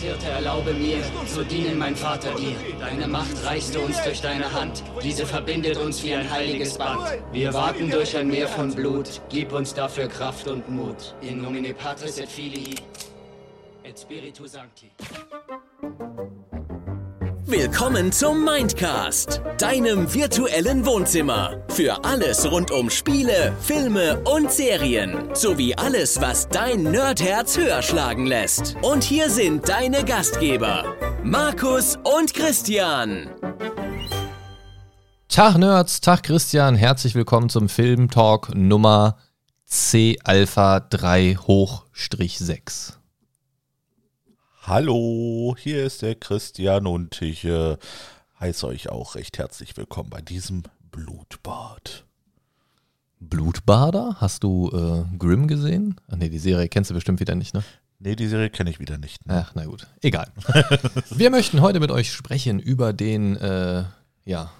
Hirte, 0.00 0.26
erlaube 0.26 0.72
mir, 0.74 1.02
zu 1.26 1.44
dienen, 1.44 1.78
mein 1.78 1.96
Vater, 1.96 2.34
dir. 2.34 2.56
Deine 2.78 3.08
Macht 3.08 3.44
reichte 3.44 3.80
uns 3.80 4.02
durch 4.02 4.20
deine 4.20 4.52
Hand. 4.52 4.82
Diese 5.02 5.26
verbindet 5.26 5.76
uns 5.76 6.02
wie 6.02 6.14
ein 6.14 6.30
heiliges 6.30 6.76
Band. 6.76 7.00
Wir 7.32 7.52
warten 7.54 7.90
durch 7.90 8.16
ein 8.16 8.28
Meer 8.28 8.48
von 8.48 8.74
Blut. 8.74 9.20
Gib 9.28 9.52
uns 9.52 9.74
dafür 9.74 10.08
Kraft 10.08 10.48
und 10.48 10.68
Mut. 10.68 11.14
In 11.22 11.42
nomine 11.42 11.74
Patris 11.74 12.18
et 12.18 12.28
Filii 12.28 12.76
et 13.84 13.98
Spiritu 13.98 14.46
Sancti. 14.46 14.90
Willkommen 17.48 18.10
zum 18.10 18.44
Mindcast, 18.44 19.40
deinem 19.58 20.12
virtuellen 20.12 20.84
Wohnzimmer. 20.84 21.62
Für 21.68 22.04
alles 22.04 22.50
rund 22.50 22.72
um 22.72 22.90
Spiele, 22.90 23.54
Filme 23.60 24.20
und 24.22 24.50
Serien. 24.50 25.32
Sowie 25.32 25.72
alles, 25.76 26.20
was 26.20 26.48
dein 26.48 26.82
Nerdherz 26.82 27.56
höher 27.56 27.82
schlagen 27.82 28.26
lässt. 28.26 28.74
Und 28.82 29.04
hier 29.04 29.30
sind 29.30 29.68
deine 29.68 30.04
Gastgeber, 30.04 30.96
Markus 31.22 31.96
und 32.02 32.34
Christian. 32.34 33.30
Tag 35.28 35.56
Nerds, 35.56 36.00
Tag 36.00 36.24
Christian, 36.24 36.74
herzlich 36.74 37.14
willkommen 37.14 37.48
zum 37.48 37.68
Film 37.68 38.10
Talk 38.10 38.56
Nummer 38.56 39.18
C 39.64 40.18
Alpha 40.24 40.80
3 40.80 41.36
Hochstrich 41.46 42.40
6. 42.40 42.98
Hallo, 44.68 45.54
hier 45.56 45.86
ist 45.86 46.02
der 46.02 46.16
Christian 46.16 46.88
und 46.88 47.22
ich 47.22 47.44
äh, 47.44 47.76
heiße 48.40 48.66
euch 48.66 48.88
auch 48.88 49.14
recht 49.14 49.38
herzlich 49.38 49.76
willkommen 49.76 50.10
bei 50.10 50.20
diesem 50.20 50.64
Blutbad. 50.90 52.04
Blutbader? 53.20 54.16
Hast 54.18 54.42
du 54.42 54.68
äh, 54.72 55.04
Grimm 55.18 55.46
gesehen? 55.46 55.94
Ach 56.10 56.16
nee, 56.16 56.30
die 56.30 56.40
Serie 56.40 56.66
kennst 56.66 56.90
du 56.90 56.94
bestimmt 56.94 57.20
wieder 57.20 57.36
nicht, 57.36 57.54
ne? 57.54 57.62
Nee, 58.00 58.16
die 58.16 58.26
Serie 58.26 58.50
kenne 58.50 58.70
ich 58.70 58.80
wieder 58.80 58.98
nicht. 58.98 59.24
Ne? 59.24 59.44
Ach, 59.46 59.52
na 59.54 59.66
gut. 59.66 59.86
Egal. 60.02 60.32
Wir 61.10 61.30
möchten 61.30 61.60
heute 61.60 61.78
mit 61.78 61.92
euch 61.92 62.12
sprechen 62.12 62.58
über 62.58 62.92
den, 62.92 63.36
äh, 63.36 63.84
ja, 64.24 64.50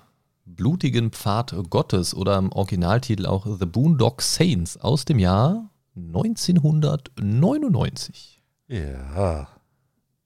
blutigen 0.45 1.11
Pfad 1.11 1.53
Gottes 1.69 2.15
oder 2.15 2.39
im 2.39 2.53
Originaltitel 2.53 3.27
auch 3.27 3.45
The 3.59 3.67
Boondock 3.67 4.23
Saints 4.23 4.77
aus 4.77 5.05
dem 5.05 5.19
Jahr 5.19 5.69
1999. 5.97 8.41
Ja, 8.69 9.49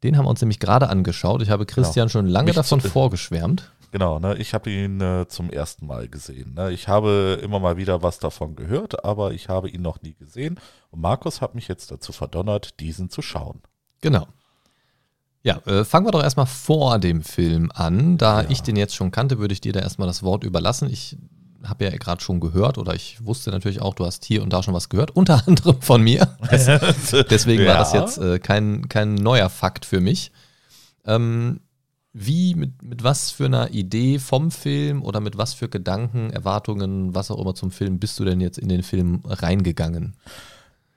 Den 0.03 0.17
haben 0.17 0.25
wir 0.25 0.31
uns 0.31 0.41
nämlich 0.41 0.59
gerade 0.61 0.89
angeschaut. 0.89 1.43
Ich 1.43 1.51
habe 1.51 1.67
Christian 1.67 2.09
schon 2.09 2.27
lange 2.27 2.47
Mich 2.47 2.57
davon 2.57 2.81
vorgeschwärmt. 2.81 3.71
genau. 3.93 4.19
Ne? 4.19 4.37
Ich 4.37 4.55
habe 4.55 4.71
ihn 4.71 5.01
äh, 5.01 5.27
zum 5.29 5.51
ersten 5.51 5.87
Mal 5.87 6.09
gesehen. 6.09 6.55
Ne? 6.55 6.73
Ich 6.73 6.89
habe 6.89 7.39
immer 7.43 7.59
mal 7.61 7.77
wieder 7.77 8.03
was 8.03 8.19
davon 8.19 8.57
gehört, 8.57 9.05
aber 9.05 9.33
ich 9.33 9.49
habe 9.49 9.69
ihn 9.69 9.83
noch 9.83 10.01
nie 10.03 10.15
gesehen. 10.15 10.59
Und 10.91 11.01
Markus 11.03 11.41
hat 11.41 11.55
mich 11.55 11.69
jetzt 11.69 11.91
dazu 11.91 12.13
verdonnert, 12.13 12.81
diesen 12.81 13.11
zu 13.11 13.21
schauen. 13.21 13.61
Genau. 14.01 14.27
Ja, 15.43 15.59
äh, 15.67 15.85
fangen 15.85 16.07
wir 16.07 16.13
doch 16.13 16.23
erstmal 16.23 16.47
vor 16.47 16.99
dem 16.99 17.23
Film 17.23 17.71
an. 17.75 18.19
Da 18.19 18.43
Ja. 18.43 18.51
ich 18.51 18.63
den 18.63 18.77
jetzt 18.77 18.95
schon 18.95 19.11
kannte, 19.11 19.39
würde 19.39 19.53
ich 19.55 19.61
dir 19.61 19.73
da 19.73 19.81
erstmal 19.81 20.07
das 20.09 20.23
Wort 20.23 20.45
überlassen. 20.45 20.91
Ich 20.91 21.17
habe 21.65 21.85
ja 21.85 21.91
gerade 21.91 22.23
schon 22.23 22.41
gehört 22.41 22.79
oder 22.79 22.95
ich 22.95 23.25
wusste 23.25 23.51
natürlich 23.51 23.81
auch, 23.81 23.95
du 23.95 24.07
hast 24.07 24.25
hier 24.25 24.43
und 24.43 24.53
da 24.53 24.63
schon 24.63 24.75
was 24.75 24.89
gehört, 24.89 25.11
unter 25.13 25.43
anderem 25.47 25.81
von 25.81 26.03
mir. 26.03 26.37
Deswegen 26.51 27.67
war 27.67 27.79
das 27.79 27.93
jetzt 27.93 28.19
äh, 28.19 28.39
kein, 28.39 28.89
kein 28.89 29.15
neuer 29.15 29.51
Fakt 29.51 29.85
für 29.85 30.01
mich. 30.01 30.33
Ähm, 31.05 31.61
wie, 32.13 32.55
mit, 32.57 32.83
mit 32.83 33.05
was 33.05 33.31
für 33.31 33.45
einer 33.45 33.71
Idee 33.71 34.19
vom 34.19 34.51
Film 34.51 35.03
oder 35.03 35.21
mit 35.21 35.39
was 35.39 35.55
für 35.55 35.69
Gedanken, 35.69 36.31
Erwartungen, 36.31 37.15
was 37.15 37.31
auch 37.31 37.41
immer 37.41 37.55
zum 37.55 37.71
Film 37.71 38.01
bist 38.01 38.19
du 38.19 38.25
denn 38.25 38.41
jetzt 38.41 38.59
in 38.59 38.69
den 38.69 38.83
Film 38.83 39.23
reingegangen? 39.25 40.17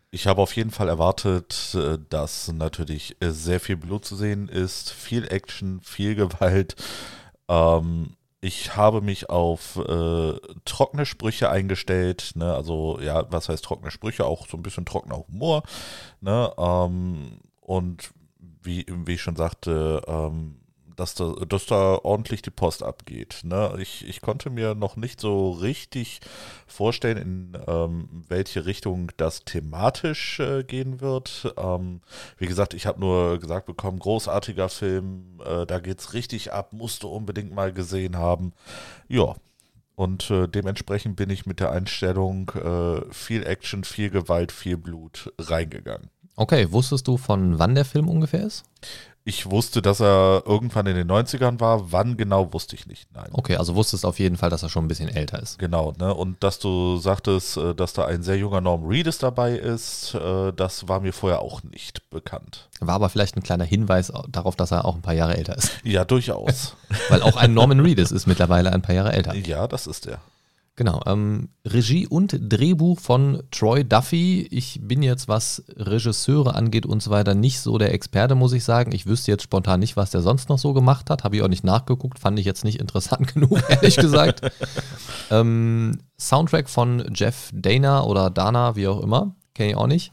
Ich 0.09 0.27
habe 0.27 0.42
auf 0.42 0.55
jeden 0.55 0.72
Fall 0.72 0.89
erwartet, 0.89 1.75
äh, 1.75 1.98
dass 2.09 2.52
natürlich 2.52 3.16
äh, 3.20 3.31
sehr 3.31 3.59
viel 3.59 3.77
Blut 3.77 4.05
zu 4.05 4.16
sehen 4.16 4.48
ist, 4.48 4.92
viel 4.92 5.27
Action, 5.31 5.81
viel 5.81 6.16
Gewalt. 6.16 6.75
Ähm, 7.48 8.16
ich 8.44 8.75
habe 8.75 8.99
mich 8.99 9.30
auf 9.30 9.77
äh, 9.77 10.33
trockene 10.66 11.05
Sprüche 11.05 11.49
eingestellt, 11.49 12.33
ne? 12.36 12.54
also 12.54 12.99
ja, 12.99 13.26
was 13.31 13.48
heißt 13.48 13.64
trockene 13.64 13.89
Sprüche, 13.89 14.26
auch 14.26 14.48
so 14.48 14.58
ein 14.58 14.64
bisschen 14.64 14.86
trockener 14.86 15.26
Humor. 15.27 15.64
Ne? 16.20 16.52
Ähm, 16.58 17.39
und 17.61 18.11
wie, 18.61 18.86
wie 18.89 19.14
ich 19.14 19.21
schon 19.21 19.37
sagte, 19.37 20.02
ähm, 20.08 20.59
dass 20.95 21.15
da, 21.15 21.33
dass 21.48 21.65
da 21.65 21.95
ordentlich 22.04 22.42
die 22.42 22.52
Post 22.52 22.83
abgeht. 22.83 23.42
Ne? 23.43 23.76
Ich, 23.80 24.08
ich 24.08 24.21
konnte 24.21 24.49
mir 24.49 24.76
noch 24.76 24.95
nicht 24.95 25.20
so 25.20 25.52
richtig 25.52 26.20
vorstellen, 26.67 27.17
in 27.17 27.58
ähm, 27.67 28.26
welche 28.27 28.65
Richtung 28.65 29.11
das 29.17 29.45
thematisch 29.45 30.39
äh, 30.39 30.64
gehen 30.64 31.02
wird. 31.02 31.53
Ähm, 31.58 32.02
wie 32.37 32.48
gesagt, 32.48 32.73
ich 32.73 32.86
habe 32.86 32.99
nur 32.99 33.39
gesagt 33.39 33.65
bekommen, 33.65 33.99
großartiger 33.99 34.70
Film, 34.70 35.42
äh, 35.45 35.65
da 35.65 35.80
geht's 35.80 36.14
richtig 36.14 36.53
ab, 36.53 36.73
musst 36.73 37.03
du 37.03 37.09
unbedingt 37.09 37.53
mal 37.53 37.73
gesehen 37.73 38.17
haben. 38.17 38.53
Ja. 39.08 39.36
Und 39.95 40.32
äh, 40.32 40.48
dementsprechend 40.48 41.17
bin 41.17 41.30
ich 41.30 41.45
mit 41.45 41.59
der 41.59 41.71
Einstellung 41.71 42.49
äh, 42.55 43.14
viel 43.14 43.45
Action, 43.45 43.83
viel 43.83 44.09
Gewalt, 44.09 44.52
viel 44.52 44.76
Blut 44.76 45.32
reingegangen. 45.37 46.09
Okay, 46.36 46.71
wusstest 46.71 47.08
du 47.08 47.17
von 47.17 47.59
wann 47.59 47.76
der 47.76 47.86
Film 47.86 48.09
ungefähr 48.09 48.43
ist? 48.43 48.64
Ich 49.26 49.50
wusste, 49.50 49.82
dass 49.82 50.02
er 50.02 50.44
irgendwann 50.45 50.86
in 50.86 50.95
den 50.95 51.10
90ern 51.10 51.61
war. 51.61 51.94
Wann 51.94 52.17
genau, 52.17 52.52
wusste 52.52 52.76
ich 52.76 52.88
nicht. 52.88 53.08
Nein. 53.14 53.30
Okay, 53.32 53.56
also 53.56 53.73
wusstest 53.76 54.06
auf 54.06 54.20
jeden 54.20 54.36
Fall, 54.36 54.50
dass 54.50 54.64
er 54.64 54.70
schon 54.70 54.84
ein 54.84 54.89
bisschen 54.89 55.08
älter 55.08 55.42
ist. 55.42 55.58
Genau, 55.60 55.94
ne? 55.98 56.14
Und 56.14 56.44
dass 56.44 56.60
du 56.60 56.98
sagtest, 56.98 57.56
äh, 57.56 57.73
dass 57.73 57.94
da 57.94 58.06
ein 58.06 58.22
sehr 58.22 58.38
junger 58.38 58.60
Norm 58.60 58.86
Reedus 58.86 59.20
dabei 59.20 59.54
ist, 59.54 60.14
äh, 60.16 60.52
das 60.52 60.89
war 60.89 61.00
mir 61.00 61.14
vorher 61.14 61.42
auch 61.42 61.64
nicht 61.64 62.10
bekannt. 62.10 62.67
War 62.82 62.95
aber 62.95 63.08
vielleicht 63.08 63.38
ein 63.38 63.44
kleiner 63.44 63.64
Hinweis 63.64 64.12
darauf, 64.28 64.58
dass 64.58 64.72
er 64.72 64.83
auch 64.83 64.95
ein 64.95 65.02
paar 65.02 65.14
Jahre 65.14 65.38
älter 65.38 65.56
ist. 65.56 65.72
Ja, 65.83 66.04
durchaus. 66.04 66.76
Weil 67.10 67.22
auch 67.22 67.38
ein 67.38 67.54
Norman 67.54 67.80
Reedus 67.80 68.12
ist 68.12 68.28
mittlerweile 68.28 68.73
ein 68.73 68.82
paar 68.82 68.95
Jahre 68.95 69.14
älter. 69.14 69.33
ja, 69.36 69.67
das 69.67 69.88
ist 69.88 70.06
er. 70.06 70.20
Genau. 70.76 71.02
Ähm, 71.06 71.50
Regie 71.66 72.08
und 72.08 72.36
Drehbuch 72.42 73.00
von 73.00 73.44
Troy 73.52 73.84
Duffy. 73.84 74.48
Ich 74.50 74.80
bin 74.82 75.04
jetzt, 75.04 75.28
was 75.28 75.64
Regisseure 75.78 76.56
angeht 76.56 76.88
und 76.88 77.04
so 77.04 77.11
weiter, 77.11 77.36
nicht 77.36 77.60
so 77.60 77.78
der 77.78 77.94
Experte, 77.94 78.34
muss 78.34 78.54
ich 78.54 78.64
sagen. 78.64 78.92
Ich 78.92 79.06
wüsste 79.06 79.30
jetzt 79.30 79.44
spontan 79.44 79.82
nicht, 79.82 79.98
was 79.98 80.10
der 80.10 80.22
sonst 80.22 80.50
noch 80.50 80.58
so 80.58 80.73
gemacht 80.73 81.12
hat. 81.12 81.23
Habe 81.23 81.36
ich 81.36 81.44
auch 81.44 81.48
nicht 81.48 81.64
nachgeguckt. 81.64 82.17
Fand 82.17 82.39
ich 82.39 82.45
jetzt 82.45 82.64
nicht 82.64 82.80
interessant 82.80 83.28
genug, 83.36 83.62
ehrlich 83.70 83.98
gesagt. 83.98 84.42
ähm, 85.30 86.00
Soundtrack 86.20 86.67
von 86.67 87.12
Jeff 87.14 87.52
Dana 87.54 88.04
oder 88.04 88.32
Dana, 88.32 88.76
wie 88.76 88.88
auch 88.88 89.02
immer. 89.02 89.36
Kenne 89.54 89.70
ich 89.70 89.76
auch 89.78 89.88
nicht. 89.88 90.12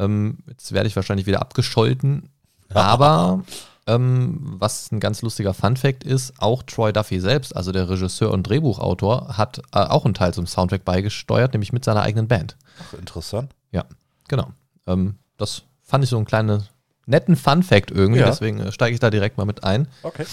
Ähm, 0.00 0.38
jetzt 0.48 0.72
werde 0.72 0.88
ich 0.88 0.96
wahrscheinlich 0.96 1.26
wieder 1.28 1.40
abgescholten. 1.40 2.30
Aber 2.74 3.44
ähm, 3.86 4.38
was 4.58 4.90
ein 4.90 5.00
ganz 5.00 5.22
lustiger 5.22 5.54
Fun-Fact 5.54 6.04
ist, 6.04 6.34
auch 6.38 6.62
Troy 6.64 6.92
Duffy 6.92 7.20
selbst, 7.20 7.54
also 7.54 7.72
der 7.72 7.88
Regisseur 7.88 8.32
und 8.32 8.42
Drehbuchautor, 8.44 9.36
hat 9.36 9.58
äh, 9.72 9.78
auch 9.78 10.04
einen 10.04 10.14
Teil 10.14 10.34
zum 10.34 10.46
Soundtrack 10.46 10.84
beigesteuert, 10.84 11.52
nämlich 11.52 11.72
mit 11.72 11.84
seiner 11.84 12.02
eigenen 12.02 12.28
Band. 12.28 12.56
Ach, 12.80 12.98
interessant. 12.98 13.54
Ja, 13.70 13.84
genau. 14.28 14.48
Ähm, 14.86 15.16
das 15.36 15.62
fand 15.82 16.02
ich 16.04 16.10
so 16.10 16.16
einen 16.16 16.26
kleinen 16.26 16.64
netten 17.06 17.36
Fun-Fact 17.36 17.90
irgendwie, 17.92 18.20
Ja. 18.20 18.26
deswegen 18.26 18.58
äh, 18.60 18.72
steige 18.72 18.94
ich 18.94 19.00
da 19.00 19.10
direkt 19.10 19.38
mal 19.38 19.44
mit 19.44 19.62
ein. 19.62 19.86
Okay. 20.02 20.26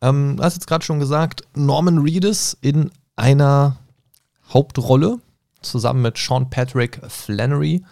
Ähm, 0.00 0.36
du 0.36 0.42
hast 0.44 0.54
jetzt 0.54 0.66
gerade 0.66 0.84
schon 0.84 1.00
gesagt, 1.00 1.42
Norman 1.54 1.98
Reedus 1.98 2.56
in 2.60 2.90
einer 3.16 3.76
Hauptrolle 4.52 5.18
zusammen 5.62 6.02
mit 6.02 6.16
Sean 6.16 6.48
Patrick 6.48 7.00
Flannery. 7.08 7.84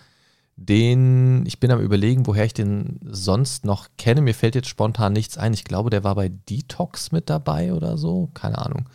Den, 0.61 1.47
ich 1.47 1.61
bin 1.61 1.71
am 1.71 1.81
überlegen, 1.81 2.27
woher 2.27 2.45
ich 2.45 2.53
den 2.53 2.99
sonst 3.05 3.65
noch 3.65 3.87
kenne. 3.97 4.21
Mir 4.21 4.35
fällt 4.35 4.57
jetzt 4.57 4.69
spontan 4.69 5.13
nichts 5.13 5.39
ein. 5.39 5.55
Ich 5.55 5.63
glaube, 5.65 5.89
der 5.89 6.03
war 6.03 6.17
bei 6.17 6.29
Detox 6.29 7.13
mit 7.13 7.31
dabei 7.31 7.73
oder 7.73 7.97
so. 7.97 8.29
Keine 8.35 8.59
Ahnung. 8.59 8.89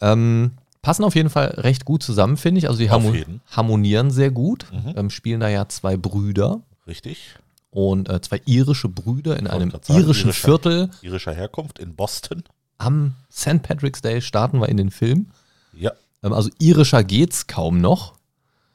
Ähm, 0.00 0.52
passen 0.80 1.02
auf 1.04 1.16
jeden 1.16 1.28
Fall 1.28 1.48
recht 1.58 1.84
gut 1.84 2.04
zusammen, 2.04 2.36
finde 2.36 2.60
ich. 2.60 2.68
Also 2.68 2.78
die 2.78 2.88
Auf 2.88 3.02
harmo 3.02 3.12
jeden. 3.14 3.40
harmonieren 3.50 4.10
sehr 4.12 4.30
gut. 4.30 4.66
Mhm. 4.72 4.94
Ähm, 4.96 5.10
spielen 5.10 5.40
da 5.40 5.48
ja 5.48 5.68
zwei 5.68 5.96
Brüder 5.96 6.62
Richtig. 6.86 7.34
und 7.70 8.08
äh, 8.08 8.20
zwei 8.20 8.40
irische 8.46 8.88
Brüder 8.88 9.36
in 9.38 9.48
einem 9.48 9.70
sagen, 9.72 9.82
irischen 10.00 10.30
irischer- 10.30 10.32
Viertel. 10.46 10.90
Irischer 11.02 11.32
Herkunft 11.34 11.80
in 11.80 11.96
Boston. 11.96 12.44
Am 12.78 13.16
St. 13.30 13.62
Patrick's 13.62 14.02
Day 14.02 14.22
starten 14.22 14.60
wir 14.60 14.68
in 14.68 14.76
den 14.76 14.90
Film. 14.92 15.26
Ja. 15.72 15.90
Ähm, 16.22 16.32
also 16.32 16.48
irischer 16.60 17.02
geht's 17.02 17.48
kaum 17.48 17.80
noch. 17.80 18.14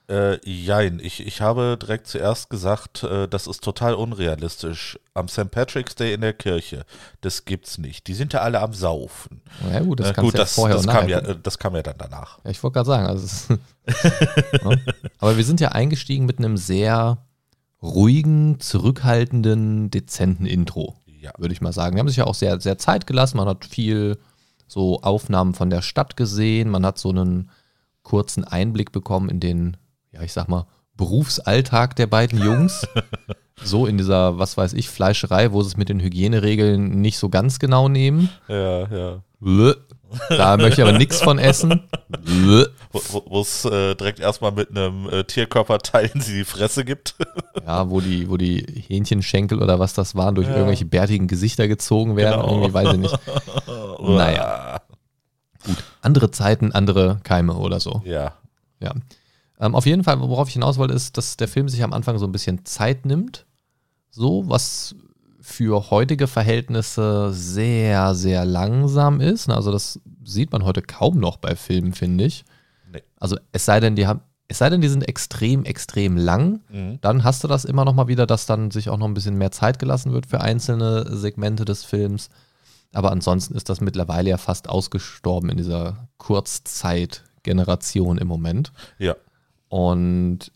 Äh, 0.10 0.40
jein, 0.50 1.00
ich, 1.04 1.26
ich 1.28 1.42
habe 1.42 1.78
direkt 1.82 2.08
zuerst 2.08 2.50
gesagt, 2.50 3.04
äh, 3.04 3.28
das 3.28 3.46
ist 3.46 3.62
total 3.62 3.94
unrealistisch. 3.94 4.98
Am 5.14 5.28
St. 5.28 5.52
Patrick's 5.52 5.96
Day 5.96 6.14
in 6.14 6.22
der 6.22 6.32
Kirche, 6.32 6.86
das 7.20 7.44
gibt's 7.44 7.78
nicht. 7.78 8.08
Die 8.08 8.14
sind 8.14 8.32
ja 8.32 8.40
alle 8.40 8.62
am 8.62 8.72
Saufen. 8.74 9.42
Ja 9.70 9.82
gut, 9.82 10.00
das 10.00 10.12
Äh, 10.12 10.14
kannst 10.14 10.26
gut, 10.26 10.34
du 10.36 10.38
ja 10.38 10.44
das, 10.44 10.54
vorher 10.56 10.76
das, 10.78 10.86
und 10.86 10.92
kam 10.94 11.10
ja, 11.10 11.20
das 11.20 11.58
kam 11.60 11.76
ja 11.76 11.84
dann 11.84 11.98
danach. 11.98 12.40
Ja, 12.46 12.52
ich 12.52 12.64
wollte 12.64 12.76
gerade 12.76 12.88
sagen, 12.88 13.06
also 13.08 13.56
ja. 14.72 14.78
aber 15.20 15.36
wir 15.36 15.44
sind 15.44 15.60
ja 15.60 15.70
eingestiegen 15.74 16.26
mit 16.26 16.38
einem 16.40 16.56
sehr 16.56 17.18
ruhigen, 17.84 18.60
zurückhaltenden, 18.62 19.92
dezenten 19.92 20.46
Intro, 20.46 20.96
Ja. 21.06 21.32
würde 21.38 21.54
ich 21.54 21.62
mal 21.62 21.74
sagen. 21.74 21.96
Wir 21.96 22.00
haben 22.00 22.08
sich 22.08 22.18
ja 22.18 22.26
auch 22.26 22.36
sehr, 22.36 22.60
sehr 22.62 22.78
Zeit 22.78 23.08
gelassen. 23.08 23.38
Man 23.38 23.48
hat 23.48 23.66
viel 23.66 24.18
so 24.68 25.02
Aufnahmen 25.02 25.54
von 25.54 25.70
der 25.70 25.82
Stadt 25.82 26.16
gesehen. 26.18 26.70
Man 26.70 26.86
hat 26.86 26.98
so 26.98 27.10
einen 27.10 27.50
kurzen 28.04 28.44
Einblick 28.46 28.92
bekommen 28.92 29.30
in 29.30 29.40
den, 29.40 29.78
ja, 30.18 30.24
ich 30.24 30.34
sag 30.34 30.48
mal, 30.48 30.66
Berufsalltag 30.96 31.96
der 31.96 32.08
beiden 32.08 32.42
Jungs. 32.42 32.88
so 33.64 33.86
in 33.86 33.98
dieser, 33.98 34.38
was 34.40 34.58
weiß 34.58 34.74
ich, 34.74 34.90
Fleischerei, 34.90 35.52
wo 35.52 35.62
sie 35.62 35.70
es 35.70 35.78
mit 35.78 35.90
den 35.90 36.00
Hygieneregeln 36.00 37.02
nicht 37.02 37.18
so 37.18 37.30
ganz 37.30 37.60
genau 37.60 37.88
nehmen. 37.88 38.30
Ja, 38.48 38.88
ja. 38.88 39.22
Da 40.30 40.58
möchte 40.58 40.82
ich 40.82 40.88
aber 40.88 40.98
nichts 40.98 41.22
von 41.22 41.38
essen. 41.38 41.84
Wo 42.92 43.42
es 43.42 43.66
äh, 43.66 43.96
direkt 43.96 44.20
erstmal 44.20 44.52
mit 44.52 44.70
einem 44.72 45.10
äh, 45.10 45.24
Tierkörperteil 45.26 46.10
in 46.14 46.22
sie 46.22 46.40
die 46.40 46.46
Fresse 46.46 46.86
gibt. 46.86 47.16
ja, 47.66 47.90
wo 47.90 48.00
die, 48.00 48.30
wo 48.30 48.38
die 48.38 48.66
Hähnchenschenkel 48.88 49.62
oder 49.62 49.80
was 49.80 49.94
das 49.94 50.16
waren, 50.16 50.36
durch 50.36 50.48
ja. 50.48 50.54
irgendwelche 50.54 50.86
bärtigen 50.86 51.28
Gesichter 51.28 51.68
gezogen 51.68 52.16
werden. 52.16 52.42
Genau. 52.42 52.54
Irgendwie 52.54 52.74
weiß 52.74 52.94
ich 52.94 53.00
nicht. 53.00 53.20
naja. 54.02 54.82
Gut. 55.66 55.84
Andere 56.02 56.32
Zeiten, 56.32 56.72
andere 56.72 57.20
Keime 57.24 57.56
oder 57.56 57.80
so. 57.80 58.02
Ja. 58.06 58.34
Ja. 58.80 58.94
Ähm, 59.60 59.76
auf 59.76 59.86
jeden 59.86 60.04
Fall, 60.04 60.20
worauf 60.20 60.48
ich 60.48 60.54
hinaus 60.54 60.78
wollte, 60.78 60.94
ist, 60.94 61.18
dass 61.18 61.38
der 61.38 61.48
Film 61.48 61.70
sich 61.70 61.84
am 61.84 61.94
Anfang 61.94 62.18
so 62.18 62.26
ein 62.26 62.32
bisschen 62.32 62.66
Zeit 62.66 63.06
nimmt. 63.06 63.46
So, 64.12 64.48
was 64.48 64.96
für 65.48 65.92
heutige 65.92 66.28
Verhältnisse 66.28 67.32
sehr, 67.32 68.16
sehr 68.16 68.44
langsam 68.44 69.22
ist. 69.22 69.50
Also 69.50 69.72
das 69.72 69.98
sieht 70.26 70.52
man 70.52 70.66
heute 70.66 70.82
kaum 70.82 71.20
noch 71.20 71.38
bei 71.38 71.56
Filmen, 71.56 71.94
finde 71.94 72.26
ich. 72.26 72.44
Nee. 72.92 73.02
Also 73.18 73.38
es 73.54 73.64
sei 73.64 73.80
denn, 73.80 73.96
die 73.96 74.08
haben, 74.08 74.20
es 74.50 74.58
sei 74.58 74.70
denn, 74.70 74.82
die 74.82 74.90
sind 74.90 75.08
extrem, 75.08 75.64
extrem 75.64 76.18
lang, 76.18 76.60
mhm. 76.70 77.00
dann 77.00 77.24
hast 77.24 77.46
du 77.46 77.48
das 77.48 77.64
immer 77.64 77.86
noch 77.86 77.94
mal 77.94 78.10
wieder, 78.10 78.28
dass 78.28 78.46
dann 78.46 78.72
sich 78.72 78.90
auch 78.90 78.98
noch 78.98 79.08
ein 79.08 79.14
bisschen 79.14 79.38
mehr 79.38 79.52
Zeit 79.52 79.80
gelassen 79.80 80.12
wird 80.12 80.26
für 80.26 80.42
einzelne 80.42 81.16
Segmente 81.16 81.64
des 81.64 81.86
Films. 81.86 82.30
Aber 82.94 83.12
ansonsten 83.12 83.56
ist 83.56 83.70
das 83.70 83.80
mittlerweile 83.80 84.30
ja 84.30 84.38
fast 84.38 84.68
ausgestorben 84.68 85.50
in 85.50 85.56
dieser 85.56 86.10
Kurzzeitgeneration 86.18 88.18
im 88.18 88.28
Moment. 88.28 88.74
Ja. 89.00 89.16
Und 89.70 90.52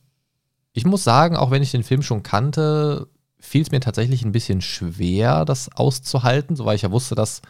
ich 0.73 0.85
muss 0.85 1.03
sagen, 1.03 1.35
auch 1.35 1.51
wenn 1.51 1.63
ich 1.63 1.71
den 1.71 1.83
Film 1.83 2.01
schon 2.01 2.23
kannte, 2.23 3.07
fiel 3.39 3.61
es 3.61 3.71
mir 3.71 3.79
tatsächlich 3.79 4.23
ein 4.23 4.31
bisschen 4.31 4.61
schwer, 4.61 5.45
das 5.45 5.69
auszuhalten, 5.75 6.55
so 6.55 6.65
weil 6.65 6.75
ich 6.75 6.83
ja 6.83 6.91
wusste, 6.91 7.15
dass, 7.15 7.41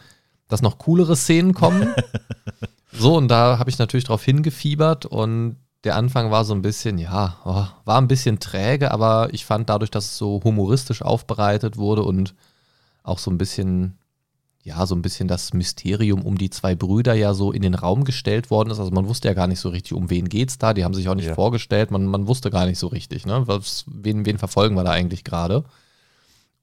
dass 0.48 0.62
noch 0.62 0.78
coolere 0.78 1.16
Szenen 1.16 1.54
kommen. 1.54 1.94
so, 2.92 3.16
und 3.16 3.28
da 3.28 3.58
habe 3.58 3.70
ich 3.70 3.78
natürlich 3.78 4.04
drauf 4.04 4.24
hingefiebert 4.24 5.06
und 5.06 5.56
der 5.84 5.96
Anfang 5.96 6.30
war 6.30 6.44
so 6.44 6.54
ein 6.54 6.62
bisschen, 6.62 6.98
ja, 6.98 7.38
oh, 7.44 7.66
war 7.84 8.00
ein 8.00 8.08
bisschen 8.08 8.38
träge, 8.38 8.90
aber 8.92 9.28
ich 9.32 9.44
fand 9.44 9.68
dadurch, 9.68 9.90
dass 9.90 10.06
es 10.06 10.18
so 10.18 10.40
humoristisch 10.42 11.02
aufbereitet 11.02 11.76
wurde 11.76 12.02
und 12.02 12.34
auch 13.02 13.18
so 13.18 13.30
ein 13.30 13.38
bisschen, 13.38 13.98
ja, 14.64 14.86
so 14.86 14.94
ein 14.94 15.02
bisschen 15.02 15.26
das 15.26 15.52
Mysterium 15.52 16.22
um 16.22 16.38
die 16.38 16.50
zwei 16.50 16.76
Brüder 16.76 17.14
ja 17.14 17.34
so 17.34 17.50
in 17.50 17.62
den 17.62 17.74
Raum 17.74 18.04
gestellt 18.04 18.50
worden 18.50 18.70
ist. 18.70 18.78
Also 18.78 18.92
man 18.92 19.08
wusste 19.08 19.26
ja 19.26 19.34
gar 19.34 19.48
nicht 19.48 19.58
so 19.58 19.70
richtig, 19.70 19.92
um 19.92 20.08
wen 20.08 20.28
geht's 20.28 20.56
da. 20.56 20.72
Die 20.72 20.84
haben 20.84 20.94
sich 20.94 21.08
auch 21.08 21.16
nicht 21.16 21.26
ja. 21.26 21.34
vorgestellt. 21.34 21.90
Man, 21.90 22.06
man 22.06 22.28
wusste 22.28 22.50
gar 22.50 22.66
nicht 22.66 22.78
so 22.78 22.86
richtig, 22.86 23.26
ne? 23.26 23.42
Was, 23.46 23.84
wen, 23.88 24.24
wen 24.24 24.38
verfolgen 24.38 24.76
wir 24.76 24.84
da 24.84 24.92
eigentlich 24.92 25.24
gerade? 25.24 25.64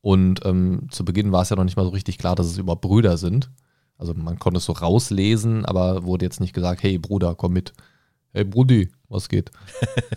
Und 0.02 0.46
ähm, 0.46 0.88
zu 0.92 1.04
Beginn 1.04 1.34
war 1.34 1.42
es 1.42 1.50
ja 1.50 1.58
noch 1.58 1.66
nicht 1.66 1.76
mal 1.76 1.84
so 1.84 1.90
richtig 1.90 2.18
klar, 2.18 2.36
dass 2.36 2.48
es 2.48 2.58
überhaupt 2.58 2.82
Brüder 2.82 3.18
sind. 3.18 3.50
Also 3.98 4.14
man 4.14 4.40
konnte 4.40 4.60
es 4.60 4.66
so 4.66 4.72
rauslesen, 4.72 5.66
aber 5.66 6.04
wurde 6.04 6.24
jetzt 6.24 6.40
nicht 6.40 6.54
gesagt, 6.54 6.84
hey 6.84 6.98
Bruder, 6.98 7.36
komm 7.36 7.52
mit. 7.52 7.74
Hey 8.32 8.46
Brudi, 8.46 8.90
was 9.10 9.28
geht? 9.28 9.52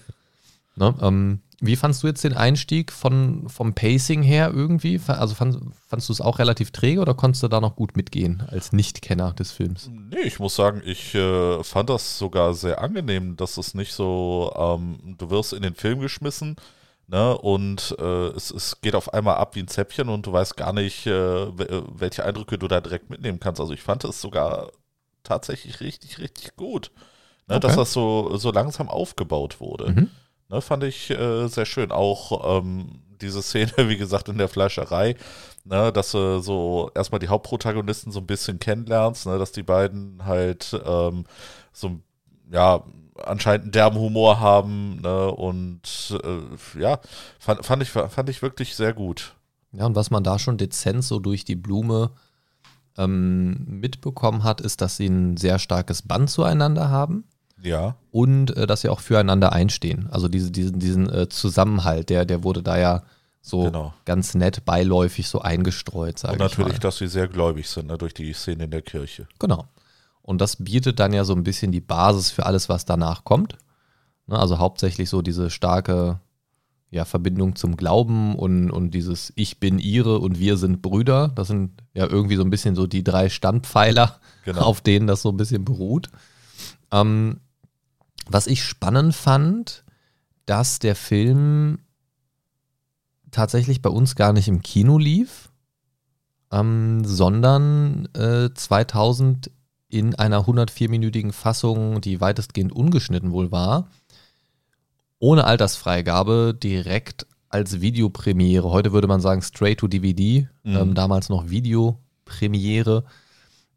ne, 0.76 0.94
ähm, 1.00 1.40
wie 1.62 1.76
fandst 1.76 2.02
du 2.02 2.08
jetzt 2.08 2.24
den 2.24 2.34
Einstieg 2.34 2.92
von, 2.92 3.48
vom 3.48 3.72
Pacing 3.72 4.22
her 4.22 4.50
irgendwie? 4.52 5.00
Also 5.06 5.34
fand, 5.34 5.58
fandst 5.88 6.08
du 6.08 6.12
es 6.12 6.20
auch 6.20 6.38
relativ 6.38 6.72
träge 6.72 7.00
oder 7.00 7.14
konntest 7.14 7.42
du 7.42 7.48
da 7.48 7.60
noch 7.60 7.76
gut 7.76 7.96
mitgehen 7.96 8.42
als 8.48 8.72
Nichtkenner 8.72 9.32
des 9.32 9.52
Films? 9.52 9.88
Nee, 9.90 10.22
ich 10.24 10.38
muss 10.38 10.56
sagen, 10.56 10.82
ich 10.84 11.14
äh, 11.14 11.62
fand 11.62 11.88
das 11.88 12.18
sogar 12.18 12.52
sehr 12.54 12.82
angenehm, 12.82 13.36
dass 13.36 13.56
es 13.56 13.74
nicht 13.74 13.92
so, 13.94 14.52
ähm, 14.56 15.14
du 15.16 15.30
wirst 15.30 15.52
in 15.52 15.62
den 15.62 15.74
Film 15.74 16.00
geschmissen, 16.00 16.56
Ne? 17.08 17.36
Und 17.36 17.94
äh, 17.98 18.28
es, 18.28 18.50
es 18.50 18.80
geht 18.80 18.94
auf 18.94 19.12
einmal 19.12 19.36
ab 19.36 19.54
wie 19.54 19.60
ein 19.60 19.68
Zäppchen 19.68 20.08
und 20.08 20.24
du 20.26 20.32
weißt 20.32 20.56
gar 20.56 20.72
nicht, 20.72 21.06
äh, 21.06 21.42
äh, 21.42 21.82
welche 21.92 22.24
Eindrücke 22.24 22.56
du 22.56 22.68
da 22.68 22.80
direkt 22.80 23.10
mitnehmen 23.10 23.38
kannst. 23.38 23.60
Also 23.60 23.74
ich 23.74 23.82
fand 23.82 24.04
es 24.04 24.20
sogar 24.20 24.70
tatsächlich 25.22 25.80
richtig, 25.80 26.18
richtig 26.18 26.56
gut, 26.56 26.90
ne? 27.48 27.56
okay. 27.56 27.60
dass 27.60 27.76
das 27.76 27.92
so, 27.92 28.36
so 28.38 28.50
langsam 28.50 28.88
aufgebaut 28.88 29.60
wurde. 29.60 29.90
Mhm. 29.90 30.10
Ne? 30.52 30.60
Fand 30.60 30.84
ich 30.84 31.10
äh, 31.10 31.48
sehr 31.48 31.66
schön. 31.66 31.90
Auch 31.90 32.58
ähm, 32.58 33.00
diese 33.20 33.42
Szene, 33.42 33.72
wie 33.88 33.96
gesagt, 33.96 34.28
in 34.28 34.38
der 34.38 34.48
Fleischerei, 34.48 35.16
ne, 35.64 35.92
dass 35.92 36.12
du 36.12 36.40
so 36.40 36.90
erstmal 36.94 37.18
die 37.18 37.28
Hauptprotagonisten 37.28 38.12
so 38.12 38.20
ein 38.20 38.26
bisschen 38.26 38.58
kennenlernst, 38.58 39.26
ne, 39.26 39.38
dass 39.38 39.52
die 39.52 39.62
beiden 39.62 40.24
halt 40.24 40.78
ähm, 40.84 41.24
so, 41.72 41.98
ja, 42.50 42.84
anscheinend 43.24 43.64
einen 43.64 43.72
derben 43.72 43.98
Humor 43.98 44.40
haben 44.40 45.00
ne? 45.00 45.30
und 45.30 46.18
äh, 46.24 46.80
ja, 46.80 46.98
fand, 47.38 47.64
fand, 47.64 47.82
ich, 47.82 47.90
fand 47.90 48.28
ich 48.28 48.42
wirklich 48.42 48.74
sehr 48.74 48.92
gut. 48.92 49.34
Ja, 49.72 49.86
und 49.86 49.94
was 49.96 50.10
man 50.10 50.24
da 50.24 50.38
schon 50.38 50.58
dezent 50.58 51.04
so 51.04 51.18
durch 51.18 51.44
die 51.44 51.56
Blume 51.56 52.10
ähm, 52.98 53.80
mitbekommen 53.80 54.44
hat, 54.44 54.60
ist, 54.60 54.80
dass 54.80 54.96
sie 54.96 55.06
ein 55.06 55.36
sehr 55.36 55.58
starkes 55.58 56.02
Band 56.02 56.30
zueinander 56.30 56.90
haben. 56.90 57.24
Ja. 57.62 57.96
Und 58.10 58.56
äh, 58.56 58.66
dass 58.66 58.82
sie 58.82 58.88
auch 58.88 59.00
füreinander 59.00 59.52
einstehen. 59.52 60.08
Also 60.10 60.28
diese, 60.28 60.50
diesen, 60.50 60.78
diesen 60.78 61.08
äh, 61.10 61.28
Zusammenhalt, 61.28 62.10
der, 62.10 62.24
der 62.24 62.44
wurde 62.44 62.62
da 62.62 62.78
ja 62.78 63.02
so 63.40 63.64
genau. 63.64 63.94
ganz 64.04 64.34
nett 64.34 64.64
beiläufig 64.64 65.28
so 65.28 65.40
eingestreut, 65.40 66.18
sage 66.18 66.36
ich 66.36 66.40
Und 66.40 66.46
natürlich, 66.46 66.78
dass 66.78 66.98
sie 66.98 67.08
sehr 67.08 67.28
gläubig 67.28 67.68
sind, 67.68 67.88
ne, 67.88 67.98
durch 67.98 68.14
die 68.14 68.32
Szene 68.32 68.64
in 68.64 68.70
der 68.70 68.82
Kirche. 68.82 69.26
Genau. 69.38 69.66
Und 70.22 70.40
das 70.40 70.56
bietet 70.56 71.00
dann 71.00 71.12
ja 71.12 71.24
so 71.24 71.34
ein 71.34 71.42
bisschen 71.42 71.72
die 71.72 71.80
Basis 71.80 72.30
für 72.30 72.46
alles, 72.46 72.68
was 72.68 72.84
danach 72.84 73.24
kommt. 73.24 73.58
Ne, 74.26 74.38
also 74.38 74.58
hauptsächlich 74.58 75.10
so 75.10 75.22
diese 75.22 75.50
starke 75.50 76.20
ja, 76.90 77.04
Verbindung 77.04 77.56
zum 77.56 77.76
Glauben 77.76 78.36
und, 78.36 78.70
und 78.70 78.92
dieses 78.92 79.32
Ich 79.34 79.58
bin 79.58 79.78
ihre 79.78 80.18
und 80.18 80.38
wir 80.38 80.56
sind 80.56 80.82
Brüder. 80.82 81.32
Das 81.34 81.48
sind 81.48 81.82
ja 81.94 82.06
irgendwie 82.06 82.36
so 82.36 82.44
ein 82.44 82.50
bisschen 82.50 82.76
so 82.76 82.86
die 82.86 83.02
drei 83.02 83.28
Standpfeiler, 83.28 84.20
genau. 84.44 84.60
auf 84.62 84.82
denen 84.82 85.06
das 85.06 85.22
so 85.22 85.30
ein 85.30 85.36
bisschen 85.36 85.64
beruht. 85.64 86.10
Ähm, 86.92 87.40
was 88.28 88.46
ich 88.46 88.62
spannend 88.62 89.14
fand, 89.14 89.84
dass 90.46 90.78
der 90.78 90.96
Film 90.96 91.78
tatsächlich 93.30 93.82
bei 93.82 93.90
uns 93.90 94.14
gar 94.14 94.32
nicht 94.32 94.48
im 94.48 94.62
Kino 94.62 94.98
lief, 94.98 95.50
ähm, 96.50 97.04
sondern 97.04 98.08
äh, 98.14 98.50
2000 98.52 99.50
in 99.88 100.14
einer 100.14 100.46
104-minütigen 100.46 101.32
Fassung, 101.32 102.00
die 102.00 102.20
weitestgehend 102.20 102.72
ungeschnitten 102.72 103.32
wohl 103.32 103.52
war, 103.52 103.88
ohne 105.18 105.44
Altersfreigabe 105.44 106.54
direkt 106.60 107.26
als 107.48 107.80
Videopremiere. 107.80 108.70
Heute 108.70 108.92
würde 108.92 109.06
man 109.06 109.20
sagen 109.20 109.42
straight 109.42 109.78
to 109.78 109.88
DVD, 109.88 110.48
mhm. 110.62 110.76
ähm, 110.76 110.94
damals 110.94 111.28
noch 111.28 111.50
Videopremiere, 111.50 113.04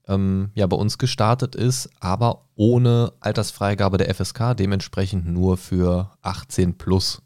ähm, 0.07 0.51
ja, 0.53 0.67
bei 0.67 0.77
uns 0.77 0.97
gestartet 0.97 1.55
ist, 1.55 1.89
aber 1.99 2.45
ohne 2.55 3.13
Altersfreigabe 3.19 3.97
der 3.97 4.13
FSK, 4.13 4.55
dementsprechend 4.55 5.27
nur 5.27 5.57
für 5.57 6.11
18 6.21 6.77
plus. 6.77 7.21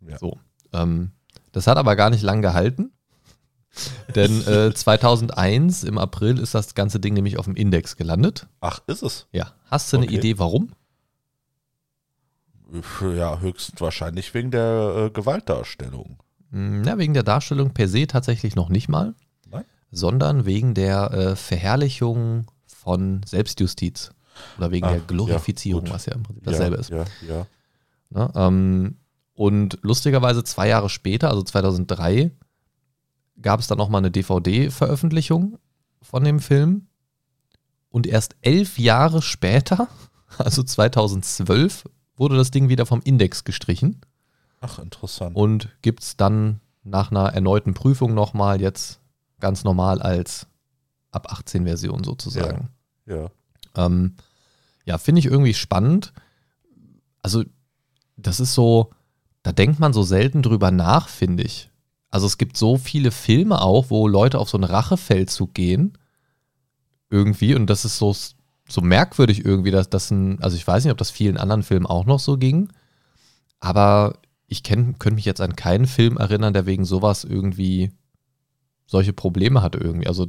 Ja. 0.00 0.18
So. 0.18 0.38
Ähm, 0.72 1.12
das 1.52 1.66
hat 1.66 1.78
aber 1.78 1.96
gar 1.96 2.10
nicht 2.10 2.22
lang 2.22 2.42
gehalten. 2.42 2.92
Denn 4.14 4.46
äh, 4.46 4.72
2001 4.74 5.84
im 5.84 5.98
April 5.98 6.38
ist 6.38 6.54
das 6.54 6.74
ganze 6.74 7.00
Ding 7.00 7.14
nämlich 7.14 7.38
auf 7.38 7.44
dem 7.44 7.56
Index 7.56 7.96
gelandet. 7.96 8.48
Ach, 8.60 8.80
ist 8.86 9.02
es? 9.02 9.26
Ja. 9.32 9.52
Hast 9.66 9.92
du 9.92 9.98
eine 9.98 10.06
Idee, 10.06 10.38
warum? 10.38 10.72
Ja, 13.00 13.40
höchstwahrscheinlich 13.40 14.34
wegen 14.34 14.50
der 14.50 15.06
äh, 15.06 15.10
Gewaltdarstellung. 15.10 16.18
Hm, 16.50 16.84
ja, 16.84 16.98
wegen 16.98 17.14
der 17.14 17.22
Darstellung 17.22 17.72
per 17.72 17.88
se 17.88 18.06
tatsächlich 18.06 18.56
noch 18.56 18.68
nicht 18.68 18.88
mal. 18.88 19.14
Sondern 19.90 20.44
wegen 20.44 20.74
der 20.74 21.10
äh, 21.12 21.36
Verherrlichung 21.36 22.46
von 22.66 23.22
Selbstjustiz. 23.24 24.12
Oder 24.56 24.70
wegen 24.70 24.86
Ach, 24.86 24.92
der 24.92 25.00
Glorifizierung, 25.00 25.86
ja, 25.86 25.92
was 25.92 26.06
ja 26.06 26.14
im 26.14 26.22
Prinzip 26.22 26.44
dasselbe 26.44 26.76
ja, 26.76 26.80
ist. 26.80 26.90
Ja, 26.90 27.04
ja. 27.26 27.46
Na, 28.10 28.32
ähm, 28.34 28.96
und 29.34 29.78
lustigerweise 29.82 30.42
zwei 30.44 30.68
Jahre 30.68 30.88
später, 30.88 31.28
also 31.30 31.42
2003, 31.42 32.30
gab 33.40 33.60
es 33.60 33.68
dann 33.68 33.78
nochmal 33.78 34.00
eine 34.00 34.10
DVD-Veröffentlichung 34.10 35.58
von 36.02 36.24
dem 36.24 36.40
Film. 36.40 36.88
Und 37.90 38.06
erst 38.06 38.36
elf 38.42 38.78
Jahre 38.78 39.22
später, 39.22 39.88
also 40.38 40.62
2012, 40.62 41.84
wurde 42.16 42.36
das 42.36 42.50
Ding 42.50 42.68
wieder 42.68 42.84
vom 42.84 43.00
Index 43.02 43.44
gestrichen. 43.44 44.00
Ach, 44.60 44.78
interessant. 44.78 45.36
Und 45.36 45.68
gibt 45.82 46.02
es 46.02 46.16
dann 46.16 46.60
nach 46.82 47.10
einer 47.10 47.32
erneuten 47.32 47.74
Prüfung 47.74 48.14
nochmal 48.14 48.60
jetzt 48.60 49.00
ganz 49.40 49.64
normal 49.64 50.02
als 50.02 50.46
ab 51.10 51.32
18 51.32 51.64
Version 51.64 52.04
sozusagen. 52.04 52.70
Ja. 53.06 53.16
Ja, 53.16 53.30
ähm, 53.86 54.14
ja 54.84 54.98
finde 54.98 55.20
ich 55.20 55.26
irgendwie 55.26 55.54
spannend. 55.54 56.12
Also, 57.22 57.44
das 58.16 58.40
ist 58.40 58.54
so, 58.54 58.90
da 59.42 59.52
denkt 59.52 59.78
man 59.80 59.92
so 59.92 60.02
selten 60.02 60.42
drüber 60.42 60.70
nach, 60.70 61.08
finde 61.08 61.42
ich. 61.44 61.70
Also 62.10 62.26
es 62.26 62.38
gibt 62.38 62.56
so 62.56 62.76
viele 62.76 63.10
Filme 63.10 63.60
auch, 63.60 63.90
wo 63.90 64.08
Leute 64.08 64.38
auf 64.38 64.48
so 64.48 64.56
einen 64.56 64.64
Rachefeldzug 64.64 65.54
gehen. 65.54 65.96
Irgendwie. 67.10 67.54
Und 67.54 67.68
das 67.68 67.84
ist 67.84 67.98
so, 67.98 68.14
so 68.68 68.80
merkwürdig 68.80 69.44
irgendwie, 69.44 69.70
dass 69.70 69.90
das 69.90 70.10
ein, 70.10 70.42
also 70.42 70.56
ich 70.56 70.66
weiß 70.66 70.84
nicht, 70.84 70.92
ob 70.92 70.98
das 70.98 71.10
vielen 71.10 71.36
anderen 71.36 71.62
Filmen 71.62 71.86
auch 71.86 72.06
noch 72.06 72.20
so 72.20 72.36
ging. 72.36 72.70
Aber 73.60 74.18
ich 74.46 74.62
könnte 74.62 75.10
mich 75.12 75.24
jetzt 75.24 75.40
an 75.40 75.56
keinen 75.56 75.86
Film 75.86 76.16
erinnern, 76.16 76.54
der 76.54 76.66
wegen 76.66 76.84
sowas 76.84 77.24
irgendwie 77.24 77.92
solche 78.88 79.12
Probleme 79.12 79.62
hatte 79.62 79.78
irgendwie. 79.78 80.08
Also 80.08 80.26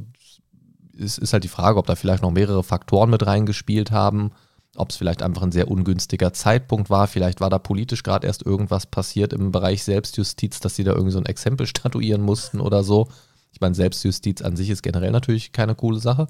es 0.96 1.18
ist 1.18 1.32
halt 1.32 1.42
die 1.42 1.48
Frage, 1.48 1.78
ob 1.78 1.86
da 1.86 1.96
vielleicht 1.96 2.22
noch 2.22 2.30
mehrere 2.30 2.62
Faktoren 2.62 3.10
mit 3.10 3.26
reingespielt 3.26 3.90
haben, 3.90 4.30
ob 4.76 4.90
es 4.90 4.96
vielleicht 4.96 5.22
einfach 5.22 5.42
ein 5.42 5.50
sehr 5.50 5.68
ungünstiger 5.68 6.32
Zeitpunkt 6.32 6.90
war, 6.90 7.08
vielleicht 7.08 7.40
war 7.40 7.50
da 7.50 7.58
politisch 7.58 8.02
gerade 8.02 8.26
erst 8.26 8.46
irgendwas 8.46 8.86
passiert 8.86 9.32
im 9.32 9.50
Bereich 9.50 9.82
Selbstjustiz, 9.82 10.60
dass 10.60 10.76
sie 10.76 10.84
da 10.84 10.92
irgendwie 10.92 11.12
so 11.12 11.18
ein 11.18 11.26
Exempel 11.26 11.66
statuieren 11.66 12.22
mussten 12.22 12.60
oder 12.60 12.84
so. 12.84 13.08
Ich 13.52 13.60
meine, 13.60 13.74
Selbstjustiz 13.74 14.42
an 14.42 14.56
sich 14.56 14.70
ist 14.70 14.82
generell 14.82 15.10
natürlich 15.10 15.52
keine 15.52 15.74
coole 15.74 15.98
Sache, 15.98 16.28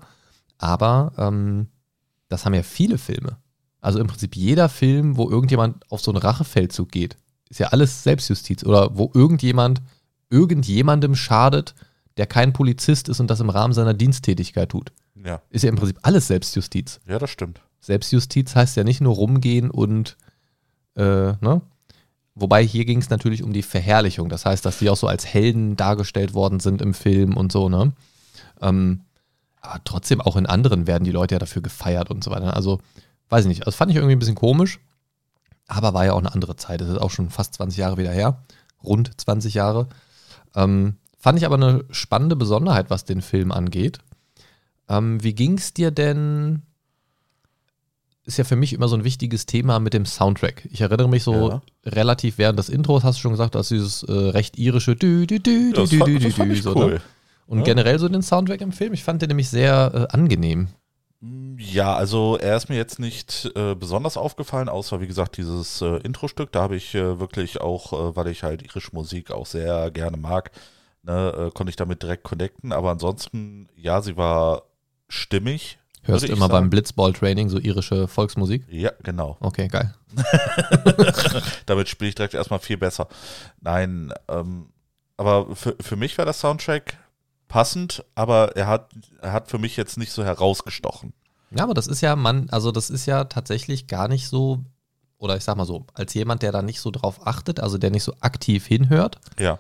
aber 0.57 1.13
ähm, 1.19 1.69
das 2.29 2.47
haben 2.47 2.55
ja 2.55 2.63
viele 2.63 2.97
Filme. 2.97 3.37
Also 3.81 3.99
im 3.99 4.07
Prinzip 4.07 4.37
jeder 4.37 4.69
Film, 4.69 5.17
wo 5.17 5.29
irgendjemand 5.29 5.91
auf 5.91 6.01
so 6.01 6.13
einen 6.13 6.19
Rachefeldzug 6.19 6.91
geht, 6.91 7.17
ist 7.49 7.59
ja 7.61 7.69
alles 7.69 8.03
Selbstjustiz. 8.03 8.65
Oder 8.65 8.97
wo 8.97 9.11
irgendjemand 9.13 9.83
irgendjemandem 10.31 11.15
schadet, 11.15 11.75
der 12.17 12.27
kein 12.27 12.53
Polizist 12.53 13.09
ist 13.09 13.21
und 13.21 13.29
das 13.29 13.41
im 13.41 13.51
Rahmen 13.51 13.73
seiner 13.73 13.95
Diensttätigkeit 13.95 14.69
tut. 14.69 14.93
Ja. 15.25 15.43
Ist 15.51 15.63
ja 15.63 15.71
im 15.71 15.77
Prinzip 15.77 15.99
alles 16.03 16.27
Selbstjustiz. 16.27 17.01
Ja, 17.07 17.19
das 17.19 17.31
stimmt. 17.31 17.61
Selbstjustiz 17.81 18.55
heißt 18.55 18.77
ja 18.77 18.85
nicht 18.85 19.01
nur 19.01 19.15
rumgehen 19.15 19.71
und, 19.71 20.17
äh, 20.97 21.03
ne? 21.41 21.63
Wobei 22.35 22.65
hier 22.65 22.85
ging 22.85 23.01
es 23.01 23.11
natürlich 23.11 23.43
um 23.43 23.53
die 23.53 23.63
Verherrlichung. 23.63 24.29
Das 24.29 24.47
heißt, 24.47 24.65
dass 24.65 24.79
die 24.79 24.89
auch 24.89 24.97
so 24.97 25.09
als 25.09 25.27
Helden 25.27 25.77
dargestellt 25.77 26.33
worden 26.33 26.61
sind 26.61 26.81
im 26.81 26.95
Film 26.95 27.37
und 27.37 27.53
so, 27.53 27.69
ne? 27.69 27.93
Ähm, 28.61 29.03
aber 29.61 29.81
trotzdem 29.85 30.21
auch 30.21 30.37
in 30.37 30.47
anderen 30.47 30.87
werden 30.87 31.05
die 31.05 31.11
Leute 31.11 31.35
ja 31.35 31.39
dafür 31.39 31.63
gefeiert 31.63 32.11
und 32.11 32.25
so 32.25 32.31
weiter. 32.31 32.57
Also, 32.57 32.81
weiß 33.29 33.45
ich 33.45 33.49
nicht. 33.49 33.67
Das 33.67 33.75
fand 33.75 33.91
ich 33.91 33.97
irgendwie 33.97 34.15
ein 34.15 34.19
bisschen 34.19 34.35
komisch. 34.35 34.81
Aber 35.67 35.95
war 35.95 36.05
ja 36.05 36.15
auch 36.15 36.19
eine 36.19 36.33
andere 36.33 36.57
Zeit. 36.57 36.81
Das 36.81 36.89
ist 36.89 36.99
auch 36.99 37.11
schon 37.11 37.31
fast 37.31 37.55
20 37.55 37.79
Jahre 37.79 37.97
wieder 37.97 38.11
her. 38.11 38.43
Rund 38.83 39.11
20 39.21 39.55
Jahre. 39.55 39.89
Ähm, 40.55 40.97
fand 41.21 41.39
ich 41.39 41.47
aber 41.47 41.55
eine 41.55 41.85
spannende 41.91 42.35
Besonderheit, 42.35 42.91
was 42.91 43.05
den 43.05 43.23
Film 43.23 43.53
angeht. 43.53 43.99
Ähm, 44.89 45.23
wie 45.23 45.35
ging 45.35 45.57
es 45.59 45.73
dir 45.73 45.93
denn? 45.93 46.63
Ist 48.25 48.37
ja 48.39 48.45
für 48.45 48.57
mich 48.57 48.73
immer 48.73 48.89
so 48.89 48.97
ein 48.97 49.05
wichtiges 49.05 49.47
Thema 49.47 49.79
mit 49.81 49.95
dem 49.95 50.05
Soundtrack. 50.07 50.67
Ich 50.73 50.81
erinnere 50.81 51.09
mich 51.09 51.23
so 51.23 51.51
Ja. 51.51 51.63
relativ 51.85 52.39
während 52.39 52.59
des 52.59 52.69
Intros, 52.69 53.05
hast 53.05 53.19
du 53.19 53.23
schon 53.23 53.33
gesagt, 53.33 53.55
dass 53.55 53.69
dieses 53.69 54.03
äh, 54.03 54.13
recht 54.13 54.59
irische 54.59 54.97
Dü, 54.97 55.27
Dü, 55.27 55.39
Dü, 55.39 55.73
Dü, 55.73 55.87
Dü, 55.87 56.19
Dü, 56.19 56.33
Dü, 56.33 56.63
so, 56.63 56.75
cool. 56.75 56.91
ne? 56.95 57.01
Und 57.47 57.59
Ja. 57.59 57.65
generell 57.65 57.99
so 57.99 58.09
den 58.09 58.23
Soundtrack 58.23 58.61
im 58.61 58.73
Film, 58.73 58.93
ich 58.93 59.03
fand 59.05 59.23
den 59.23 59.29
nämlich 59.29 59.49
sehr 59.49 60.09
äh, 60.11 60.15
angenehm. 60.17 60.69
Ja, 61.59 61.95
also 61.97 62.39
er 62.39 62.57
ist 62.57 62.69
mir 62.69 62.77
jetzt 62.77 62.99
nicht 62.99 63.51
äh, 63.55 63.75
besonders 63.75 64.17
aufgefallen, 64.17 64.69
außer 64.71 65.01
wie 65.01 65.07
gesagt 65.07 65.37
dieses 65.37 65.83
äh, 65.83 65.97
Intro-Stück. 65.99 66.53
Da 66.53 66.63
habe 66.63 66.77
ich 66.77 66.95
äh, 66.95 67.19
wirklich 67.21 67.61
auch, 67.61 67.93
äh, 67.93 68.17
weil 68.17 68.29
ich 68.29 68.43
halt 68.43 68.63
irische 68.63 68.91
Musik 68.95 69.31
auch 69.31 69.47
sehr 69.47 69.91
gerne 69.91 70.17
mag, 70.17 70.51
ne, 71.03 71.33
äh, 71.37 71.51
konnte 71.51 71.71
ich 71.71 71.77
damit 71.77 72.03
direkt 72.03 72.25
connecten. 72.25 72.73
Aber 72.73 72.91
ansonsten, 72.91 73.69
ja, 73.77 74.03
sie 74.03 74.17
war 74.17 74.63
stimmig. 75.09 75.79
Hörst 76.03 76.29
du 76.29 76.33
immer 76.33 76.49
beim 76.49 76.65
sagen. 76.65 76.71
Blitzball-Training 76.71 77.49
so 77.51 77.59
irische 77.59 78.09
Volksmusik? 78.09 78.65
Ja, 78.71 78.93
genau. 79.03 79.37
Okay, 79.41 79.69
geil. 79.69 79.95
Damit 81.67 81.89
spiele 81.89 82.09
ich 82.09 82.15
direkt 82.15 82.35
erstmal 82.35 82.59
viel 82.59 82.79
besser. 82.79 83.09
Nein, 83.61 84.13
ähm, 84.29 84.71
aber 85.17 85.55
für, 85.55 85.77
für 85.81 85.97
mich 85.97 86.17
war 86.17 86.25
der 86.25 86.35
Soundtrack 86.35 86.97
passend, 87.49 88.05
aber 88.15 88.57
er 88.57 88.67
hat, 88.67 88.91
er 89.21 89.33
hat 89.33 89.51
für 89.51 89.59
mich 89.59 89.77
jetzt 89.77 89.99
nicht 89.99 90.13
so 90.13 90.25
herausgestochen. 90.25 91.13
Ja, 91.51 91.65
aber 91.65 91.75
das 91.75 91.87
ist 91.87 92.01
ja, 92.01 92.17
man, 92.17 92.49
also 92.51 92.73
das 92.73 92.91
ist 92.91 93.07
ja 93.07 93.25
tatsächlich 93.25 93.87
gar 93.87 94.09
nicht 94.09 94.29
so, 94.29 94.65
oder 95.19 95.37
ich 95.37 95.45
sag 95.45 95.57
mal 95.57 95.67
so, 95.67 95.85
als 95.95 96.15
jemand, 96.15 96.43
der 96.43 96.53
da 96.53 96.63
nicht 96.63 96.81
so 96.81 96.91
drauf 96.91 97.27
achtet, 97.27 97.61
also 97.61 97.77
der 97.77 97.91
nicht 97.91 98.05
so 98.05 98.15
aktiv 98.21 98.67
hinhört, 98.67 99.21
Ja, 99.39 99.59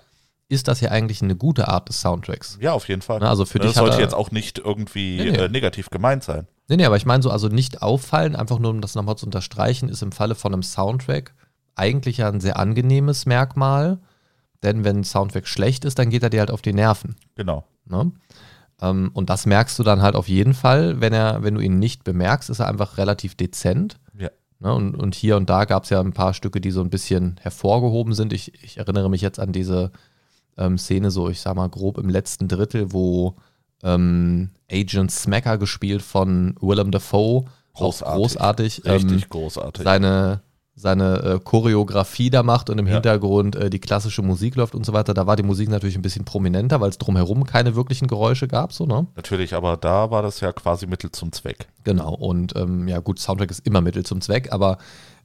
ist 0.50 0.68
das 0.68 0.80
ja 0.80 0.90
eigentlich 0.90 1.22
eine 1.22 1.36
gute 1.36 1.68
Art 1.68 1.88
des 1.88 2.00
Soundtracks. 2.00 2.58
ja, 2.60 2.72
auf 2.72 2.88
jeden 2.88 3.02
Fall. 3.02 3.18
Na, 3.20 3.30
also 3.30 3.44
für 3.46 3.58
das 3.58 3.68
dich 3.68 3.76
sollte 3.76 3.96
er- 3.96 4.02
jetzt 4.02 4.14
auch 4.14 4.30
nicht 4.30 4.58
irgendwie 4.58 5.16
Nee, 5.18 5.30
nee. 5.30 5.36
Äh, 5.38 5.48
negativ 5.48 5.90
gemeint 5.90 6.22
sein. 6.24 6.46
Nee, 6.68 6.76
nee, 6.76 6.84
aber 6.84 6.96
ich 6.96 7.06
meine 7.06 7.22
so, 7.22 7.30
also 7.30 7.48
nicht 7.48 7.82
auffallen, 7.82 8.36
einfach 8.36 8.58
nur 8.58 8.70
um 8.70 8.80
das 8.80 8.94
nochmal 8.94 9.16
zu 9.16 9.26
unterstreichen, 9.26 9.88
ist 9.88 10.02
im 10.02 10.12
Falle 10.12 10.34
von 10.34 10.52
einem 10.52 10.62
Soundtrack 10.62 11.34
eigentlich 11.74 12.18
ja 12.18 12.28
ein 12.28 12.40
sehr 12.40 12.58
angenehmes 12.58 13.26
Merkmal. 13.26 13.98
Denn 14.62 14.84
wenn 14.84 14.98
ein 14.98 15.04
Soundtrack 15.04 15.46
schlecht 15.48 15.84
ist, 15.86 15.98
dann 15.98 16.10
geht 16.10 16.22
er 16.22 16.30
dir 16.30 16.40
halt 16.40 16.50
auf 16.50 16.60
die 16.62 16.74
Nerven. 16.74 17.16
Genau. 17.34 17.64
Ne? 17.86 18.12
Ähm, 18.82 19.10
und 19.14 19.30
das 19.30 19.46
merkst 19.46 19.78
du 19.78 19.82
dann 19.82 20.02
halt 20.02 20.14
auf 20.14 20.28
jeden 20.28 20.52
Fall, 20.54 21.00
wenn 21.00 21.12
er, 21.12 21.42
wenn 21.42 21.54
du 21.54 21.60
ihn 21.60 21.78
nicht 21.78 22.04
bemerkst, 22.04 22.50
ist 22.50 22.58
er 22.60 22.68
einfach 22.68 22.98
relativ 22.98 23.34
dezent. 23.36 23.96
Ja. 24.18 24.28
Ne? 24.58 24.74
Und, 24.74 24.94
und 24.94 25.14
hier 25.14 25.36
und 25.38 25.48
da 25.48 25.64
gab 25.64 25.84
es 25.84 25.90
ja 25.90 26.00
ein 26.00 26.12
paar 26.12 26.34
Stücke, 26.34 26.60
die 26.60 26.70
so 26.72 26.82
ein 26.82 26.90
bisschen 26.90 27.36
hervorgehoben 27.40 28.12
sind. 28.12 28.32
Ich, 28.34 28.62
ich 28.62 28.76
erinnere 28.76 29.08
mich 29.08 29.22
jetzt 29.22 29.40
an 29.40 29.52
diese 29.52 29.90
ähm, 30.60 30.78
Szene, 30.78 31.10
so 31.10 31.28
ich 31.28 31.40
sag 31.40 31.56
mal 31.56 31.68
grob 31.68 31.98
im 31.98 32.08
letzten 32.08 32.46
Drittel, 32.46 32.92
wo 32.92 33.34
ähm, 33.82 34.50
Agent 34.70 35.10
Smacker 35.10 35.58
gespielt 35.58 36.02
von 36.02 36.54
Willem 36.60 36.90
Dafoe, 36.90 37.44
Großartig. 37.74 38.16
großartig, 38.16 38.84
Richtig 38.84 39.22
ähm, 39.22 39.28
großartig. 39.30 39.84
seine, 39.84 40.42
seine 40.74 41.18
äh, 41.22 41.38
Choreografie 41.42 42.28
da 42.30 42.42
macht 42.42 42.68
und 42.68 42.78
im 42.78 42.86
Ja. 42.86 42.94
Hintergrund 42.94 43.56
äh, 43.56 43.70
die 43.70 43.78
klassische 43.78 44.22
Musik 44.22 44.56
läuft 44.56 44.74
und 44.74 44.84
so 44.84 44.92
weiter. 44.92 45.14
Da 45.14 45.26
war 45.26 45.36
die 45.36 45.42
Musik 45.42 45.68
natürlich 45.70 45.96
ein 45.96 46.02
bisschen 46.02 46.24
prominenter, 46.24 46.80
weil 46.80 46.90
es 46.90 46.98
drumherum 46.98 47.44
keine 47.44 47.74
wirklichen 47.76 48.06
Geräusche 48.08 48.48
gab, 48.48 48.72
so, 48.72 48.84
ne? 48.86 49.06
Natürlich, 49.16 49.54
aber 49.54 49.76
da 49.78 50.10
war 50.10 50.22
das 50.22 50.40
ja 50.40 50.52
quasi 50.52 50.86
Mittel 50.86 51.10
zum 51.12 51.32
Zweck. 51.32 51.68
Genau. 51.84 52.12
Und 52.14 52.54
ähm, 52.56 52.86
ja, 52.88 52.98
gut, 52.98 53.18
Soundtrack 53.18 53.50
ist 53.50 53.66
immer 53.66 53.80
Mittel 53.80 54.04
zum 54.04 54.20
Zweck, 54.20 54.52
aber 54.52 54.76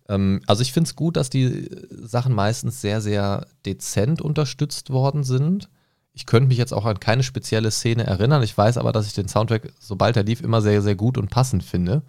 ähm, 0.07 0.41
also 0.47 0.61
ich 0.61 0.73
finde 0.73 0.87
es 0.87 0.95
gut, 0.95 1.17
dass 1.17 1.29
die 1.29 1.69
Sachen 1.89 2.33
meistens 2.33 2.81
sehr, 2.81 3.01
sehr 3.01 3.47
dezent 3.65 4.21
unterstützt 4.21 4.89
worden 4.89 5.23
sind. 5.23 5.69
Ich 6.13 6.25
könnte 6.25 6.47
mich 6.47 6.57
jetzt 6.57 6.73
auch 6.73 6.85
an 6.85 6.99
keine 6.99 7.23
spezielle 7.23 7.71
Szene 7.71 8.05
erinnern. 8.05 8.43
Ich 8.43 8.57
weiß 8.57 8.77
aber, 8.77 8.91
dass 8.91 9.07
ich 9.07 9.13
den 9.13 9.27
Soundtrack, 9.27 9.73
sobald 9.79 10.15
er 10.15 10.23
lief, 10.23 10.41
immer 10.41 10.61
sehr, 10.61 10.81
sehr 10.81 10.95
gut 10.95 11.17
und 11.17 11.29
passend 11.29 11.63
finde 11.63 12.03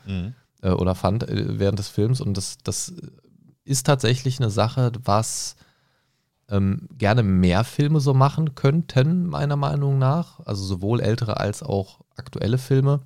äh, 0.62 0.70
oder 0.70 0.94
fand 0.94 1.28
äh, 1.28 1.58
während 1.58 1.78
des 1.78 1.88
Films. 1.88 2.20
Und 2.20 2.36
das, 2.36 2.58
das 2.62 2.94
ist 3.64 3.86
tatsächlich 3.86 4.40
eine 4.40 4.50
Sache, 4.50 4.92
was 5.02 5.56
ähm, 6.48 6.88
gerne 6.96 7.24
mehr 7.24 7.64
Filme 7.64 7.98
so 7.98 8.14
machen 8.14 8.54
könnten, 8.54 9.26
meiner 9.26 9.56
Meinung 9.56 9.98
nach. 9.98 10.38
Also 10.40 10.64
sowohl 10.64 11.00
ältere 11.00 11.40
als 11.40 11.64
auch 11.64 12.02
aktuelle 12.14 12.58
Filme. 12.58 13.00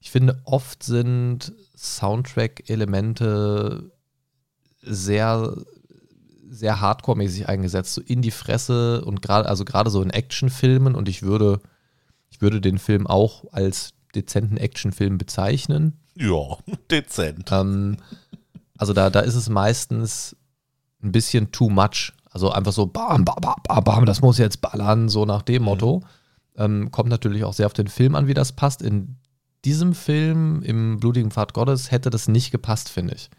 Ich 0.00 0.10
finde, 0.10 0.42
oft 0.44 0.82
sind 0.82 1.54
Soundtrack-Elemente 1.74 3.90
sehr, 4.86 5.56
sehr 6.48 6.80
hardcore-mäßig 6.80 7.48
eingesetzt, 7.48 7.94
so 7.94 8.00
in 8.00 8.22
die 8.22 8.30
Fresse 8.30 9.04
und 9.04 9.22
gerade, 9.22 9.48
also 9.48 9.64
gerade 9.64 9.90
so 9.90 10.02
in 10.02 10.10
Actionfilmen 10.10 10.94
und 10.94 11.08
ich 11.08 11.22
würde, 11.22 11.60
ich 12.30 12.40
würde 12.40 12.60
den 12.60 12.78
Film 12.78 13.06
auch 13.06 13.44
als 13.52 13.94
dezenten 14.14 14.56
Actionfilm 14.56 15.18
bezeichnen. 15.18 15.94
Ja, 16.16 16.56
dezent. 16.90 17.50
Ähm, 17.52 17.98
also 18.78 18.92
da, 18.92 19.10
da 19.10 19.20
ist 19.20 19.34
es 19.34 19.48
meistens 19.48 20.36
ein 21.02 21.12
bisschen 21.12 21.52
too 21.52 21.68
much. 21.68 22.12
Also 22.30 22.50
einfach 22.50 22.72
so, 22.72 22.86
bam, 22.86 23.24
bam, 23.24 23.36
bam, 23.40 23.54
bam, 23.62 23.84
bam, 23.84 24.06
das 24.06 24.20
muss 24.20 24.38
jetzt 24.38 24.60
ballern, 24.60 25.08
so 25.08 25.24
nach 25.24 25.42
dem 25.42 25.62
Motto. 25.62 26.02
Ähm, 26.56 26.90
kommt 26.90 27.08
natürlich 27.08 27.44
auch 27.44 27.52
sehr 27.52 27.66
auf 27.66 27.72
den 27.72 27.88
Film 27.88 28.14
an, 28.14 28.26
wie 28.26 28.34
das 28.34 28.52
passt. 28.52 28.82
In 28.82 29.16
diesem 29.64 29.94
Film, 29.94 30.62
im 30.62 30.98
Blutigen 31.00 31.30
Pfad 31.30 31.54
Gottes, 31.54 31.90
hätte 31.90 32.10
das 32.10 32.28
nicht 32.28 32.50
gepasst, 32.50 32.88
finde 32.88 33.14
ich. 33.14 33.30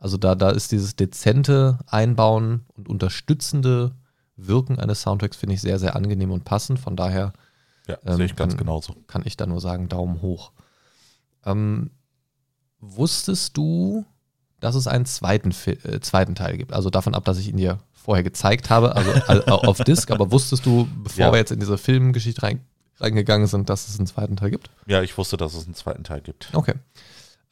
Also 0.00 0.16
da, 0.16 0.34
da 0.34 0.50
ist 0.50 0.72
dieses 0.72 0.96
dezente 0.96 1.78
Einbauen 1.86 2.64
und 2.76 2.88
unterstützende 2.88 3.92
Wirken 4.36 4.78
eines 4.78 5.02
Soundtracks, 5.02 5.36
finde 5.36 5.54
ich 5.54 5.60
sehr, 5.60 5.78
sehr 5.78 5.94
angenehm 5.94 6.30
und 6.30 6.44
passend. 6.44 6.78
Von 6.80 6.96
daher 6.96 7.32
Ja, 7.86 7.98
ähm, 8.06 8.16
sehe 8.16 8.24
ich 8.26 8.36
ganz 8.36 8.54
kann- 8.54 8.58
genauso. 8.64 8.94
kann 9.06 9.22
ich 9.26 9.36
da 9.36 9.46
nur 9.46 9.60
sagen, 9.60 9.88
Daumen 9.90 10.22
hoch. 10.22 10.52
Ähm, 11.44 11.90
wusstest 12.80 13.56
du, 13.56 14.04
dass 14.60 14.74
es 14.74 14.86
einen 14.86 15.06
zweiten, 15.06 15.52
äh, 15.66 16.00
zweiten 16.00 16.34
Teil 16.34 16.56
gibt? 16.56 16.72
Also 16.72 16.90
davon 16.90 17.14
ab, 17.14 17.24
dass 17.24 17.38
ich 17.38 17.48
ihn 17.48 17.56
dir 17.56 17.78
vorher 17.92 18.22
gezeigt 18.22 18.70
habe, 18.70 18.96
also 18.96 19.10
auf 19.46 19.78
Disc, 19.84 20.10
aber 20.10 20.30
wusstest 20.32 20.64
du, 20.64 20.88
bevor 21.02 21.26
Ja. 21.26 21.32
wir 21.32 21.38
jetzt 21.38 21.52
in 21.52 21.60
diese 21.60 21.76
Filmgeschichte 21.78 22.42
rein, 22.42 22.64
reingegangen 22.98 23.46
sind, 23.46 23.68
dass 23.68 23.88
es 23.88 23.98
einen 23.98 24.06
zweiten 24.06 24.36
Teil 24.36 24.50
gibt? 24.50 24.70
Ja, 24.86 25.02
ich 25.02 25.16
wusste, 25.18 25.36
dass 25.36 25.54
es 25.54 25.64
einen 25.66 25.74
zweiten 25.74 26.04
Teil 26.04 26.20
gibt. 26.22 26.48
Okay. 26.54 26.74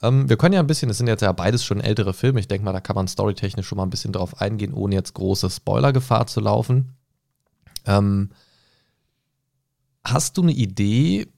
Ähm, 0.02 0.28
wir 0.28 0.37
können 0.37 0.55
ja 0.55 0.61
ein 0.61 0.67
bisschen, 0.67 0.90
es 0.90 0.99
sind 0.99 1.09
jetzt 1.09 1.23
ja 1.23 1.33
beides 1.33 1.64
schon 1.64 1.81
ältere 1.81 2.14
Filme, 2.14 2.40
ich 2.40 2.49
denke 2.49 2.64
mal, 2.64 2.73
da 2.73 2.81
kann 2.81 2.97
man 2.97 3.09
storytechnisch 3.09 3.67
schon 3.67 3.76
mal 3.76 3.85
ein 3.85 3.90
bisschen 3.90 4.12
drauf 4.12 4.40
eingehen, 4.40 4.73
ohne 4.73 4.95
jetzt 4.95 5.14
große 5.14 5.50
Spoilergefahr 5.50 6.26
zu 6.26 6.40
laufen. 6.40 6.95
Ähm, 7.85 8.31
hast 10.05 10.37
du 10.37 10.43
eine 10.43 10.52
Idee 10.52 11.28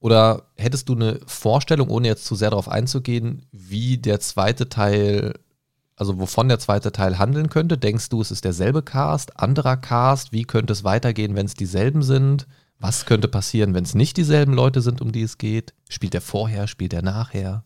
oder 0.00 0.46
hättest 0.56 0.88
du 0.88 0.94
eine 0.94 1.20
Vorstellung, 1.26 1.88
ohne 1.90 2.08
jetzt 2.08 2.24
zu 2.24 2.34
sehr 2.34 2.50
darauf 2.50 2.68
einzugehen, 2.68 3.46
wie 3.52 3.98
der 3.98 4.20
zweite 4.20 4.68
Teil, 4.68 5.34
also 5.96 6.18
wovon 6.18 6.48
der 6.48 6.58
zweite 6.58 6.92
Teil 6.92 7.18
handeln 7.18 7.50
könnte? 7.50 7.76
Denkst 7.76 8.08
du, 8.08 8.20
es 8.20 8.30
ist 8.30 8.44
derselbe 8.44 8.82
Cast, 8.82 9.38
anderer 9.38 9.76
Cast? 9.76 10.32
Wie 10.32 10.44
könnte 10.44 10.72
es 10.72 10.84
weitergehen, 10.84 11.34
wenn 11.34 11.46
es 11.46 11.54
dieselben 11.54 12.02
sind? 12.02 12.46
Was 12.80 13.04
könnte 13.04 13.28
passieren, 13.28 13.74
wenn 13.74 13.84
es 13.84 13.94
nicht 13.94 14.16
dieselben 14.16 14.54
Leute 14.54 14.80
sind, 14.80 15.02
um 15.02 15.12
die 15.12 15.22
es 15.22 15.36
geht? 15.36 15.74
Spielt 15.90 16.14
er 16.14 16.22
vorher, 16.22 16.66
spielt 16.66 16.94
er 16.94 17.02
nachher? 17.02 17.62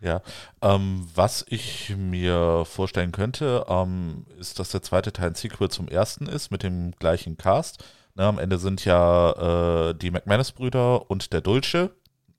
Ja, 0.00 0.22
ähm, 0.60 1.06
was 1.14 1.46
ich 1.48 1.94
mir 1.96 2.64
vorstellen 2.64 3.12
könnte, 3.12 3.64
ähm, 3.68 4.26
ist, 4.38 4.58
dass 4.58 4.70
der 4.70 4.82
zweite 4.82 5.12
Teil 5.12 5.28
ein 5.28 5.34
Sequel 5.36 5.70
zum 5.70 5.86
ersten 5.86 6.26
ist, 6.26 6.50
mit 6.50 6.64
dem 6.64 6.90
gleichen 6.98 7.38
Cast. 7.38 7.84
Ne, 8.16 8.24
am 8.24 8.38
Ende 8.40 8.58
sind 8.58 8.84
ja 8.84 9.90
äh, 9.90 9.94
die 9.94 10.10
McManus-Brüder 10.10 11.10
und 11.10 11.32
der 11.32 11.42
Dulce 11.42 11.92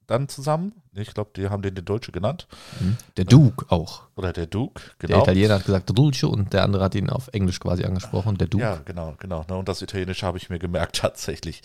dann 0.07 0.29
zusammen. 0.29 0.73
Ich 0.93 1.13
glaube, 1.13 1.31
die 1.35 1.49
haben 1.49 1.61
den 1.61 1.75
den 1.75 1.85
Dolce 1.85 2.11
genannt. 2.11 2.47
Mhm. 2.79 2.97
Der 3.17 3.25
Duke 3.25 3.65
auch. 3.69 4.03
Oder 4.15 4.33
der 4.33 4.47
Duke, 4.47 4.81
genau. 4.99 5.15
Der 5.15 5.23
Italiener 5.23 5.55
hat 5.55 5.65
gesagt 5.65 5.95
Dulce 5.95 6.27
und 6.27 6.53
der 6.53 6.63
andere 6.63 6.83
hat 6.83 6.95
ihn 6.95 7.09
auf 7.09 7.29
Englisch 7.33 7.59
quasi 7.59 7.83
angesprochen, 7.83 8.37
der 8.37 8.47
Duke. 8.47 8.63
Ja, 8.63 8.81
genau, 8.83 9.13
genau. 9.19 9.45
Ne? 9.47 9.57
Und 9.57 9.69
das 9.69 9.81
Italienische 9.81 10.25
habe 10.25 10.37
ich 10.37 10.49
mir 10.49 10.59
gemerkt 10.59 10.95
tatsächlich. 11.01 11.61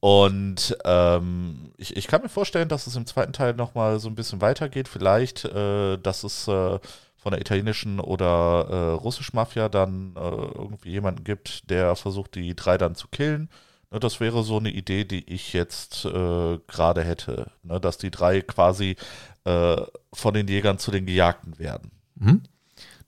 Und 0.00 0.76
ähm, 0.84 1.72
ich, 1.76 1.96
ich 1.96 2.06
kann 2.06 2.22
mir 2.22 2.28
vorstellen, 2.28 2.68
dass 2.68 2.86
es 2.86 2.94
im 2.94 3.06
zweiten 3.06 3.32
Teil 3.32 3.54
nochmal 3.54 3.98
so 3.98 4.08
ein 4.08 4.14
bisschen 4.14 4.40
weitergeht. 4.40 4.86
Vielleicht, 4.86 5.44
äh, 5.46 5.96
dass 5.96 6.22
es 6.22 6.46
äh, 6.46 6.78
von 7.16 7.32
der 7.32 7.40
italienischen 7.40 7.98
oder 7.98 8.66
äh, 8.70 8.90
russischen 8.92 9.34
Mafia 9.34 9.68
dann 9.68 10.14
äh, 10.14 10.20
irgendwie 10.20 10.90
jemanden 10.90 11.24
gibt, 11.24 11.68
der 11.68 11.96
versucht, 11.96 12.36
die 12.36 12.54
drei 12.54 12.78
dann 12.78 12.94
zu 12.94 13.08
killen 13.08 13.48
Ne, 13.90 14.00
das 14.00 14.20
wäre 14.20 14.42
so 14.42 14.58
eine 14.58 14.70
Idee, 14.70 15.04
die 15.04 15.24
ich 15.32 15.54
jetzt 15.54 16.04
äh, 16.04 16.58
gerade 16.66 17.04
hätte, 17.04 17.50
ne, 17.62 17.80
dass 17.80 17.96
die 17.96 18.10
drei 18.10 18.42
quasi 18.42 18.96
äh, 19.44 19.80
von 20.12 20.34
den 20.34 20.46
Jägern 20.46 20.78
zu 20.78 20.90
den 20.90 21.06
Gejagten 21.06 21.58
werden. 21.58 21.90
Mhm. 22.16 22.42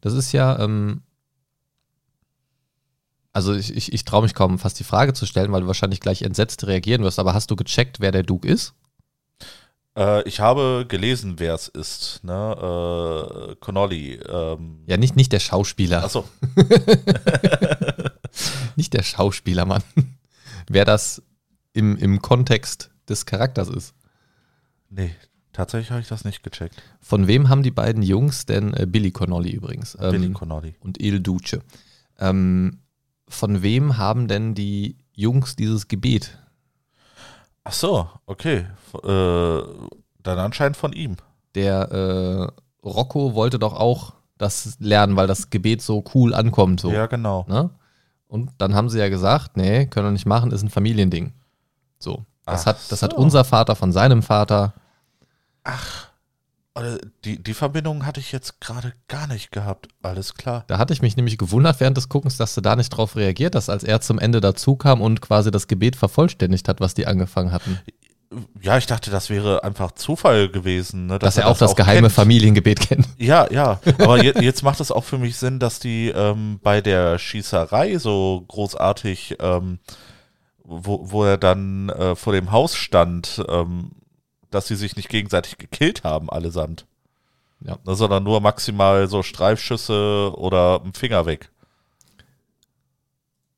Das 0.01 0.15
ist 0.15 0.33
ja, 0.33 0.59
ähm, 0.59 1.03
also 3.35 3.55
ich, 3.55 3.77
ich, 3.77 3.93
ich 3.93 4.05
traue 4.07 4.23
mich 4.23 4.35
kaum 4.35 4.59
fast 4.59 4.81
die 4.81 4.85
Frage 4.85 5.13
zu 5.13 5.27
stellen, 5.27 5.53
weil 5.53 5.61
du 5.61 5.67
wahrscheinlich 5.67 6.01
gleich 6.01 6.23
entsetzt 6.23 6.67
reagieren 6.67 7.03
wirst, 7.03 7.19
aber 7.19 7.35
hast 7.35 7.51
du 7.51 7.57
gecheckt, 7.57 8.01
wer 8.01 8.11
der 8.11 8.23
Duke 8.23 8.49
ist? 8.49 8.73
Äh, 9.99 10.27
ich 10.27 10.41
habe 10.41 10.87
gelesen, 10.89 11.35
wer 11.39 11.53
es 11.53 11.69
ist, 11.69 12.25
ne? 12.25 13.51
Äh, 13.51 13.57
Connolly. 13.57 14.15
Ähm. 14.15 14.83
Ja, 14.87 14.97
nicht, 14.97 15.15
nicht 15.15 15.33
der 15.33 15.41
Schauspieler. 15.41 16.05
Achso. 16.05 16.27
nicht 18.77 18.95
der 18.95 19.03
Schauspieler, 19.03 19.67
Mann 19.67 19.83
wer 20.71 20.85
das 20.85 21.23
im, 21.73 21.97
im 21.97 22.23
Kontext 22.23 22.91
des 23.09 23.27
Charakters 23.27 23.69
ist. 23.69 23.95
Nee, 24.89 25.15
tatsächlich 25.53 25.91
habe 25.91 26.01
ich 26.01 26.09
das 26.09 26.25
nicht 26.25 26.43
gecheckt. 26.43 26.81
Von 27.01 27.27
wem 27.27 27.49
haben 27.49 27.63
die 27.63 27.73
beiden 27.73 28.03
Jungs 28.03 28.47
denn, 28.47 28.73
äh, 28.75 28.87
Billy 28.87 29.11
Connolly 29.11 29.51
übrigens. 29.51 29.97
Ähm, 30.01 30.13
Billy 30.13 30.33
Connolly. 30.33 30.77
Und 30.81 31.01
Il 31.03 31.21
Duce. 31.21 31.59
Ähm, 32.19 32.79
von 33.29 33.63
wem 33.63 33.99
haben 33.99 34.29
denn 34.29 34.55
die 34.55 34.97
Jungs 35.13 35.57
dieses 35.57 35.89
Gebet? 35.89 36.39
Ach 37.65 37.73
so, 37.73 38.09
okay. 38.27 38.67
Äh, 39.03 39.63
dann 40.23 40.39
anscheinend 40.39 40.77
von 40.77 40.93
ihm. 40.93 41.17
Der 41.57 41.91
äh, 41.91 42.87
Rocco 42.87 43.35
wollte 43.35 43.59
doch 43.59 43.75
auch 43.75 44.15
das 44.39 44.77
lernen, 44.79 45.17
weil 45.17 45.27
das 45.27 45.51
Gebet 45.51 45.83
so 45.83 46.05
cool 46.15 46.33
ankommt. 46.33 46.81
So. 46.81 46.93
Ja, 46.93 47.07
genau. 47.07 47.45
Ne? 47.49 47.71
Und 48.31 48.53
dann 48.59 48.77
haben 48.77 48.89
sie 48.89 49.01
ja 49.01 49.09
gesagt, 49.09 49.57
nee, 49.57 49.87
können 49.87 50.07
wir 50.07 50.13
nicht 50.13 50.25
machen, 50.25 50.53
ist 50.53 50.63
ein 50.63 50.71
Familiending. 50.71 51.33
So. 51.99 52.25
Das, 52.47 52.65
hat, 52.65 52.79
das 52.89 53.01
so. 53.01 53.05
hat 53.05 53.15
unser 53.15 53.43
Vater 53.43 53.75
von 53.75 53.91
seinem 53.91 54.23
Vater. 54.23 54.73
Ach, 55.65 56.07
die, 57.25 57.43
die 57.43 57.55
Verbindung 57.55 58.07
hatte 58.07 58.21
ich 58.21 58.31
jetzt 58.31 58.61
gerade 58.61 58.93
gar 59.09 59.27
nicht 59.27 59.51
gehabt. 59.51 59.89
Alles 60.03 60.35
klar. 60.35 60.63
Da 60.69 60.79
hatte 60.79 60.93
ich 60.93 61.03
mich 61.03 61.17
nämlich 61.17 61.39
gewundert 61.39 61.81
während 61.81 61.97
des 61.97 62.09
Guckens, 62.09 62.37
dass 62.37 62.55
du 62.55 62.61
da 62.61 62.77
nicht 62.77 62.91
drauf 62.91 63.17
reagiert 63.17 63.57
hast, 63.57 63.69
als 63.69 63.83
er 63.83 64.01
zum 64.01 64.21
Ende 64.21 64.41
dazu 64.41 64.77
kam 64.77 65.01
und 65.01 65.21
quasi 65.21 65.51
das 65.51 65.67
Gebet 65.67 65.97
vervollständigt 65.97 66.69
hat, 66.69 66.81
was 66.81 66.95
die 66.95 67.09
angefangen 67.09 67.51
hatten. 67.51 67.81
Ja, 68.63 68.79
ich 68.79 68.87
dachte, 68.87 69.11
das 69.11 69.29
wäre 69.29 69.65
einfach 69.65 69.93
Zufall 69.93 70.49
gewesen. 70.49 71.07
Ne, 71.07 71.19
dass, 71.19 71.35
dass 71.35 71.45
er, 71.45 71.49
auch 71.49 71.59
das, 71.59 71.71
das 71.71 71.77
geheime 71.77 72.03
kennt. 72.03 72.13
Familiengebet 72.13 72.81
kennt. 72.81 73.09
Ja, 73.19 73.51
ja. 73.51 73.81
Aber 73.99 74.23
je, 74.23 74.33
jetzt 74.41 74.63
macht 74.63 74.79
es 74.81 74.93
auch 74.93 75.03
für 75.03 75.19
mich 75.19 75.37
Sinn, 75.37 75.59
dass 75.59 75.81
die 75.81 76.09
ähm, 76.11 76.61
bei 76.63 76.81
der 76.81 77.19
Schießerei 77.19 77.99
so 77.99 78.45
großartig, 78.47 79.37
ähm, 79.41 79.81
wo, 80.63 81.11
wo 81.11 81.25
er 81.25 81.39
dann 81.39 81.89
äh, 81.89 82.15
vor 82.15 82.33
dem 82.33 82.53
Haus 82.53 82.77
stand, 82.77 83.45
ähm, 83.49 83.91
dass 84.53 84.69
sie 84.69 84.77
sich 84.77 84.95
nicht 84.95 85.09
gegenseitig 85.09 85.59
gekillt 85.59 86.05
haben, 86.05 86.31
allesamt. 86.31 86.87
Ja. 87.67 87.79
Ne, 87.85 87.97
sondern 87.97 88.23
nur 88.23 88.41
maximal 88.41 89.09
so 89.09 89.25
Streifschüsse 89.25 90.33
oder 90.37 90.81
ein 90.85 90.93
Finger 90.93 91.27
weg. 91.27 91.51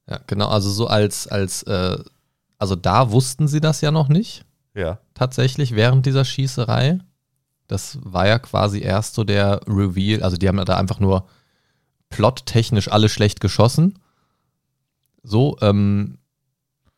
Ja, 0.09 0.19
genau. 0.27 0.49
Also 0.49 0.71
so 0.71 0.87
als, 0.87 1.27
als 1.29 1.63
äh, 1.65 1.99
also 2.59 2.75
da 2.75 3.11
wussten 3.11 3.49
sie 3.49 3.61
das 3.61 3.83
ja 3.83 3.91
noch 3.91 4.09
nicht. 4.09 4.47
Ja. 4.75 4.99
Tatsächlich 5.15 5.75
während 5.75 6.07
dieser 6.07 6.25
Schießerei. 6.25 6.99
Das 7.69 7.99
war 8.03 8.27
ja 8.27 8.39
quasi 8.39 8.81
erst 8.81 9.15
so 9.15 9.25
der 9.25 9.61
Reveal. 9.67 10.23
Also 10.23 10.37
die 10.37 10.49
haben 10.49 10.63
da 10.65 10.77
einfach 10.77 11.01
nur 11.01 11.27
plottechnisch 12.09 12.91
alle 12.91 13.09
schlecht 13.09 13.41
geschossen. 13.41 13.99
So, 15.23 15.57
ähm, 15.61 16.19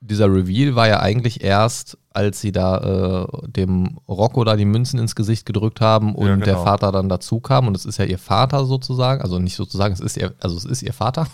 dieser 0.01 0.27
Reveal 0.27 0.75
war 0.75 0.89
ja 0.89 1.01
eigentlich 1.01 1.43
erst, 1.43 1.97
als 2.11 2.41
sie 2.41 2.53
da 2.53 3.25
äh, 3.25 3.49
dem 3.49 3.99
Rocco 4.07 4.45
da 4.45 4.57
die 4.57 4.67
Münzen 4.67 4.99
ins 4.99 5.15
Gesicht 5.15 5.47
gedrückt 5.47 5.81
haben 5.81 6.15
und 6.15 6.27
ja, 6.27 6.35
genau. 6.35 6.45
der 6.45 6.59
Vater 6.59 6.93
dann 6.93 7.09
dazu 7.09 7.41
kam 7.41 7.67
und 7.69 7.77
es 7.77 7.87
ist 7.87 7.99
ja 7.99 8.05
ihr 8.05 8.19
Vater 8.19 8.67
sozusagen, 8.67 9.23
also 9.23 9.39
nicht 9.39 9.57
sozusagen, 9.57 9.95
es 9.95 10.01
ist 10.01 10.17
ihr, 10.17 10.35
also 10.41 10.57
es 10.57 10.65
ist 10.65 10.83
ihr 10.83 10.93
Vater. 10.93 11.27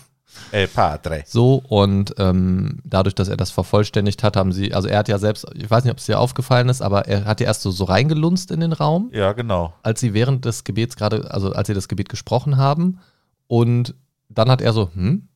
El 0.52 0.68
Padre. 0.68 1.22
So, 1.26 1.62
und 1.68 2.14
ähm, 2.18 2.80
dadurch, 2.84 3.14
dass 3.14 3.28
er 3.28 3.36
das 3.36 3.50
vervollständigt 3.50 4.22
hat, 4.22 4.36
haben 4.36 4.52
sie, 4.52 4.74
also 4.74 4.88
er 4.88 4.98
hat 4.98 5.08
ja 5.08 5.18
selbst, 5.18 5.46
ich 5.54 5.70
weiß 5.70 5.84
nicht, 5.84 5.92
ob 5.92 5.98
es 5.98 6.06
dir 6.06 6.18
aufgefallen 6.18 6.68
ist, 6.68 6.82
aber 6.82 7.06
er 7.06 7.24
hat 7.24 7.40
ja 7.40 7.46
erst 7.46 7.62
so, 7.62 7.70
so 7.70 7.84
reingelunzt 7.84 8.50
in 8.50 8.60
den 8.60 8.72
Raum. 8.72 9.10
Ja, 9.12 9.32
genau. 9.32 9.74
Als 9.82 10.00
sie 10.00 10.14
während 10.14 10.44
des 10.44 10.64
Gebets 10.64 10.96
gerade, 10.96 11.30
also 11.30 11.52
als 11.52 11.66
sie 11.68 11.74
das 11.74 11.88
Gebet 11.88 12.08
gesprochen 12.08 12.56
haben. 12.56 13.00
Und 13.46 13.94
dann 14.28 14.50
hat 14.50 14.60
er 14.60 14.72
so, 14.72 14.90
hm? 14.94 15.28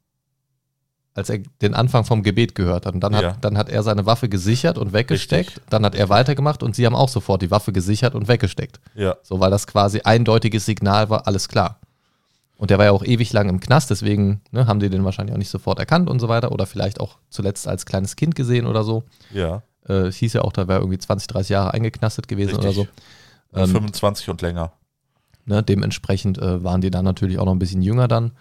Als 1.17 1.31
er 1.31 1.39
den 1.63 1.75
Anfang 1.75 2.05
vom 2.05 2.25
Gebet 2.25 2.57
gehört 2.57 2.87
hat. 2.87 2.95
Und 2.95 3.01
dann 3.01 3.15
hat, 3.15 3.23
ja. 3.23 3.37
dann 3.41 3.57
hat 3.57 3.69
er 3.69 3.85
seine 3.85 4.05
Waffe 4.05 4.29
gesichert 4.29 4.79
und 4.79 4.93
weggesteckt. 4.93 5.51
Richtig. 5.51 5.65
Dann 5.71 5.85
hat 5.85 5.95
er 5.95 6.09
weitergemacht 6.09 6.65
und 6.65 6.75
sie 6.75 6.87
haben 6.87 6.97
auch 6.97 7.09
sofort 7.09 7.41
die 7.41 7.53
Waffe 7.53 7.73
gesichert 7.73 8.17
und 8.17 8.27
weggesteckt. 8.27 8.81
Ja. 8.97 9.17
So, 9.23 9.39
weil 9.39 9.53
das 9.53 9.69
quasi 9.69 10.01
eindeutiges 10.01 10.67
Signal 10.67 11.11
war, 11.11 11.29
alles 11.29 11.49
klar. 11.49 11.79
Und 12.57 12.71
der 12.71 12.79
war 12.79 12.85
ja 12.85 12.93
auch 12.93 13.05
ewig 13.05 13.33
lang 13.33 13.49
im 13.49 13.61
Knast, 13.61 13.91
deswegen 13.91 14.41
ne, 14.53 14.67
haben 14.67 14.79
die 14.81 14.89
den 14.89 15.05
wahrscheinlich 15.05 15.35
auch 15.35 15.39
nicht 15.39 15.51
sofort 15.51 15.79
erkannt 15.79 16.09
und 16.09 16.21
so 16.21 16.29
weiter. 16.29 16.53
Oder 16.53 16.67
vielleicht 16.67 17.01
auch 17.01 17.19
zuletzt 17.29 17.67
als 17.67 17.85
kleines 17.85 18.17
Kind 18.17 18.35
gesehen 18.35 18.67
oder 18.67 18.85
so. 18.85 19.05
Ja. 19.33 19.63
Äh, 19.89 20.07
es 20.07 20.17
hieß 20.17 20.35
ja 20.35 20.43
auch, 20.43 20.53
da 20.53 20.69
wäre 20.69 20.81
irgendwie 20.81 20.99
20, 20.99 21.27
30 21.27 21.51
Jahre 21.51 21.75
eingeknastet 21.75 22.29
gewesen 22.29 22.57
Richtig. 22.57 22.65
oder 22.65 22.75
so. 22.75 22.87
Ähm, 23.61 23.71
25 23.71 24.31
und 24.31 24.43
länger. 24.43 24.73
Ne, 25.47 25.63
dementsprechend 25.63 26.39
äh, 26.39 26.63
waren 26.65 26.81
die 26.81 26.91
dann 26.91 27.05
natürlich 27.05 27.39
auch 27.39 27.45
noch 27.45 27.53
ein 27.53 27.59
bisschen 27.59 27.83
jünger 27.83 28.09
dann. 28.09 28.33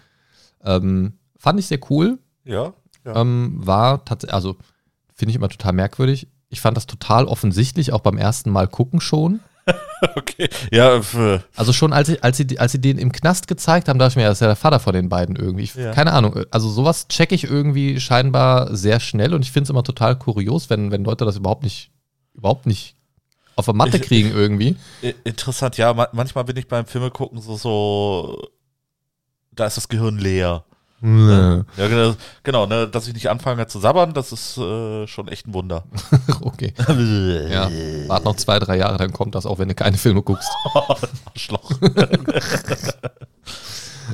Ähm, 0.63 1.13
fand 1.37 1.59
ich 1.59 1.67
sehr 1.67 1.79
cool. 1.89 2.19
Ja. 2.45 2.73
ja. 3.05 3.15
Ähm, 3.15 3.53
war 3.55 4.05
tatsächlich, 4.05 4.33
also 4.33 4.57
finde 5.13 5.31
ich 5.31 5.35
immer 5.35 5.49
total 5.49 5.73
merkwürdig. 5.73 6.27
Ich 6.49 6.61
fand 6.61 6.77
das 6.77 6.87
total 6.87 7.25
offensichtlich, 7.25 7.91
auch 7.91 8.01
beim 8.01 8.17
ersten 8.17 8.51
Mal 8.51 8.67
gucken 8.67 9.01
schon. 9.01 9.39
okay, 10.15 10.49
ja. 10.71 11.01
Also 11.55 11.73
schon 11.73 11.93
als, 11.93 12.09
ich, 12.09 12.23
als, 12.23 12.37
sie, 12.37 12.59
als 12.59 12.71
sie 12.71 12.81
den 12.81 12.97
im 12.97 13.11
Knast 13.11 13.47
gezeigt 13.47 13.87
haben, 13.87 13.99
dachte 13.99 14.11
ich 14.11 14.15
mir, 14.17 14.23
das 14.23 14.37
ist 14.37 14.41
ja 14.41 14.47
der 14.47 14.55
Vater 14.55 14.79
von 14.79 14.93
den 14.93 15.09
beiden 15.09 15.35
irgendwie. 15.35 15.63
Ich, 15.63 15.75
ja. 15.75 15.91
Keine 15.91 16.13
Ahnung. 16.13 16.45
Also 16.51 16.69
sowas 16.69 17.07
checke 17.07 17.35
ich 17.35 17.45
irgendwie 17.45 17.99
scheinbar 17.99 18.75
sehr 18.75 18.99
schnell 18.99 19.33
und 19.33 19.43
ich 19.43 19.51
finde 19.51 19.65
es 19.65 19.69
immer 19.69 19.83
total 19.83 20.17
kurios, 20.17 20.69
wenn, 20.69 20.91
wenn 20.91 21.03
Leute 21.03 21.25
das 21.25 21.37
überhaupt 21.37 21.63
nicht, 21.63 21.91
überhaupt 22.33 22.65
nicht 22.65 22.95
auf 23.55 23.65
der 23.65 23.73
Matte 23.73 23.99
kriegen 23.99 24.31
irgendwie. 24.31 24.75
Interessant, 25.23 25.77
ja. 25.77 25.93
Manchmal 26.11 26.43
bin 26.43 26.57
ich 26.57 26.67
beim 26.67 26.85
Filme 26.85 27.11
gucken 27.11 27.39
so, 27.39 27.55
so, 27.55 28.49
da 29.51 29.67
ist 29.67 29.77
das 29.77 29.87
Gehirn 29.87 30.17
leer. 30.17 30.65
Nee. 31.05 31.63
Ja, 31.75 31.87
genau, 31.89 32.15
genau 32.43 32.65
ne, 32.65 32.87
dass 32.87 33.09
ich 33.09 33.13
nicht 33.13 33.29
anfange 33.29 33.67
zu 33.67 33.77
sabbern, 33.77 34.13
das 34.13 34.31
ist 34.31 34.57
äh, 34.57 35.05
schon 35.05 35.27
echt 35.27 35.45
ein 35.45 35.53
Wunder. 35.53 35.83
okay. 36.41 36.73
ja, 37.49 37.69
warte 38.07 38.23
noch 38.23 38.37
zwei, 38.37 38.57
drei 38.57 38.77
Jahre, 38.77 38.97
dann 38.97 39.11
kommt 39.11 39.35
das 39.35 39.45
auch, 39.45 39.59
wenn 39.59 39.67
du 39.67 39.75
keine 39.75 39.97
Filme 39.97 40.21
guckst. 40.21 40.49
Arschloch. 41.25 41.71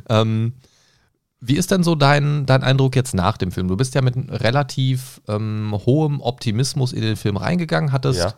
ähm, 0.09 0.53
wie 1.39 1.57
ist 1.57 1.69
denn 1.69 1.83
so 1.83 1.93
dein, 1.93 2.47
dein 2.47 2.63
Eindruck 2.63 2.95
jetzt 2.95 3.13
nach 3.13 3.37
dem 3.37 3.51
Film? 3.51 3.67
Du 3.67 3.77
bist 3.77 3.93
ja 3.93 4.01
mit 4.01 4.15
relativ 4.27 5.21
ähm, 5.27 5.77
hohem 5.85 6.21
Optimismus 6.21 6.91
in 6.91 7.01
den 7.01 7.17
Film 7.17 7.37
reingegangen, 7.37 7.91
hattest 7.91 8.19
ja 8.19 8.33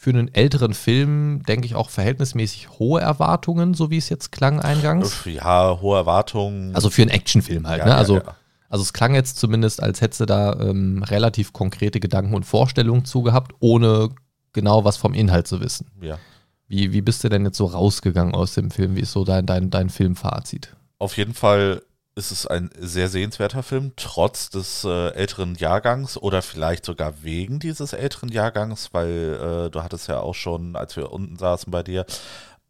für 0.00 0.08
einen 0.08 0.34
älteren 0.34 0.72
Film, 0.72 1.42
denke 1.42 1.66
ich, 1.66 1.74
auch 1.74 1.90
verhältnismäßig 1.90 2.70
hohe 2.78 3.02
Erwartungen, 3.02 3.74
so 3.74 3.90
wie 3.90 3.98
es 3.98 4.08
jetzt 4.08 4.32
klang 4.32 4.58
eingangs. 4.58 5.26
Ja, 5.26 5.78
hohe 5.78 5.98
Erwartungen. 5.98 6.74
Also 6.74 6.88
für 6.88 7.02
einen 7.02 7.10
Actionfilm 7.10 7.68
halt, 7.68 7.80
ja, 7.80 7.84
ne? 7.84 7.94
Also, 7.96 8.14
ja, 8.14 8.22
ja. 8.22 8.36
also 8.70 8.80
es 8.80 8.94
klang 8.94 9.14
jetzt 9.14 9.36
zumindest, 9.36 9.82
als 9.82 10.00
hättest 10.00 10.22
du 10.22 10.24
da 10.24 10.54
ähm, 10.58 11.02
relativ 11.02 11.52
konkrete 11.52 12.00
Gedanken 12.00 12.32
und 12.32 12.44
Vorstellungen 12.44 13.04
zugehabt, 13.04 13.52
ohne 13.60 14.08
genau 14.54 14.86
was 14.86 14.96
vom 14.96 15.12
Inhalt 15.12 15.46
zu 15.46 15.60
wissen. 15.60 15.88
Ja. 16.00 16.18
Wie, 16.66 16.94
wie 16.94 17.02
bist 17.02 17.22
du 17.22 17.28
denn 17.28 17.44
jetzt 17.44 17.58
so 17.58 17.66
rausgegangen 17.66 18.34
aus 18.34 18.54
dem 18.54 18.70
Film? 18.70 18.96
Wie 18.96 19.00
ist 19.00 19.12
so 19.12 19.24
dein, 19.24 19.44
dein, 19.44 19.68
dein 19.68 19.90
Filmfazit? 19.90 20.74
Auf 20.98 21.18
jeden 21.18 21.34
Fall 21.34 21.82
ist 22.14 22.32
es 22.32 22.46
ein 22.46 22.70
sehr 22.78 23.08
sehenswerter 23.08 23.62
Film, 23.62 23.92
trotz 23.96 24.50
des 24.50 24.84
äh, 24.84 25.08
älteren 25.14 25.54
Jahrgangs 25.54 26.18
oder 26.18 26.42
vielleicht 26.42 26.84
sogar 26.84 27.22
wegen 27.22 27.60
dieses 27.60 27.92
älteren 27.92 28.30
Jahrgangs, 28.30 28.92
weil 28.92 29.66
äh, 29.66 29.70
du 29.70 29.82
hattest 29.82 30.08
ja 30.08 30.20
auch 30.20 30.34
schon, 30.34 30.76
als 30.76 30.96
wir 30.96 31.12
unten 31.12 31.36
saßen 31.36 31.70
bei 31.70 31.82
dir, 31.82 32.04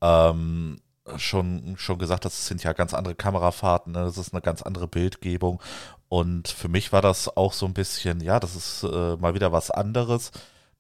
ähm, 0.03 0.81
schon, 1.17 1.75
schon 1.77 1.99
gesagt, 1.99 2.25
das 2.25 2.47
sind 2.47 2.63
ja 2.63 2.73
ganz 2.73 2.95
andere 2.95 3.15
Kamerafahrten, 3.15 3.93
ne? 3.93 4.05
das 4.05 4.19
ist 4.19 4.33
eine 4.33 4.43
ganz 4.43 4.63
andere 4.63 4.89
Bildgebung. 4.89 5.61
Und 6.09 6.49
für 6.49 6.69
mich 6.69 6.93
war 6.93 7.03
das 7.03 7.37
auch 7.37 7.53
so 7.53 7.67
ein 7.67 7.75
bisschen, 7.75 8.21
ja, 8.21 8.41
das 8.41 8.57
ist 8.57 8.83
äh, 8.85 9.17
mal 9.17 9.35
wieder 9.35 9.53
was 9.53 9.71
anderes. 9.71 10.33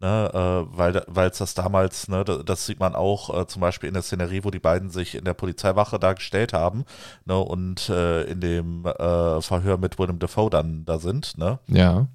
Ne, 0.02 0.30
äh, 0.32 0.78
weil 0.78 1.04
weil 1.08 1.28
es 1.28 1.36
das 1.36 1.52
damals, 1.52 2.08
ne, 2.08 2.24
das, 2.24 2.64
sieht 2.64 2.80
man 2.80 2.94
auch 2.94 3.38
äh, 3.38 3.46
zum 3.46 3.60
Beispiel 3.60 3.86
in 3.88 3.92
der 3.92 4.02
Szenerie, 4.02 4.44
wo 4.44 4.50
die 4.50 4.58
beiden 4.58 4.88
sich 4.88 5.14
in 5.14 5.26
der 5.26 5.34
Polizeiwache 5.34 5.98
da 5.98 6.14
gestellt 6.14 6.54
haben 6.54 6.86
ne, 7.26 7.38
und 7.38 7.90
äh, 7.90 8.22
in 8.22 8.40
dem 8.40 8.86
äh, 8.86 9.42
Verhör 9.42 9.76
mit 9.76 9.98
Willem 9.98 10.18
Dafoe 10.18 10.48
dann 10.48 10.86
da 10.86 10.98
sind, 10.98 11.36
ne, 11.36 11.58
Ja. 11.66 12.06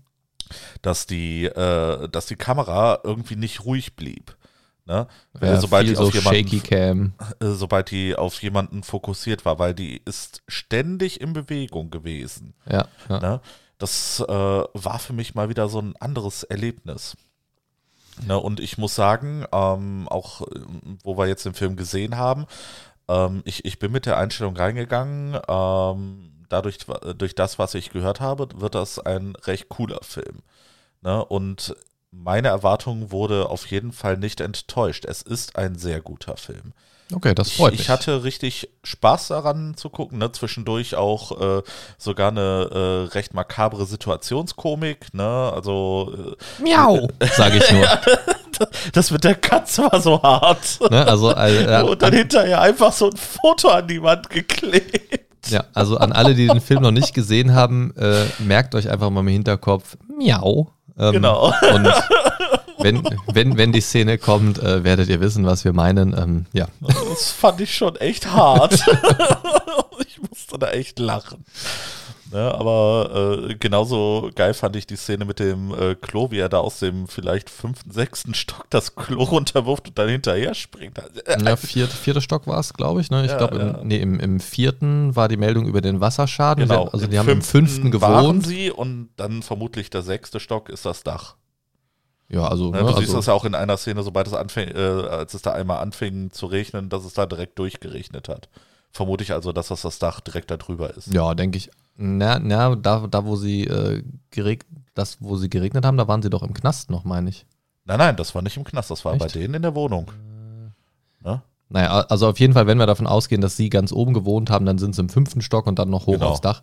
dass 0.81 1.05
die, 1.05 1.45
äh, 1.45 2.09
dass 2.09 2.25
die 2.25 2.37
Kamera 2.37 3.01
irgendwie 3.03 3.35
nicht 3.35 3.65
ruhig 3.65 3.95
blieb. 3.95 4.35
Ne? 4.87 5.05
ja 5.39 5.61
sobald 5.61 5.85
viel 5.85 5.93
die 5.95 5.99
auf 6.01 6.11
so 6.11 6.17
jemanden 6.17 7.13
äh, 7.39 7.51
sobald 7.51 7.91
die 7.91 8.15
auf 8.15 8.41
jemanden 8.41 8.81
fokussiert 8.81 9.45
war, 9.45 9.59
weil 9.59 9.75
die 9.75 10.01
ist 10.05 10.41
ständig 10.47 11.21
in 11.21 11.33
Bewegung 11.33 11.91
gewesen. 11.91 12.55
Ja, 12.67 12.87
ja. 13.09 13.19
Ne? 13.19 13.41
Das 13.77 14.21
war 14.21 14.99
für 14.99 15.13
mich 15.13 15.35
mal 15.35 15.49
wieder 15.49 15.69
so 15.69 15.79
ein 15.79 15.95
anderes 15.97 16.43
Erlebnis. 16.43 17.15
Ne? 18.25 18.39
Und 18.39 18.59
ich 18.59 18.77
muss 18.77 18.95
sagen, 18.95 19.45
ähm, 19.51 20.07
auch 20.09 20.41
ähm, 20.41 20.97
wo 21.03 21.17
wir 21.17 21.27
jetzt 21.27 21.45
den 21.45 21.53
Film 21.53 21.75
gesehen 21.75 22.17
haben, 22.17 22.45
ähm, 23.07 23.41
ich, 23.45 23.65
ich 23.65 23.79
bin 23.79 23.91
mit 23.91 24.05
der 24.05 24.17
Einstellung 24.17 24.55
reingegangen, 24.55 25.39
ähm, 25.47 26.31
dadurch, 26.49 26.77
durch 27.17 27.35
das, 27.35 27.59
was 27.59 27.73
ich 27.73 27.91
gehört 27.91 28.21
habe, 28.21 28.47
wird 28.55 28.75
das 28.75 28.99
ein 28.99 29.35
recht 29.35 29.69
cooler 29.69 29.99
Film. 30.01 30.41
Ne? 31.01 31.23
Und 31.25 31.75
meine 32.11 32.47
Erwartung 32.47 33.11
wurde 33.11 33.49
auf 33.49 33.67
jeden 33.67 33.91
Fall 33.91 34.17
nicht 34.17 34.41
enttäuscht. 34.41 35.05
Es 35.05 35.21
ist 35.21 35.57
ein 35.57 35.75
sehr 35.75 36.01
guter 36.01 36.37
Film. 36.37 36.73
Okay, 37.13 37.35
das 37.35 37.51
freut 37.51 37.73
ich, 37.73 37.79
mich. 37.79 37.87
Ich 37.87 37.89
hatte 37.89 38.23
richtig 38.23 38.69
Spaß 38.83 39.27
daran 39.27 39.77
zu 39.77 39.89
gucken, 39.89 40.17
ne? 40.17 40.31
zwischendurch 40.31 40.95
auch 40.95 41.59
äh, 41.59 41.61
sogar 41.99 42.29
eine 42.29 43.07
äh, 43.11 43.13
recht 43.13 43.35
makabre 43.35 43.85
Situationskomik, 43.85 45.13
ne? 45.13 45.51
Also 45.53 46.35
äh, 46.59 46.63
Miau, 46.63 47.07
sage 47.35 47.57
ich 47.57 47.71
nur. 47.71 47.87
das 48.93 49.11
mit 49.11 49.23
der 49.23 49.35
Katze 49.35 49.83
war 49.83 50.01
so 50.01 50.21
hart. 50.21 50.79
ne? 50.89 51.07
Also 51.07 51.31
äh, 51.31 51.83
Und 51.89 52.01
dann 52.01 52.13
hinterher 52.13 52.61
einfach 52.61 52.91
so 52.91 53.09
ein 53.09 53.17
Foto 53.17 53.69
an 53.69 53.87
die 53.87 54.01
Wand 54.01 54.29
geklebt. 54.31 55.49
Ja, 55.49 55.65
also 55.75 55.97
an 55.97 56.11
alle, 56.11 56.33
die 56.33 56.47
den 56.47 56.61
Film 56.61 56.81
noch 56.81 56.91
nicht 56.91 57.13
gesehen 57.13 57.53
haben, 57.53 57.93
äh, 57.97 58.25
merkt 58.39 58.73
euch 58.73 58.89
einfach 58.89 59.11
mal 59.11 59.19
im 59.19 59.27
Hinterkopf, 59.27 59.95
miau. 60.07 60.71
Ähm, 60.97 61.11
Genau. 61.13 61.53
Und 61.73 61.87
wenn, 62.85 63.03
wenn, 63.33 63.57
wenn 63.57 63.71
die 63.71 63.81
Szene 63.81 64.17
kommt, 64.17 64.59
äh, 64.59 64.83
werdet 64.83 65.09
ihr 65.09 65.19
wissen, 65.19 65.45
was 65.45 65.65
wir 65.65 65.73
meinen. 65.73 66.15
Ähm, 66.17 66.45
ja. 66.53 66.67
Das 66.81 67.31
fand 67.31 67.59
ich 67.59 67.75
schon 67.75 67.95
echt 67.97 68.31
hart. 68.31 68.73
ich 70.07 70.19
musste 70.29 70.57
da 70.59 70.69
echt 70.69 70.99
lachen. 70.99 71.43
Ne, 72.31 72.53
aber 72.53 73.47
äh, 73.49 73.55
genauso 73.55 74.31
geil 74.33 74.53
fand 74.55 74.75
ich 74.75 74.87
die 74.87 74.95
Szene 74.97 75.25
mit 75.25 75.39
dem 75.39 75.73
äh, 75.73 75.95
Klo, 75.95 76.31
wie 76.31 76.39
er 76.39 76.49
da 76.49 76.57
aus 76.57 76.79
dem 76.79 77.07
vielleicht 77.07 77.49
fünften, 77.51 77.91
sechsten 77.91 78.33
Stock 78.33 78.65
das 78.71 78.95
Klo 78.95 79.23
runterwirft 79.23 79.89
und 79.89 79.97
dann 79.99 80.09
hinterher 80.09 80.55
springt. 80.55 80.97
Ja, 81.27 81.55
viert, 81.55 81.91
vierter 81.93 82.21
Stock 82.21 82.47
war 82.47 82.59
es, 82.59 82.73
glaube 82.73 83.01
ich. 83.01 83.11
Ne? 83.11 83.25
Ich 83.25 83.31
Ja, 83.31 83.37
glaube, 83.37 83.57
ja. 83.59 83.67
im, 83.79 83.87
nee, 83.87 83.97
im, 83.99 84.19
im 84.19 84.39
vierten 84.39 85.15
war 85.15 85.27
die 85.27 85.37
Meldung 85.37 85.67
über 85.67 85.81
den 85.81 86.01
Wasserschaden. 86.01 86.67
genau. 86.67 86.85
Also 86.85 87.05
Im 87.05 87.11
die 87.11 87.19
haben 87.19 87.29
im 87.29 87.41
fünften 87.43 87.91
gewohnt. 87.91 88.45
sie 88.45 88.71
und 88.71 89.09
dann 89.17 89.43
vermutlich 89.43 89.89
der 89.91 90.01
sechste 90.01 90.39
Stock 90.39 90.69
ist 90.69 90.85
das 90.85 91.03
Dach. 91.03 91.35
Ja, 92.27 92.47
also, 92.47 92.71
Ne, 92.71 92.77
ne, 92.77 92.81
du 92.81 92.87
siehst 92.87 92.99
also 93.01 93.15
das 93.17 93.25
ja 93.27 93.33
auch 93.33 93.45
in 93.45 93.53
einer 93.55 93.77
Szene, 93.77 94.01
sobald 94.03 94.25
es 94.27 94.33
anfing, 94.33 94.69
äh, 94.69 94.79
als 95.09 95.33
es 95.35 95.41
da 95.43 95.51
einmal 95.53 95.77
anfing 95.79 96.31
zu 96.31 96.47
regnen, 96.47 96.89
dass 96.89 97.05
es 97.05 97.13
da 97.13 97.25
direkt 97.25 97.59
durchgeregnet 97.59 98.29
hat. 98.29 98.49
Vermute 98.91 99.23
ich 99.23 99.31
also, 99.33 99.51
dass 99.51 99.67
das 99.67 99.81
das 99.83 99.99
Dach 99.99 100.21
direkt 100.21 100.49
da 100.49 100.57
drüber 100.57 100.95
ist. 100.95 101.13
ja, 101.13 101.33
denke 101.35 101.57
ich. 101.57 101.69
Na, 101.97 102.39
na 102.39 102.75
da, 102.75 103.07
da, 103.07 103.25
wo 103.25 103.35
sie 103.35 103.65
äh, 103.65 104.03
gereg 104.31 104.65
das, 104.95 105.17
wo 105.21 105.35
sie 105.37 105.49
geregnet 105.49 105.85
haben, 105.85 105.97
da 105.97 106.07
waren 106.07 106.21
sie 106.21 106.29
doch 106.29 106.43
im 106.43 106.53
Knast 106.53 106.89
noch, 106.89 107.03
meine 107.05 107.29
ich. 107.29 107.45
Nein, 107.85 107.99
nein, 107.99 108.15
das 108.15 108.33
war 108.33 108.41
nicht 108.41 108.57
im 108.57 108.63
Knast, 108.63 108.89
das 108.91 109.05
war 109.05 109.15
bei 109.17 109.25
Echt? 109.25 109.35
denen 109.35 109.53
in 109.53 109.61
der 109.61 109.75
Wohnung. 109.75 110.11
Ne? 111.23 111.41
Naja, 111.69 112.01
also 112.09 112.27
auf 112.29 112.39
jeden 112.39 112.53
Fall, 112.53 112.67
wenn 112.67 112.77
wir 112.79 112.85
davon 112.87 113.07
ausgehen, 113.07 113.41
dass 113.41 113.55
sie 113.57 113.69
ganz 113.69 113.91
oben 113.91 114.13
gewohnt 114.13 114.49
haben, 114.49 114.65
dann 114.65 114.77
sind 114.77 114.95
sie 114.95 115.01
im 115.01 115.09
fünften 115.09 115.41
Stock 115.41 115.67
und 115.67 115.77
dann 115.79 115.89
noch 115.89 116.05
hoch 116.07 116.13
Genau. 116.13 116.29
aufs 116.29 116.41
Dach. 116.41 116.61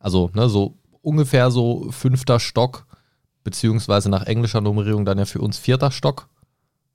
Also, 0.00 0.30
ne, 0.34 0.48
so 0.48 0.74
ungefähr 1.02 1.50
so 1.50 1.90
fünfter 1.90 2.40
Stock, 2.40 2.86
beziehungsweise 3.44 4.08
nach 4.10 4.24
englischer 4.26 4.60
Nummerierung 4.60 5.04
dann 5.04 5.18
ja 5.18 5.24
für 5.26 5.40
uns 5.40 5.58
vierter 5.58 5.90
Stock. 5.90 6.28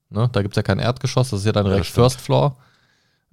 Ne, 0.09 0.27
da 0.31 0.41
gibt 0.41 0.53
es 0.53 0.57
ja 0.57 0.63
kein 0.63 0.79
Erdgeschoss, 0.79 1.29
das 1.29 1.41
ist 1.41 1.45
ja 1.45 1.51
dann 1.51 1.65
Ja, 1.65 1.71
direkt 1.71 1.85
stimmt. 1.87 2.03
First 2.05 2.21
Floor. 2.21 2.57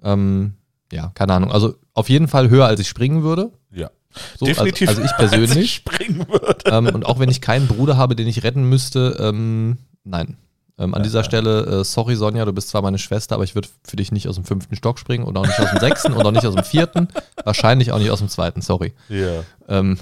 Ähm, 0.03 0.55
ja, 0.93 1.11
keine 1.15 1.33
Ahnung. 1.33 1.51
Also 1.51 1.75
auf 1.95 2.09
jeden 2.11 2.29
Fall 2.29 2.51
höher, 2.51 2.67
als 2.67 2.79
ich 2.81 2.89
springen 2.89 3.23
würde. 3.23 3.51
Ja. 3.73 3.91
So, 4.39 4.47
Definitiv. 4.47 4.89
Also, 4.89 5.03
also 5.03 5.13
ich 5.15 5.19
als 5.19 5.33
ich 5.33 5.39
persönlich. 5.39 5.75
springen 5.75 6.27
würde. 6.29 6.57
ähm, 6.67 6.87
und 6.89 7.07
auch 7.07 7.19
wenn 7.19 7.29
ich 7.31 7.41
keinen 7.41 7.67
Bruder 7.67 7.97
habe, 7.97 8.15
den 8.17 8.29
ich 8.29 8.43
retten 8.45 8.69
müsste, 8.69 9.17
ähm, 9.19 9.79
nein. 10.05 10.37
Ähm, 10.79 10.95
an 10.95 11.03
dieser 11.03 11.25
Stelle, 11.25 11.81
äh, 11.81 11.85
sorry 11.85 12.17
Sonja, 12.17 12.45
du 12.45 12.53
bist 12.53 12.69
zwar 12.69 12.83
meine 12.83 12.99
Schwester, 12.99 13.35
aber 13.37 13.45
ich 13.45 13.55
würde 13.55 13.69
für 13.83 13.97
dich 13.97 14.13
nicht 14.13 14.29
aus 14.29 14.35
dem 14.35 14.45
fünften 14.45 14.77
Stock 14.77 14.99
springen 14.99 15.25
und 15.25 15.35
auch 15.39 15.47
nicht 15.47 15.59
aus 15.59 15.71
dem 15.71 15.81
sechsten 15.81 16.13
und 16.13 16.27
auch 16.27 16.33
nicht 16.33 16.45
aus 16.45 16.55
dem 16.55 16.65
vierten, 16.65 17.09
wahrscheinlich 17.45 17.93
auch 17.93 17.99
nicht 17.99 18.11
aus 18.11 18.19
dem 18.19 18.29
zweiten, 18.29 18.61
sorry. 18.61 18.93
Ja. 19.09 19.43
Ähm, 19.69 19.97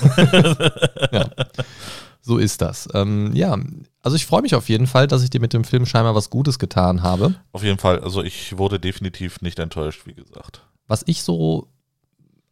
ja, 1.12 1.30
so 2.22 2.38
ist 2.38 2.60
das. 2.60 2.88
Ähm, 2.94 3.32
ja, 3.34 3.58
also 4.02 4.16
ich 4.16 4.26
freue 4.26 4.42
mich 4.42 4.54
auf 4.54 4.68
jeden 4.68 4.86
Fall, 4.86 5.06
dass 5.06 5.22
ich 5.22 5.30
dir 5.30 5.40
mit 5.40 5.52
dem 5.52 5.64
Film 5.64 5.86
scheinbar 5.86 6.14
was 6.14 6.30
Gutes 6.30 6.58
getan 6.58 7.02
habe. 7.02 7.34
Auf 7.52 7.62
jeden 7.62 7.78
Fall, 7.78 8.00
also 8.00 8.22
ich 8.22 8.56
wurde 8.58 8.78
definitiv 8.78 9.40
nicht 9.40 9.58
enttäuscht, 9.58 10.02
wie 10.06 10.14
gesagt. 10.14 10.62
Was 10.86 11.02
ich 11.06 11.22
so, 11.22 11.68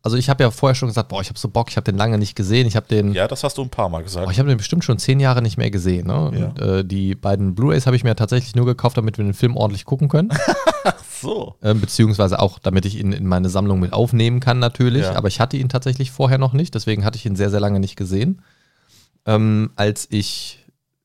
also 0.03 0.17
ich 0.17 0.29
habe 0.29 0.43
ja 0.43 0.51
vorher 0.51 0.75
schon 0.75 0.89
gesagt, 0.89 1.09
boah, 1.09 1.21
ich 1.21 1.29
habe 1.29 1.39
so 1.39 1.49
Bock, 1.49 1.69
ich 1.71 1.77
habe 1.77 1.85
den 1.85 1.97
lange 1.97 2.19
nicht 2.19 2.35
gesehen, 2.35 2.67
ich 2.67 2.77
habe 2.77 2.87
den 2.87 3.13
Ja, 3.13 3.29
das 3.29 3.45
hast 3.45 3.59
du 3.59 3.63
ein 3.63 3.71
paar 3.71 3.89
Mal 3.89 4.03
gesagt. 4.03 4.25
Boah, 4.25 4.33
ich 4.33 4.39
habe 4.39 4.49
den 4.49 4.59
bestimmt 4.59 4.85
schon 4.85 4.99
zehn 4.99 5.21
Jahre 5.21 5.43
nicht 5.43 5.59
mehr 5.59 5.71
gesehen. 5.71 6.07
Ne? 6.07 6.33
Ja. 6.35 6.47
Und, 6.47 6.59
äh, 6.61 6.85
die 6.85 7.15
beiden 7.15 7.55
Blu-rays 7.55 7.87
habe 7.87 7.97
ich 7.97 8.05
mir 8.05 8.15
tatsächlich 8.15 8.55
nur 8.55 8.67
gekauft, 8.67 8.97
damit 8.97 9.19
wir 9.19 9.25
den 9.25 9.35
Film 9.35 9.57
ordentlich 9.57 9.85
gucken 9.85 10.09
können. 10.09 10.31
so. 11.21 11.57
ähm, 11.63 11.81
beziehungsweise 11.81 12.39
auch, 12.39 12.59
damit 12.59 12.87
ich 12.87 12.99
ihn 12.99 13.13
in 13.13 13.27
meine 13.27 13.49
Sammlung 13.49 13.81
mit 13.81 13.93
aufnehmen 13.93 14.41
kann, 14.41 14.59
natürlich. 14.59 15.05
Ja. 15.05 15.17
Aber 15.17 15.29
ich 15.29 15.41
hatte 15.41 15.57
ihn 15.57 15.69
tatsächlich 15.69 16.11
vorher 16.11 16.39
noch 16.39 16.53
nicht, 16.53 16.75
deswegen 16.75 17.05
hatte 17.05 17.17
ich 17.17 17.27
ihn 17.27 17.37
sehr, 17.37 17.51
sehr 17.51 17.61
lange 17.61 17.81
nicht 17.81 17.97
gesehen. 17.97 18.43
Ähm, 19.29 19.71
als 19.77 20.09
ich 20.11 20.64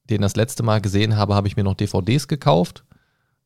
den 0.09 0.21
das 0.21 0.36
letzte 0.38 0.63
Mal 0.63 0.79
gesehen 0.79 1.17
habe, 1.17 1.36
habe 1.36 1.47
ich 1.47 1.57
mir 1.57 1.63
noch 1.63 1.75
DVDs 1.75 2.27
gekauft. 2.27 2.86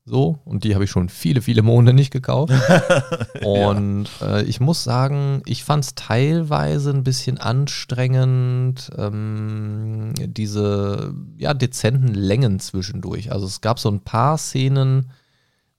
So, 0.05 0.39
und 0.45 0.63
die 0.63 0.73
habe 0.73 0.85
ich 0.85 0.89
schon 0.89 1.09
viele, 1.09 1.41
viele 1.41 1.63
Monate 1.63 1.93
nicht 1.93 2.11
gekauft. 2.11 2.53
Und 3.43 4.07
äh, 4.21 4.41
ich 4.43 4.61
muss 4.61 4.85
sagen, 4.85 5.41
ich 5.45 5.65
fand 5.65 5.83
es 5.83 5.95
teilweise 5.95 6.91
ein 6.91 7.03
bisschen 7.03 7.39
anstrengend, 7.39 8.89
ähm, 8.97 10.13
diese 10.17 11.13
ja, 11.37 11.53
dezenten 11.53 12.13
Längen 12.13 12.61
zwischendurch. 12.61 13.33
Also 13.33 13.47
es 13.47 13.59
gab 13.59 13.79
so 13.79 13.89
ein 13.89 13.99
paar 13.99 14.37
Szenen, 14.37 15.11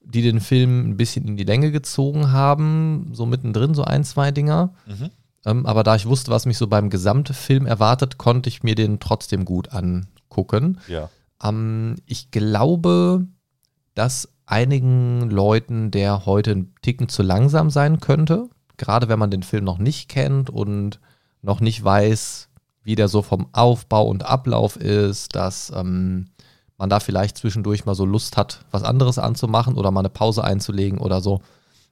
die 0.01 0.21
den 0.21 0.41
Film 0.41 0.91
ein 0.91 0.97
bisschen 0.97 1.27
in 1.27 1.35
die 1.35 1.43
Länge 1.43 1.71
gezogen 1.71 2.31
haben, 2.31 3.09
so 3.13 3.25
mittendrin 3.25 3.73
so 3.73 3.83
ein, 3.83 4.03
zwei 4.03 4.29
Dinger. 4.29 4.75
Mhm. 4.85 5.09
Ähm, 5.45 5.65
aber 5.65 5.83
da 5.83 5.95
ich 5.95 6.05
wusste, 6.05 6.31
was 6.31 6.45
mich 6.45 6.57
so 6.57 6.67
beim 6.67 6.89
Gesamtfilm 6.89 7.65
erwartet, 7.65 8.17
konnte 8.17 8.49
ich 8.49 8.63
mir 8.63 8.75
den 8.75 8.99
trotzdem 8.99 9.45
gut 9.45 9.71
angucken. 9.71 10.79
Ja. 10.87 11.09
Ähm, 11.43 11.95
ich 12.05 12.31
glaube, 12.31 13.25
dass 13.95 14.29
einigen 14.45 15.29
Leuten 15.29 15.91
der 15.91 16.25
heute 16.25 16.51
ein 16.51 16.73
Ticken 16.81 17.07
zu 17.07 17.23
langsam 17.23 17.69
sein 17.69 17.99
könnte. 17.99 18.49
Gerade 18.77 19.07
wenn 19.09 19.19
man 19.19 19.31
den 19.31 19.43
Film 19.43 19.63
noch 19.63 19.77
nicht 19.77 20.09
kennt 20.09 20.49
und 20.49 20.99
noch 21.41 21.61
nicht 21.61 21.83
weiß, 21.83 22.49
wie 22.83 22.95
der 22.95 23.07
so 23.07 23.21
vom 23.21 23.47
Aufbau 23.51 24.07
und 24.07 24.25
Ablauf 24.25 24.75
ist, 24.75 25.35
dass 25.35 25.71
ähm, 25.75 26.29
man 26.77 26.89
da 26.89 26.99
vielleicht 26.99 27.37
zwischendurch 27.37 27.85
mal 27.85 27.95
so 27.95 28.05
Lust 28.05 28.37
hat, 28.37 28.65
was 28.71 28.83
anderes 28.83 29.19
anzumachen 29.19 29.75
oder 29.75 29.91
mal 29.91 29.99
eine 29.99 30.09
Pause 30.09 30.43
einzulegen 30.43 30.99
oder 30.99 31.21
so. 31.21 31.41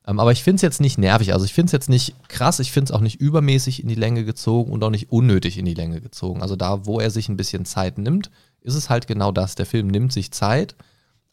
Ähm, 0.08 0.20
aber 0.20 0.32
ich 0.32 0.43
finde 0.43 0.56
es 0.56 0.62
jetzt 0.62 0.82
nicht 0.82 0.98
nervig. 0.98 1.34
Also 1.34 1.46
ich 1.46 1.54
finde 1.54 1.67
es 1.67 1.74
jetzt 1.74 1.89
nicht 1.89 2.15
krass, 2.30 2.60
ich 2.60 2.72
finde 2.72 2.91
es 2.91 2.98
auch 2.98 3.02
nicht 3.02 3.20
übermäßig 3.20 3.84
in 3.84 3.89
die 3.89 3.96
Länge 3.96 4.24
gezogen 4.24 4.72
und 4.72 4.84
auch 4.84 4.89
nicht 4.89 5.12
unnötig 5.12 5.58
in 5.58 5.65
die 5.65 5.74
Länge 5.74 6.00
gezogen. 6.00 6.41
Also 6.41 6.56
da, 6.56 6.86
wo 6.86 7.00
er 7.00 7.12
sich 7.12 7.28
ein 7.28 7.38
bisschen 7.38 7.65
Zeit 7.65 7.98
nimmt, 7.98 8.32
ist 8.62 8.76
es 8.76 8.89
halt 8.89 9.08
genau 9.08 9.32
das. 9.32 9.56
Der 9.56 9.65
Film 9.65 9.88
nimmt 9.88 10.13
sich 10.13 10.32
Zeit, 10.32 10.76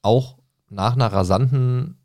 auch 0.03 0.37
nach 0.69 0.95
einer 0.95 1.13
rasanten 1.13 1.97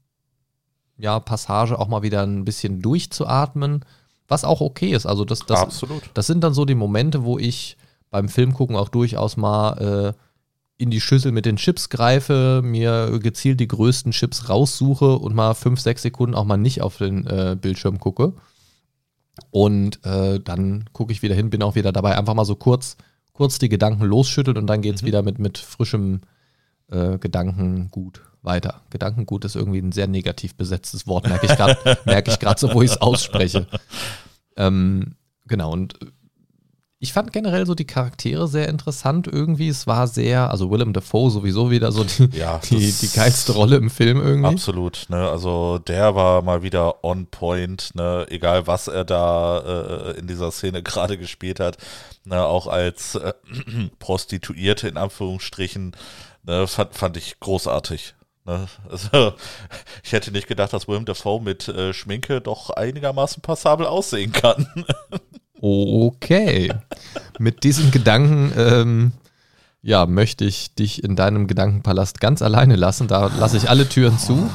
ja, 0.97 1.19
Passage 1.19 1.79
auch 1.79 1.87
mal 1.87 2.03
wieder 2.03 2.23
ein 2.23 2.45
bisschen 2.45 2.81
durchzuatmen, 2.81 3.83
was 4.27 4.43
auch 4.43 4.61
okay 4.61 4.91
ist. 4.91 5.05
Also 5.05 5.25
das, 5.25 5.39
das, 5.39 5.59
Absolut. 5.59 6.11
das 6.13 6.27
sind 6.27 6.43
dann 6.43 6.53
so 6.53 6.65
die 6.65 6.75
Momente, 6.75 7.23
wo 7.23 7.39
ich 7.39 7.77
beim 8.11 8.29
Film 8.29 8.53
gucken 8.53 8.75
auch 8.75 8.89
durchaus 8.89 9.37
mal 9.37 10.13
äh, 10.15 10.28
in 10.79 10.89
die 10.89 11.01
Schüssel 11.01 11.33
mit 11.33 11.45
den 11.45 11.57
Chips 11.57 11.89
greife, 11.89 12.61
mir 12.63 13.19
gezielt 13.21 13.59
die 13.59 13.67
größten 13.67 14.13
Chips 14.13 14.47
raussuche 14.47 15.17
und 15.17 15.35
mal 15.35 15.53
fünf, 15.53 15.81
sechs 15.81 16.01
Sekunden 16.01 16.35
auch 16.35 16.45
mal 16.45 16.57
nicht 16.57 16.81
auf 16.81 16.97
den 16.97 17.27
äh, 17.27 17.57
Bildschirm 17.59 17.99
gucke. 17.99 18.33
Und 19.51 20.03
äh, 20.05 20.39
dann 20.39 20.89
gucke 20.93 21.11
ich 21.11 21.21
wieder 21.21 21.35
hin, 21.35 21.49
bin 21.49 21.63
auch 21.63 21.75
wieder 21.75 21.91
dabei, 21.91 22.17
einfach 22.17 22.33
mal 22.33 22.45
so 22.45 22.55
kurz, 22.55 22.95
kurz 23.33 23.59
die 23.59 23.67
Gedanken 23.67 24.05
losschüttelt 24.05 24.57
und 24.57 24.67
dann 24.67 24.81
geht 24.81 24.95
es 24.95 25.03
wieder 25.03 25.21
mit, 25.21 25.37
mit 25.37 25.57
frischem 25.57 26.21
äh, 26.87 27.17
Gedanken 27.17 27.91
gut 27.91 28.21
weiter. 28.41 28.81
Gedankengut 28.89 29.43
ist 29.43 29.57
irgendwie 29.57 29.79
ein 29.79 29.91
sehr 29.91 30.07
negativ 30.07 30.55
besetztes 30.55 31.07
Wort, 31.07 31.27
merke 31.27 31.45
ich 31.45 31.57
gerade, 31.57 31.77
merke 32.05 32.31
ich 32.31 32.39
gerade 32.39 32.59
so, 32.59 32.73
wo 32.73 32.81
ich 32.81 32.91
es 32.91 33.01
ausspreche. 33.01 33.67
Ähm, 34.55 35.15
genau, 35.45 35.73
und 35.73 35.99
ich 37.01 37.13
fand 37.13 37.31
generell 37.31 37.65
so 37.65 37.75
die 37.75 37.87
Charaktere 37.87 38.49
sehr 38.49 38.67
interessant 38.67 39.25
irgendwie. 39.27 39.69
Es 39.69 39.87
war 39.87 40.07
sehr, 40.07 40.51
also 40.51 40.69
Willem 40.69 40.91
Dafoe 40.91 41.31
sowieso 41.31 41.71
wieder 41.71 41.93
so 41.93 42.03
die, 42.03 42.37
Ja, 42.37 42.59
die, 42.69 42.91
die 42.91 43.07
geilste 43.07 43.53
Rolle 43.53 43.77
im 43.77 43.89
Film 43.89 44.21
irgendwie. 44.21 44.49
Absolut, 44.49 45.05
ne? 45.07 45.29
Also 45.29 45.77
der 45.79 46.15
war 46.15 46.41
mal 46.41 46.61
wieder 46.61 47.05
on 47.05 47.27
point, 47.27 47.91
ne? 47.95 48.25
Egal 48.29 48.67
was 48.67 48.89
er 48.89 49.05
da 49.05 49.59
äh, 49.59 50.19
in 50.19 50.27
dieser 50.27 50.51
Szene 50.51 50.83
gerade 50.83 51.17
gespielt 51.17 51.61
hat, 51.61 51.77
ne? 52.25 52.43
Auch 52.43 52.67
als 52.67 53.15
äh, 53.15 53.33
Prostituierte 53.99 54.89
in 54.89 54.97
Anführungsstrichen, 54.97 55.95
ne? 56.43 56.67
fand, 56.67 56.95
fand 56.95 57.15
ich 57.15 57.39
großartig. 57.39 58.15
Ne? 58.45 58.67
Also, 58.89 59.33
ich 60.03 60.11
hätte 60.11 60.31
nicht 60.31 60.47
gedacht, 60.47 60.73
dass 60.73 60.87
Willem 60.87 61.05
Dafoe 61.05 61.41
mit 61.41 61.67
äh, 61.69 61.93
Schminke 61.93 62.41
doch 62.41 62.71
einigermaßen 62.71 63.41
passabel 63.41 63.85
aussehen 63.85 64.33
kann. 64.33 64.67
Okay. 65.61 66.71
Mit 67.37 67.63
diesem 67.63 67.91
Gedanken, 67.91 68.53
ähm, 68.57 69.11
ja, 69.81 70.05
möchte 70.05 70.45
ich 70.45 70.73
dich 70.75 71.03
in 71.03 71.15
deinem 71.15 71.47
Gedankenpalast 71.47 72.21
ganz 72.21 72.41
alleine 72.41 72.75
lassen. 72.75 73.07
Da 73.07 73.27
lasse 73.27 73.57
ich 73.57 73.69
alle 73.69 73.87
Türen 73.87 74.17
zu. 74.17 74.49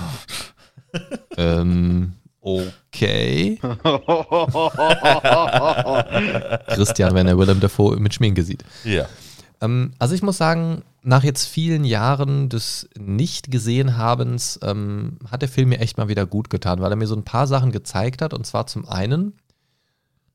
ähm, 1.36 2.14
okay. 2.40 3.58
Christian, 6.68 7.14
wenn 7.14 7.26
er 7.26 7.38
Willem 7.38 7.60
Dafoe 7.60 7.96
mit 7.96 8.14
Schminke 8.14 8.42
sieht. 8.42 8.64
ja. 8.84 9.06
Ähm, 9.60 9.92
also 9.98 10.14
ich 10.14 10.22
muss 10.22 10.36
sagen, 10.36 10.82
nach 11.02 11.22
jetzt 11.22 11.46
vielen 11.46 11.84
Jahren 11.84 12.48
des 12.48 12.88
Nicht-Gesehen-Habens 12.98 14.58
ähm, 14.62 15.18
hat 15.30 15.42
der 15.42 15.48
Film 15.48 15.68
mir 15.68 15.78
echt 15.78 15.98
mal 15.98 16.08
wieder 16.08 16.26
gut 16.26 16.50
getan, 16.50 16.80
weil 16.80 16.92
er 16.92 16.96
mir 16.96 17.06
so 17.06 17.14
ein 17.14 17.24
paar 17.24 17.46
Sachen 17.46 17.72
gezeigt 17.72 18.22
hat. 18.22 18.34
Und 18.34 18.46
zwar 18.46 18.66
zum 18.66 18.88
einen, 18.88 19.34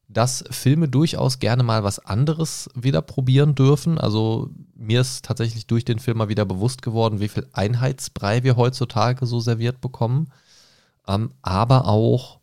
dass 0.09 0.43
Filme 0.49 0.89
durchaus 0.89 1.37
gerne 1.37 1.61
mal 1.61 1.83
was 1.83 1.99
anderes 1.99 2.67
wieder 2.73 3.01
probieren 3.03 3.53
dürfen. 3.53 3.99
Also 3.99 4.49
mir 4.75 5.01
ist 5.01 5.23
tatsächlich 5.23 5.67
durch 5.67 5.85
den 5.85 5.99
Film 5.99 6.17
mal 6.17 6.29
wieder 6.29 6.45
bewusst 6.45 6.81
geworden, 6.81 7.19
wie 7.19 7.27
viel 7.27 7.47
Einheitsbrei 7.53 8.43
wir 8.43 8.57
heutzutage 8.57 9.27
so 9.27 9.39
serviert 9.39 9.81
bekommen. 9.81 10.31
Ähm, 11.07 11.31
aber 11.43 11.87
auch, 11.87 12.39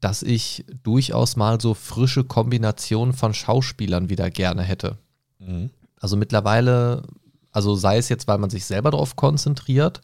dass 0.00 0.22
ich 0.22 0.66
durchaus 0.82 1.36
mal 1.36 1.58
so 1.58 1.72
frische 1.72 2.24
Kombinationen 2.24 3.14
von 3.14 3.32
Schauspielern 3.32 4.10
wieder 4.10 4.30
gerne 4.30 4.62
hätte. 4.62 4.98
Mhm. 5.38 5.70
Also 5.98 6.16
mittlerweile, 6.16 7.02
also 7.50 7.74
sei 7.76 7.96
es 7.96 8.10
jetzt, 8.10 8.28
weil 8.28 8.38
man 8.38 8.50
sich 8.50 8.66
selber 8.66 8.90
darauf 8.90 9.16
konzentriert, 9.16 10.02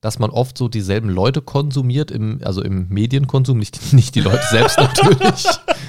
dass 0.00 0.18
man 0.18 0.30
oft 0.30 0.56
so 0.56 0.68
dieselben 0.68 1.08
Leute 1.08 1.42
konsumiert, 1.42 2.10
im, 2.10 2.40
also 2.44 2.62
im 2.62 2.88
Medienkonsum, 2.88 3.58
nicht, 3.58 3.92
nicht 3.92 4.14
die 4.14 4.20
Leute 4.20 4.44
selbst 4.50 4.78
natürlich. 4.78 5.44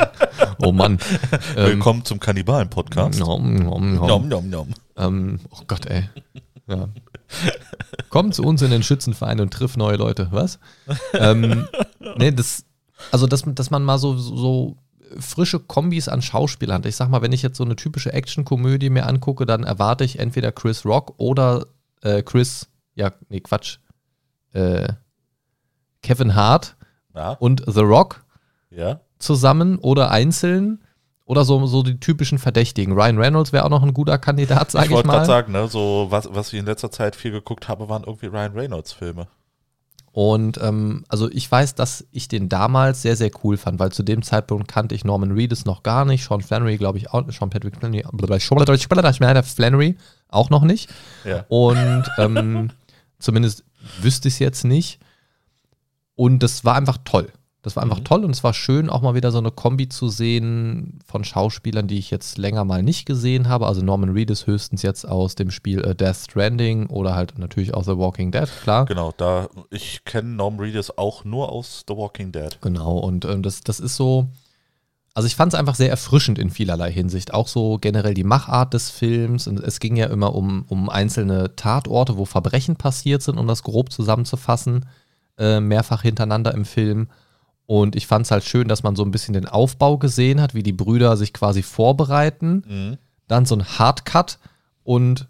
oh 0.60 0.72
Mann. 0.72 1.00
Ähm, 1.56 1.65
Willkommen 1.67 2.06
zum 2.06 2.19
Kannibalen-Podcast. 2.19 3.19
nom, 3.19 3.56
nom, 3.56 3.95
nom. 3.95 4.08
Nom, 4.08 4.28
nom, 4.28 4.50
nom. 4.50 4.67
Ähm, 4.98 5.39
oh 5.52 5.62
Gott, 5.67 5.86
ey. 5.86 6.10
Ja. 6.67 6.89
Komm 8.10 8.32
zu 8.32 8.43
uns 8.43 8.62
in 8.62 8.72
den 8.72 8.84
Schützenverein 8.84 9.39
und 9.39 9.54
triff 9.54 9.78
neue 9.78 9.98
Leute. 9.98 10.28
Was? 10.32 10.60
ähm, 11.13 11.67
nee, 12.17 12.32
das, 12.32 12.65
also 13.12 13.28
dass, 13.28 13.43
dass 13.45 13.69
man 13.69 13.84
mal 13.84 14.00
so, 14.00 14.17
so 14.17 14.78
frische 15.19 15.60
Kombis 15.60 16.08
an 16.08 16.22
Schauspielern 16.22 16.80
hat. 16.80 16.86
Ich 16.86 16.95
sag 16.95 17.10
mal, 17.10 17.22
wenn 17.22 17.32
ich 17.32 17.41
jetzt 17.41 17.58
so 17.58 17.63
eine 17.63 17.76
typische 17.76 18.13
Actionkomödie 18.13 18.89
mir 18.89 19.08
angucke, 19.08 19.45
dann 19.45 19.63
erwarte 19.63 20.04
ich 20.04 20.19
entweder 20.19 20.52
Chris 20.52 20.86
Rock 20.86 21.13
oder 21.17 21.67
äh, 22.02 22.24
Chris, 22.24 22.67
ja, 22.95 23.12
nee, 23.30 23.39
Quatsch, 23.39 23.78
äh, 24.54 24.88
Kevin 26.02 26.36
Hart 26.36 26.76
Ja, 27.16 27.32
und 27.34 27.64
The 27.68 27.82
Rock 27.82 28.24
ja. 28.72 29.02
zusammen 29.20 29.78
oder 29.80 30.12
einzeln. 30.12 30.84
Oder 31.26 31.46
so, 31.46 31.64
so 31.68 31.84
die 31.84 32.00
typischen 32.00 32.40
Verdächtigen. 32.40 32.94
Ryan 32.94 33.20
Reynolds 33.20 33.54
wäre 33.54 33.64
auch 33.64 33.70
noch 33.70 33.84
ein 33.84 33.94
guter 33.94 34.18
Kandidat, 34.18 34.72
sage 34.72 34.86
Ich 34.86 34.90
ich, 34.90 34.96
wollte 34.96 35.08
mal. 35.10 35.14
gerade 35.14 35.28
sagen, 35.28 35.52
ne, 35.52 35.68
so 35.68 36.08
was, 36.10 36.28
was 36.34 36.52
ich 36.52 36.58
in 36.58 36.66
letzter 36.66 36.90
Zeit 36.90 37.16
viel 37.16 37.30
geguckt 37.30 37.68
habe, 37.68 37.88
waren 37.88 38.04
irgendwie 38.04 38.26
Ryan 38.26 38.54
Reynolds-Filme. 38.54 39.28
Und 40.12 40.60
ähm, 40.60 41.04
also 41.08 41.30
ich 41.30 41.50
weiß, 41.52 41.76
dass 41.76 42.08
ich 42.10 42.30
den 42.30 42.50
damals 42.50 43.04
sehr, 43.04 43.16
sehr 43.16 43.30
cool 43.44 43.58
fand, 43.58 43.80
weil 43.80 43.92
zu 43.92 44.02
dem 44.02 44.24
Zeitpunkt 44.24 44.68
kannte 44.68 44.96
ich 44.96 45.06
Norman 45.06 45.32
Reedus 45.32 45.66
noch 45.66 45.84
gar 45.84 46.04
nicht, 46.04 46.24
Sean 46.24 46.42
Flannery, 46.42 46.78
glaube 46.78 46.98
ich, 46.98 47.12
auch, 47.12 47.24
Sean 47.32 47.52
Patrick 47.52 47.76
Flannery, 47.78 48.04
Sean 48.40 49.44
Flannery 49.44 49.98
auch 50.30 50.50
noch 50.50 50.64
nicht. 50.64 50.90
Ja. 51.26 51.46
Und 51.48 52.06
ähm, 52.18 52.72
zumindest 53.20 53.64
wüsste 54.02 54.28
ich 54.28 54.36
es 54.36 54.39
jetzt 54.39 54.63
nicht. 54.65 55.00
Und 56.15 56.44
das 56.44 56.65
war 56.65 56.76
einfach 56.76 56.98
toll. 57.06 57.32
Das 57.62 57.76
war 57.76 57.84
einfach 57.84 58.00
Mhm. 58.00 58.04
toll 58.06 58.24
und 58.24 58.32
es 58.32 58.42
war 58.44 58.54
schön, 58.54 58.89
auch 58.89 59.02
mal 59.02 59.15
wieder 59.15 59.32
so 59.32 59.38
eine 59.38 59.52
Kombi 59.52 59.89
zu 59.89 60.08
sehen 60.08 61.00
von 61.06 61.26
Schauspielern, 61.26 61.88
die 61.88 61.98
ich 61.98 62.10
jetzt 62.10 62.38
länger 62.38 62.63
mal 62.63 62.82
nicht 62.84 63.06
gesehen 63.06 63.50
habe. 63.50 63.68
Also 63.68 63.82
Norman 63.82 64.12
Reedus 64.12 64.48
höchstens 64.48 64.82
jetzt 64.82 65.06
aus 65.06 65.36
dem 65.36 65.52
Spiel 65.52 65.84
äh, 65.84 65.94
Death 65.94 66.15
Stranding 66.15 66.88
oder 66.88 67.15
halt 67.15 67.38
natürlich 67.38 67.74
aus 67.74 67.86
The 67.86 67.98
Walking 67.98 68.32
Dead, 68.32 68.48
klar. 68.63 68.86
Genau, 68.86 69.13
da 69.18 69.50
ich 69.72 70.06
kenne 70.06 70.30
Norm 70.30 70.58
Reedus 70.58 70.98
auch 70.98 71.26
nur 71.26 71.52
aus 71.52 71.84
The 71.86 71.98
Walking 71.98 72.32
Dead. 72.32 72.58
Genau, 72.62 72.98
und 72.98 73.26
ähm, 73.26 73.44
das, 73.44 73.60
das 73.60 73.82
ist 73.82 73.98
so, 73.98 74.28
also 75.20 75.28
ich 75.28 75.36
fand 75.36 75.54
es 75.54 75.60
einfach 75.60 75.76
sehr 75.76 75.90
erfrischend 75.90 76.40
in 76.40 76.50
vielerlei 76.50 76.94
Hinsicht. 76.94 77.34
Auch 77.34 77.50
so 77.50 77.78
generell 77.78 78.14
die 78.14 78.24
Machart 78.24 78.74
des 78.74 78.90
Films. 78.90 79.48
Und 79.48 79.60
es 79.60 79.82
ging 79.82 79.98
ja 79.98 80.06
immer 80.06 80.34
um, 80.34 80.64
um 80.70 80.90
einzelne 80.90 81.58
Tatorte, 81.58 82.16
wo 82.16 82.24
Verbrechen 82.24 82.78
passiert 82.78 83.22
sind, 83.22 83.38
um 83.38 83.46
das 83.46 83.64
grob 83.64 83.92
zusammenzufassen, 83.92 84.86
äh, 85.38 85.60
mehrfach 85.60 86.04
hintereinander 86.04 86.54
im 86.54 86.64
Film. 86.64 87.10
Und 87.66 87.98
ich 87.98 88.08
fand 88.08 88.28
es 88.28 88.32
halt 88.32 88.46
schön, 88.46 88.70
dass 88.70 88.82
man 88.82 88.96
so 88.96 89.04
ein 89.04 89.12
bisschen 89.12 89.34
den 89.34 89.46
Aufbau 89.46 89.98
gesehen 89.98 90.40
hat, 90.40 90.54
wie 90.54 90.64
die 90.64 90.72
Brüder 90.72 91.18
sich 91.18 91.34
quasi 91.34 91.64
vorbereiten. 91.64 92.64
Mhm. 92.66 92.98
Dann 93.28 93.46
so 93.46 93.56
ein 93.56 93.66
Hardcut 93.66 94.40
und 94.86 95.28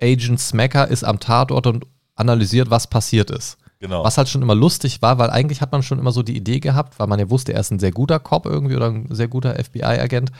Agent 0.00 0.38
Smacker 0.38 0.86
ist 0.86 1.02
am 1.02 1.18
Tatort 1.18 1.66
und 1.66 1.86
analysiert, 2.14 2.70
was 2.70 2.86
passiert 2.86 3.32
ist. 3.32 3.58
Genau. 3.84 4.02
Was 4.02 4.16
halt 4.16 4.30
schon 4.30 4.40
immer 4.40 4.54
lustig 4.54 5.02
war, 5.02 5.18
weil 5.18 5.28
eigentlich 5.28 5.60
hat 5.60 5.70
man 5.70 5.82
schon 5.82 5.98
immer 5.98 6.10
so 6.10 6.22
die 6.22 6.34
Idee 6.34 6.58
gehabt, 6.58 6.98
weil 6.98 7.06
man 7.06 7.18
ja 7.18 7.28
wusste, 7.28 7.52
er 7.52 7.60
ist 7.60 7.70
ein 7.70 7.78
sehr 7.78 7.92
guter 7.92 8.18
Cop 8.18 8.46
irgendwie 8.46 8.76
oder 8.76 8.86
ein 8.86 9.08
sehr 9.10 9.28
guter 9.28 9.62
FBI-Agent, 9.62 10.32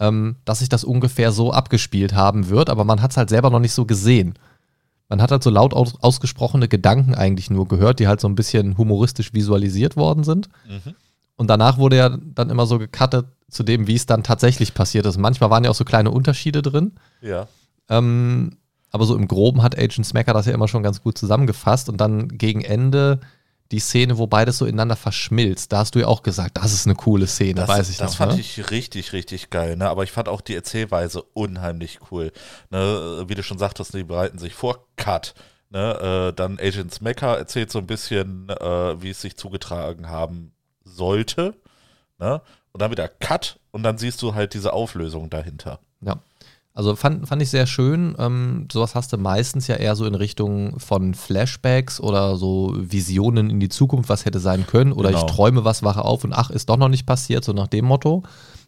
ähm, 0.00 0.36
dass 0.46 0.60
sich 0.60 0.70
das 0.70 0.84
ungefähr 0.84 1.30
so 1.30 1.52
abgespielt 1.52 2.14
haben 2.14 2.48
wird, 2.48 2.70
aber 2.70 2.84
man 2.84 3.02
hat 3.02 3.10
es 3.10 3.18
halt 3.18 3.28
selber 3.28 3.50
noch 3.50 3.58
nicht 3.58 3.74
so 3.74 3.84
gesehen. 3.84 4.38
Man 5.10 5.20
hat 5.20 5.30
halt 5.30 5.42
so 5.42 5.50
laut 5.50 5.74
aus 5.74 6.02
ausgesprochene 6.02 6.66
Gedanken 6.66 7.14
eigentlich 7.14 7.50
nur 7.50 7.68
gehört, 7.68 8.00
die 8.00 8.08
halt 8.08 8.22
so 8.22 8.28
ein 8.28 8.34
bisschen 8.34 8.78
humoristisch 8.78 9.34
visualisiert 9.34 9.98
worden 9.98 10.24
sind. 10.24 10.48
Mhm. 10.66 10.94
Und 11.36 11.50
danach 11.50 11.76
wurde 11.76 11.98
ja 11.98 12.16
dann 12.16 12.48
immer 12.48 12.64
so 12.64 12.78
gecuttet 12.78 13.26
zu 13.50 13.64
dem, 13.64 13.86
wie 13.86 13.96
es 13.96 14.06
dann 14.06 14.22
tatsächlich 14.22 14.72
passiert 14.72 15.04
ist. 15.04 15.18
Manchmal 15.18 15.50
waren 15.50 15.64
ja 15.64 15.68
auch 15.70 15.74
so 15.74 15.84
kleine 15.84 16.10
Unterschiede 16.10 16.62
drin. 16.62 16.92
Ja. 17.20 17.48
Ähm, 17.90 18.56
aber 18.90 19.04
so 19.04 19.16
im 19.16 19.28
Groben 19.28 19.62
hat 19.62 19.78
Agent 19.78 20.06
Smacker 20.06 20.32
das 20.32 20.46
ja 20.46 20.52
immer 20.54 20.68
schon 20.68 20.82
ganz 20.82 21.02
gut 21.02 21.18
zusammengefasst. 21.18 21.88
Und 21.88 22.00
dann 22.00 22.28
gegen 22.28 22.62
Ende 22.62 23.20
die 23.70 23.80
Szene, 23.80 24.16
wo 24.16 24.26
beides 24.26 24.58
so 24.58 24.64
ineinander 24.64 24.96
verschmilzt. 24.96 25.72
Da 25.72 25.78
hast 25.78 25.94
du 25.94 25.98
ja 25.98 26.06
auch 26.06 26.22
gesagt, 26.22 26.56
das 26.56 26.72
ist 26.72 26.86
eine 26.86 26.94
coole 26.94 27.26
Szene, 27.26 27.54
Das, 27.54 27.68
weiß 27.68 27.90
ich 27.90 27.98
das 27.98 28.12
noch. 28.12 28.18
fand 28.18 28.34
ne? 28.34 28.40
ich 28.40 28.70
richtig, 28.70 29.12
richtig 29.12 29.50
geil. 29.50 29.76
Ne? 29.76 29.88
Aber 29.88 30.04
ich 30.04 30.12
fand 30.12 30.28
auch 30.28 30.40
die 30.40 30.54
Erzählweise 30.54 31.22
unheimlich 31.34 31.98
cool. 32.10 32.32
Ne? 32.70 33.24
Wie 33.26 33.34
du 33.34 33.42
schon 33.42 33.58
sagtest, 33.58 33.92
die 33.92 34.04
bereiten 34.04 34.38
sich 34.38 34.54
vor. 34.54 34.86
Cut. 34.96 35.34
Ne? 35.70 36.30
Äh, 36.30 36.32
dann 36.34 36.58
Agent 36.58 36.94
Smacker 36.94 37.36
erzählt 37.36 37.70
so 37.70 37.78
ein 37.78 37.86
bisschen, 37.86 38.48
äh, 38.48 39.02
wie 39.02 39.10
es 39.10 39.20
sich 39.20 39.36
zugetragen 39.36 40.08
haben 40.08 40.52
sollte. 40.82 41.54
Ne? 42.18 42.40
Und 42.72 42.80
dann 42.80 42.90
wieder 42.90 43.08
Cut 43.08 43.58
und 43.70 43.82
dann 43.82 43.98
siehst 43.98 44.22
du 44.22 44.34
halt 44.34 44.54
diese 44.54 44.72
Auflösung 44.72 45.28
dahinter. 45.28 45.80
Ja. 46.00 46.22
Also 46.78 46.94
fand, 46.94 47.26
fand 47.26 47.42
ich 47.42 47.50
sehr 47.50 47.66
schön. 47.66 48.14
Ähm, 48.20 48.68
sowas 48.70 48.94
hast 48.94 49.12
du 49.12 49.18
meistens 49.18 49.66
ja 49.66 49.74
eher 49.74 49.96
so 49.96 50.04
in 50.06 50.14
Richtung 50.14 50.78
von 50.78 51.12
Flashbacks 51.14 52.00
oder 52.00 52.36
so 52.36 52.72
Visionen 52.78 53.50
in 53.50 53.58
die 53.58 53.68
Zukunft, 53.68 54.08
was 54.08 54.24
hätte 54.24 54.38
sein 54.38 54.64
können. 54.64 54.92
Oder 54.92 55.08
Genau. 55.10 55.26
ich 55.26 55.32
träume 55.32 55.64
was, 55.64 55.82
wache 55.82 56.04
auf 56.04 56.22
und 56.22 56.32
ach, 56.32 56.50
ist 56.50 56.68
doch 56.68 56.76
noch 56.76 56.88
nicht 56.88 57.04
passiert, 57.04 57.42
so 57.44 57.52
nach 57.52 57.66
dem 57.66 57.84
Motto. 57.84 58.22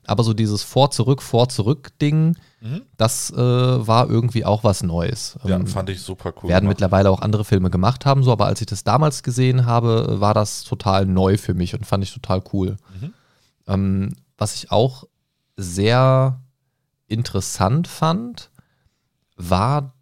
Aber 0.07 0.25
so 0.25 0.33
dieses 0.35 0.65
Vor-Zurück, 0.65 1.23
Vor-Zurück-Ding, 1.23 2.37
Mhm. 2.63 2.83
das 2.97 3.31
äh, 3.31 3.37
war 3.37 4.11
irgendwie 4.11 4.45
auch 4.45 4.65
was 4.65 4.83
Neues. 4.83 5.39
Ja, 5.45 5.55
Ähm, 5.57 5.67
fand 5.69 5.89
ich 5.89 6.03
super 6.03 6.33
cool. 6.43 6.49
werden 6.51 6.63
gemacht. 6.65 6.69
mittlerweile 6.81 7.11
auch 7.11 7.21
andere 7.23 7.45
Filme 7.45 7.71
gemacht 7.71 8.07
haben, 8.07 8.25
so, 8.25 8.33
aber 8.33 8.47
als 8.47 8.61
ich 8.61 8.67
das 8.67 8.83
damals 8.83 9.23
gesehen 9.23 9.67
habe, 9.67 10.21
war 10.21 10.35
das 10.35 10.65
total 10.65 11.07
neu 11.07 11.37
für 11.39 11.55
mich 11.55 11.75
und 11.75 11.87
fand 11.87 12.03
ich 12.03 12.13
total 12.13 12.43
cool. 12.53 12.77
Mhm. 13.01 13.13
Ähm, 13.69 14.17
was 14.37 14.57
ich 14.57 14.73
auch 14.73 15.05
sehr 15.57 16.41
interessant 17.11 17.89
fand, 17.89 18.51
war 19.37 19.95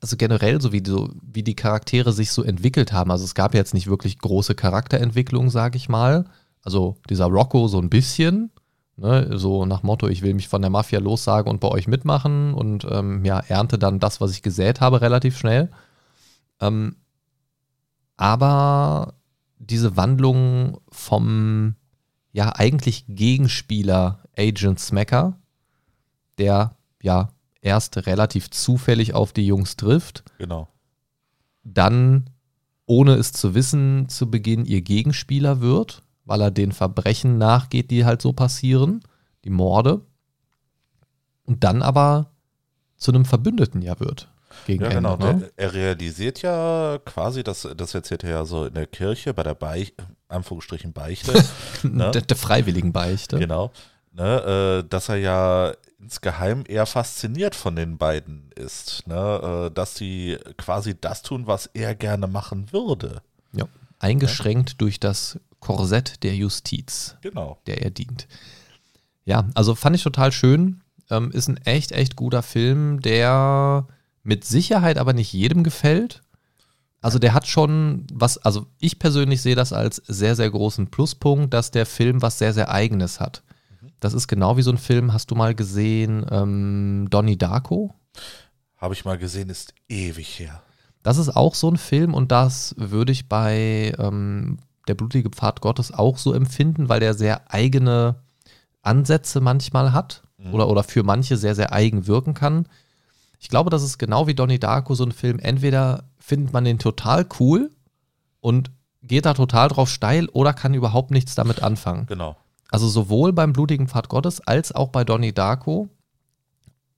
also 0.00 0.16
generell 0.16 0.60
so 0.60 0.72
wie, 0.72 0.82
so 0.84 1.10
wie 1.22 1.42
die 1.42 1.56
Charaktere 1.56 2.12
sich 2.12 2.30
so 2.30 2.42
entwickelt 2.42 2.92
haben. 2.92 3.10
Also 3.10 3.24
es 3.24 3.34
gab 3.34 3.54
jetzt 3.54 3.74
nicht 3.74 3.86
wirklich 3.86 4.18
große 4.18 4.54
Charakterentwicklung, 4.54 5.50
sage 5.50 5.76
ich 5.76 5.88
mal. 5.88 6.26
Also 6.62 6.96
dieser 7.08 7.26
Rocco 7.26 7.68
so 7.68 7.80
ein 7.80 7.90
bisschen, 7.90 8.50
ne, 8.96 9.38
so 9.38 9.66
nach 9.66 9.82
Motto, 9.82 10.08
ich 10.08 10.22
will 10.22 10.34
mich 10.34 10.48
von 10.48 10.62
der 10.62 10.70
Mafia 10.70 10.98
lossagen 10.98 11.50
und 11.50 11.60
bei 11.60 11.68
euch 11.68 11.88
mitmachen 11.88 12.54
und 12.54 12.86
ähm, 12.90 13.24
ja, 13.24 13.40
ernte 13.40 13.78
dann 13.78 14.00
das, 14.00 14.20
was 14.20 14.32
ich 14.32 14.42
gesät 14.42 14.80
habe, 14.80 15.00
relativ 15.00 15.38
schnell. 15.38 15.70
Ähm, 16.60 16.96
aber 18.16 19.14
diese 19.58 19.96
Wandlung 19.96 20.78
vom 20.90 21.74
ja 22.32 22.54
eigentlich 22.54 23.06
Gegenspieler 23.08 24.24
Agent 24.36 24.78
Smacker, 24.78 25.38
der 26.38 26.76
ja 27.02 27.28
erst 27.60 27.96
relativ 28.06 28.50
zufällig 28.50 29.14
auf 29.14 29.32
die 29.32 29.46
Jungs 29.46 29.76
trifft, 29.76 30.24
Genau. 30.38 30.68
dann 31.64 32.30
ohne 32.86 33.14
es 33.14 33.32
zu 33.32 33.54
wissen 33.54 34.08
zu 34.08 34.30
Beginn 34.30 34.64
ihr 34.64 34.82
Gegenspieler 34.82 35.60
wird, 35.60 36.02
weil 36.24 36.40
er 36.40 36.50
den 36.52 36.72
Verbrechen 36.72 37.38
nachgeht, 37.38 37.90
die 37.90 38.04
halt 38.04 38.22
so 38.22 38.32
passieren, 38.32 39.00
die 39.44 39.50
Morde, 39.50 40.02
und 41.44 41.64
dann 41.64 41.82
aber 41.82 42.30
zu 42.96 43.12
einem 43.12 43.24
Verbündeten 43.24 43.82
ja 43.82 43.98
wird. 44.00 44.28
Gegen 44.66 44.84
Ja, 44.84 44.90
Ende, 44.90 45.16
genau. 45.16 45.32
ne? 45.32 45.50
Er 45.56 45.74
realisiert 45.74 46.42
ja 46.42 46.98
quasi, 47.04 47.42
das, 47.44 47.68
das 47.76 47.94
erzählt 47.94 48.24
er 48.24 48.30
ja 48.30 48.44
so 48.44 48.64
in 48.66 48.74
der 48.74 48.86
Kirche 48.86 49.34
bei 49.34 49.42
der 49.42 49.54
Beich, 49.54 49.94
Anführungsstrichen 50.28 50.92
Beichte, 50.92 51.32
ne? 51.82 52.10
der, 52.12 52.22
der 52.22 52.36
freiwilligen 52.36 52.92
Beichte. 52.92 53.38
genau, 53.38 53.70
ne, 54.12 54.82
äh, 54.84 54.88
dass 54.88 55.08
er 55.08 55.16
ja 55.16 55.72
insgeheim 55.98 56.64
eher 56.66 56.86
fasziniert 56.86 57.54
von 57.54 57.76
den 57.76 57.98
beiden 57.98 58.50
ist, 58.54 59.06
ne, 59.06 59.66
äh, 59.66 59.74
dass 59.74 59.94
sie 59.96 60.38
quasi 60.56 60.98
das 61.00 61.22
tun, 61.22 61.46
was 61.46 61.66
er 61.72 61.94
gerne 61.94 62.26
machen 62.26 62.72
würde. 62.72 63.22
Ja. 63.52 63.66
Eingeschränkt 63.98 64.80
durch 64.80 65.00
das 65.00 65.38
Korsett 65.60 66.22
der 66.22 66.34
Justiz, 66.36 67.16
Genau. 67.22 67.58
der 67.66 67.82
er 67.82 67.90
dient. 67.90 68.28
Ja, 69.24 69.48
also 69.54 69.74
fand 69.74 69.96
ich 69.96 70.02
total 70.02 70.32
schön. 70.32 70.82
Ähm, 71.10 71.30
ist 71.30 71.48
ein 71.48 71.56
echt, 71.58 71.92
echt 71.92 72.14
guter 72.16 72.42
Film, 72.42 73.00
der 73.00 73.86
mit 74.22 74.44
Sicherheit 74.44 74.98
aber 74.98 75.12
nicht 75.12 75.32
jedem 75.32 75.64
gefällt. 75.64 76.20
Also 77.00 77.18
der 77.18 77.32
hat 77.34 77.46
schon 77.46 78.06
was, 78.12 78.38
also 78.38 78.66
ich 78.80 78.98
persönlich 78.98 79.40
sehe 79.40 79.54
das 79.54 79.72
als 79.72 79.96
sehr, 80.06 80.34
sehr 80.36 80.50
großen 80.50 80.88
Pluspunkt, 80.88 81.54
dass 81.54 81.70
der 81.70 81.86
Film 81.86 82.22
was 82.22 82.38
sehr, 82.38 82.52
sehr 82.52 82.70
eigenes 82.70 83.20
hat. 83.20 83.42
Das 84.00 84.14
ist 84.14 84.28
genau 84.28 84.56
wie 84.56 84.62
so 84.62 84.70
ein 84.70 84.78
Film, 84.78 85.12
hast 85.12 85.30
du 85.30 85.34
mal 85.34 85.54
gesehen, 85.54 86.26
ähm, 86.30 87.06
Donnie 87.10 87.38
Darko? 87.38 87.94
Habe 88.76 88.94
ich 88.94 89.04
mal 89.04 89.18
gesehen, 89.18 89.48
ist 89.48 89.74
ewig 89.88 90.38
her. 90.38 90.62
Das 91.02 91.18
ist 91.18 91.34
auch 91.34 91.54
so 91.54 91.70
ein 91.70 91.76
Film 91.76 92.14
und 92.14 92.32
das 92.32 92.74
würde 92.78 93.12
ich 93.12 93.28
bei 93.28 93.94
ähm, 93.98 94.58
Der 94.88 94.94
blutige 94.94 95.30
Pfad 95.30 95.60
Gottes 95.60 95.92
auch 95.92 96.18
so 96.18 96.32
empfinden, 96.32 96.88
weil 96.88 97.00
der 97.00 97.14
sehr 97.14 97.52
eigene 97.52 98.16
Ansätze 98.82 99.40
manchmal 99.40 99.92
hat 99.92 100.22
oder, 100.52 100.68
oder 100.68 100.84
für 100.84 101.02
manche 101.02 101.36
sehr, 101.36 101.54
sehr 101.54 101.72
eigen 101.72 102.06
wirken 102.06 102.34
kann. 102.34 102.68
Ich 103.38 103.48
glaube, 103.48 103.70
das 103.70 103.82
ist 103.82 103.98
genau 103.98 104.26
wie 104.26 104.34
Donnie 104.34 104.58
Darko 104.58 104.94
so 104.94 105.04
ein 105.04 105.12
Film. 105.12 105.38
Entweder 105.38 106.04
findet 106.18 106.52
man 106.52 106.64
den 106.64 106.78
total 106.78 107.26
cool 107.40 107.70
und 108.40 108.70
geht 109.02 109.26
da 109.26 109.34
total 109.34 109.68
drauf 109.68 109.88
steil 109.88 110.28
oder 110.28 110.52
kann 110.52 110.74
überhaupt 110.74 111.10
nichts 111.10 111.34
damit 111.34 111.62
anfangen. 111.62 112.06
Genau. 112.06 112.36
Also 112.70 112.88
sowohl 112.88 113.32
beim 113.32 113.52
blutigen 113.52 113.88
Pfad 113.88 114.08
Gottes 114.08 114.40
als 114.46 114.72
auch 114.72 114.88
bei 114.88 115.04
Donnie 115.04 115.32
Darko 115.32 115.88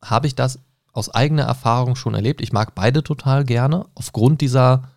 habe 0.02 0.26
ich 0.26 0.34
das 0.34 0.58
aus 0.92 1.10
eigener 1.14 1.42
Erfahrung 1.44 1.94
schon 1.96 2.14
erlebt. 2.14 2.40
Ich 2.40 2.52
mag 2.52 2.74
beide 2.74 3.02
total 3.02 3.44
gerne, 3.44 3.86
aufgrund 3.94 4.40
dieser 4.40 4.88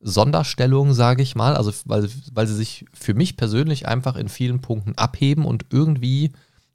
Sonderstellung, 0.00 0.92
sage 0.92 1.22
ich 1.22 1.34
mal, 1.34 1.56
also 1.56 1.72
weil, 1.86 2.08
weil 2.32 2.46
sie 2.46 2.54
sich 2.54 2.84
für 2.92 3.14
mich 3.14 3.36
persönlich 3.36 3.88
einfach 3.88 4.16
in 4.16 4.28
vielen 4.28 4.60
Punkten 4.60 4.94
abheben 4.96 5.44
und 5.44 5.66
irgendwie, 5.70 6.32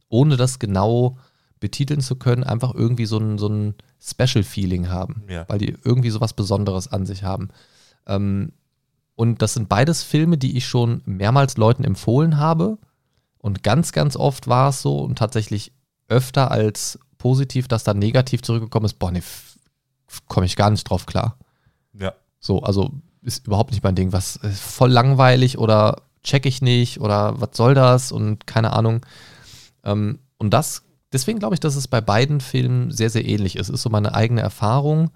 ohne 0.10 0.36
das 0.36 0.60
genau 0.60 1.18
betiteln 1.62 2.02
zu 2.02 2.18
können, 2.18 2.44
einfach 2.44 2.74
irgendwie 2.76 3.06
so 3.06 3.18
ein, 3.18 3.38
so 3.38 3.48
ein 3.48 3.76
Special-Feeling 4.02 4.90
haben, 4.90 5.24
Ja. 5.30 5.46
weil 5.48 5.60
die 5.60 5.78
irgendwie 5.86 6.10
so 6.10 6.20
was 6.20 6.34
Besonderes 6.34 6.90
an 6.92 7.06
sich 7.06 7.24
haben. 7.24 7.50
Ähm, 8.06 8.52
und 9.16 9.42
das 9.42 9.54
sind 9.54 9.70
beides 9.70 10.04
Filme, 10.04 10.38
die 10.38 10.58
ich 10.58 10.68
schon 10.68 11.02
mehrmals 11.06 11.56
Leuten 11.56 11.86
empfohlen 11.86 12.38
habe. 12.38 12.78
Und 13.44 13.62
ganz, 13.62 13.92
ganz 13.92 14.16
oft 14.16 14.48
war 14.48 14.70
es 14.70 14.82
so 14.82 15.00
und 15.00 15.18
tatsächlich 15.18 15.74
öfter 16.08 16.50
als 16.50 16.98
positiv, 17.18 17.68
dass 17.68 17.84
dann 17.84 18.00
negativ 18.00 18.42
zurückgekommen 18.42 18.86
ist, 18.86 19.00
boah, 19.00 19.12
nee, 19.12 19.22
komme 20.30 20.46
ich 20.46 20.56
gar 20.56 20.70
nicht 20.70 20.86
drauf 20.86 21.06
klar. 21.06 21.38
Ja. 21.92 22.14
So, 22.40 22.62
also 22.62 22.92
ist 23.22 23.46
überhaupt 23.46 23.72
nicht 23.72 23.84
mein 23.84 23.96
Ding. 23.96 24.14
Was 24.14 24.38
ist 24.38 24.62
voll 24.62 24.92
langweilig 24.92 25.58
oder 25.58 26.04
check 26.24 26.46
ich 26.46 26.62
nicht 26.62 27.02
oder 27.02 27.42
was 27.42 27.50
soll 27.58 27.74
das 27.74 28.14
und 28.14 28.48
keine 28.48 28.72
Ahnung. 28.72 29.06
Ähm, 29.84 30.20
und 30.38 30.52
das, 30.54 30.84
deswegen 31.12 31.40
glaube 31.40 31.56
ich, 31.56 31.60
dass 31.60 31.76
es 31.76 31.90
bei 31.90 32.00
beiden 32.00 32.40
Filmen 32.40 32.92
sehr, 32.92 33.10
sehr 33.10 33.26
ähnlich 33.26 33.58
ist. 33.58 33.68
Ist 33.68 33.82
so 33.82 33.90
meine 33.90 34.16
eigene 34.16 34.40
Erfahrung, 34.40 35.12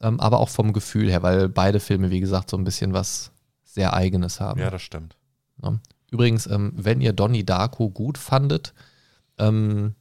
ähm, 0.00 0.20
aber 0.20 0.38
auch 0.38 0.48
vom 0.48 0.72
Gefühl 0.72 1.10
her, 1.10 1.24
weil 1.24 1.48
beide 1.48 1.80
Filme, 1.80 2.10
wie 2.10 2.20
gesagt, 2.20 2.50
so 2.50 2.56
ein 2.56 2.62
bisschen 2.62 2.92
was 2.92 3.32
sehr 3.64 3.94
Eigenes 3.94 4.38
haben. 4.38 4.60
Ja, 4.60 4.70
das 4.70 4.82
stimmt. 4.82 5.16
Ne? 5.60 5.80
Übrigens, 6.10 6.46
ähm, 6.46 6.72
wenn 6.74 7.00
ihr 7.00 7.12
Donnie 7.12 7.44
Darko 7.44 7.90
gut 7.90 8.18
fandet, 8.18 8.74
ähm, 9.38 9.94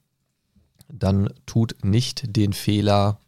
dann 0.88 1.30
tut 1.46 1.84
nicht 1.84 2.36
den 2.36 2.54
Fehler, 2.54 3.20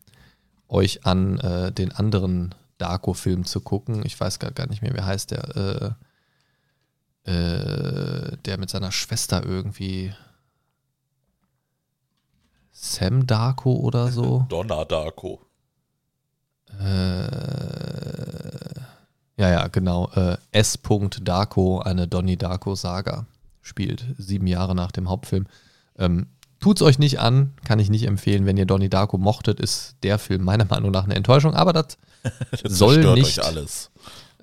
euch 0.70 1.06
an 1.06 1.40
äh, 1.40 1.72
den 1.72 1.92
anderen 1.92 2.56
Darko-Film 2.78 3.46
zu 3.46 3.60
gucken. 3.60 4.06
Ich 4.06 4.20
weiß 4.20 4.40
gar, 4.40 4.52
gar 4.52 4.68
nicht 4.68 4.82
mehr, 4.82 4.94
wie 4.94 5.02
heißt 5.02 5.32
der. 5.32 5.96
Äh, 7.26 7.30
äh, 7.30 8.38
der 8.46 8.58
mit 8.58 8.70
seiner 8.70 8.92
Schwester 8.92 9.46
irgendwie. 9.46 10.14
Sam 12.72 13.28
Darko 13.28 13.74
oder 13.74 14.12
so. 14.12 14.46
Donner 14.48 14.86
Darko. 14.86 15.46
Äh, 16.80 18.39
ja, 19.40 19.50
ja, 19.50 19.68
genau. 19.68 20.10
Äh, 20.16 20.38
S. 20.52 20.78
Darko, 21.22 21.80
eine 21.80 22.08
Donnie 22.08 22.38
Darko-Saga, 22.38 23.26
spielt 23.62 24.06
sieben 24.18 24.46
Jahre 24.48 24.76
nach 24.76 24.92
dem 24.92 25.10
Hauptfilm. 25.10 25.48
Ähm, 25.98 26.28
tut's 26.60 26.82
euch 26.82 27.00
nicht 27.00 27.20
an, 27.20 27.54
kann 27.64 27.80
ich 27.80 27.90
nicht 27.90 28.06
empfehlen. 28.06 28.46
Wenn 28.46 28.58
ihr 28.58 28.66
Donnie 28.66 28.90
Darko 28.90 29.18
mochtet, 29.18 29.60
ist 29.60 29.96
der 30.04 30.20
Film 30.20 30.44
meiner 30.44 30.66
Meinung 30.66 30.92
nach 30.92 31.06
eine 31.06 31.16
Enttäuschung, 31.16 31.54
aber 31.54 31.74
das 31.74 31.98
Das 32.52 32.62
Soll 32.78 33.14
nicht- 33.14 33.40
euch 33.40 33.46
alles. 33.46 33.92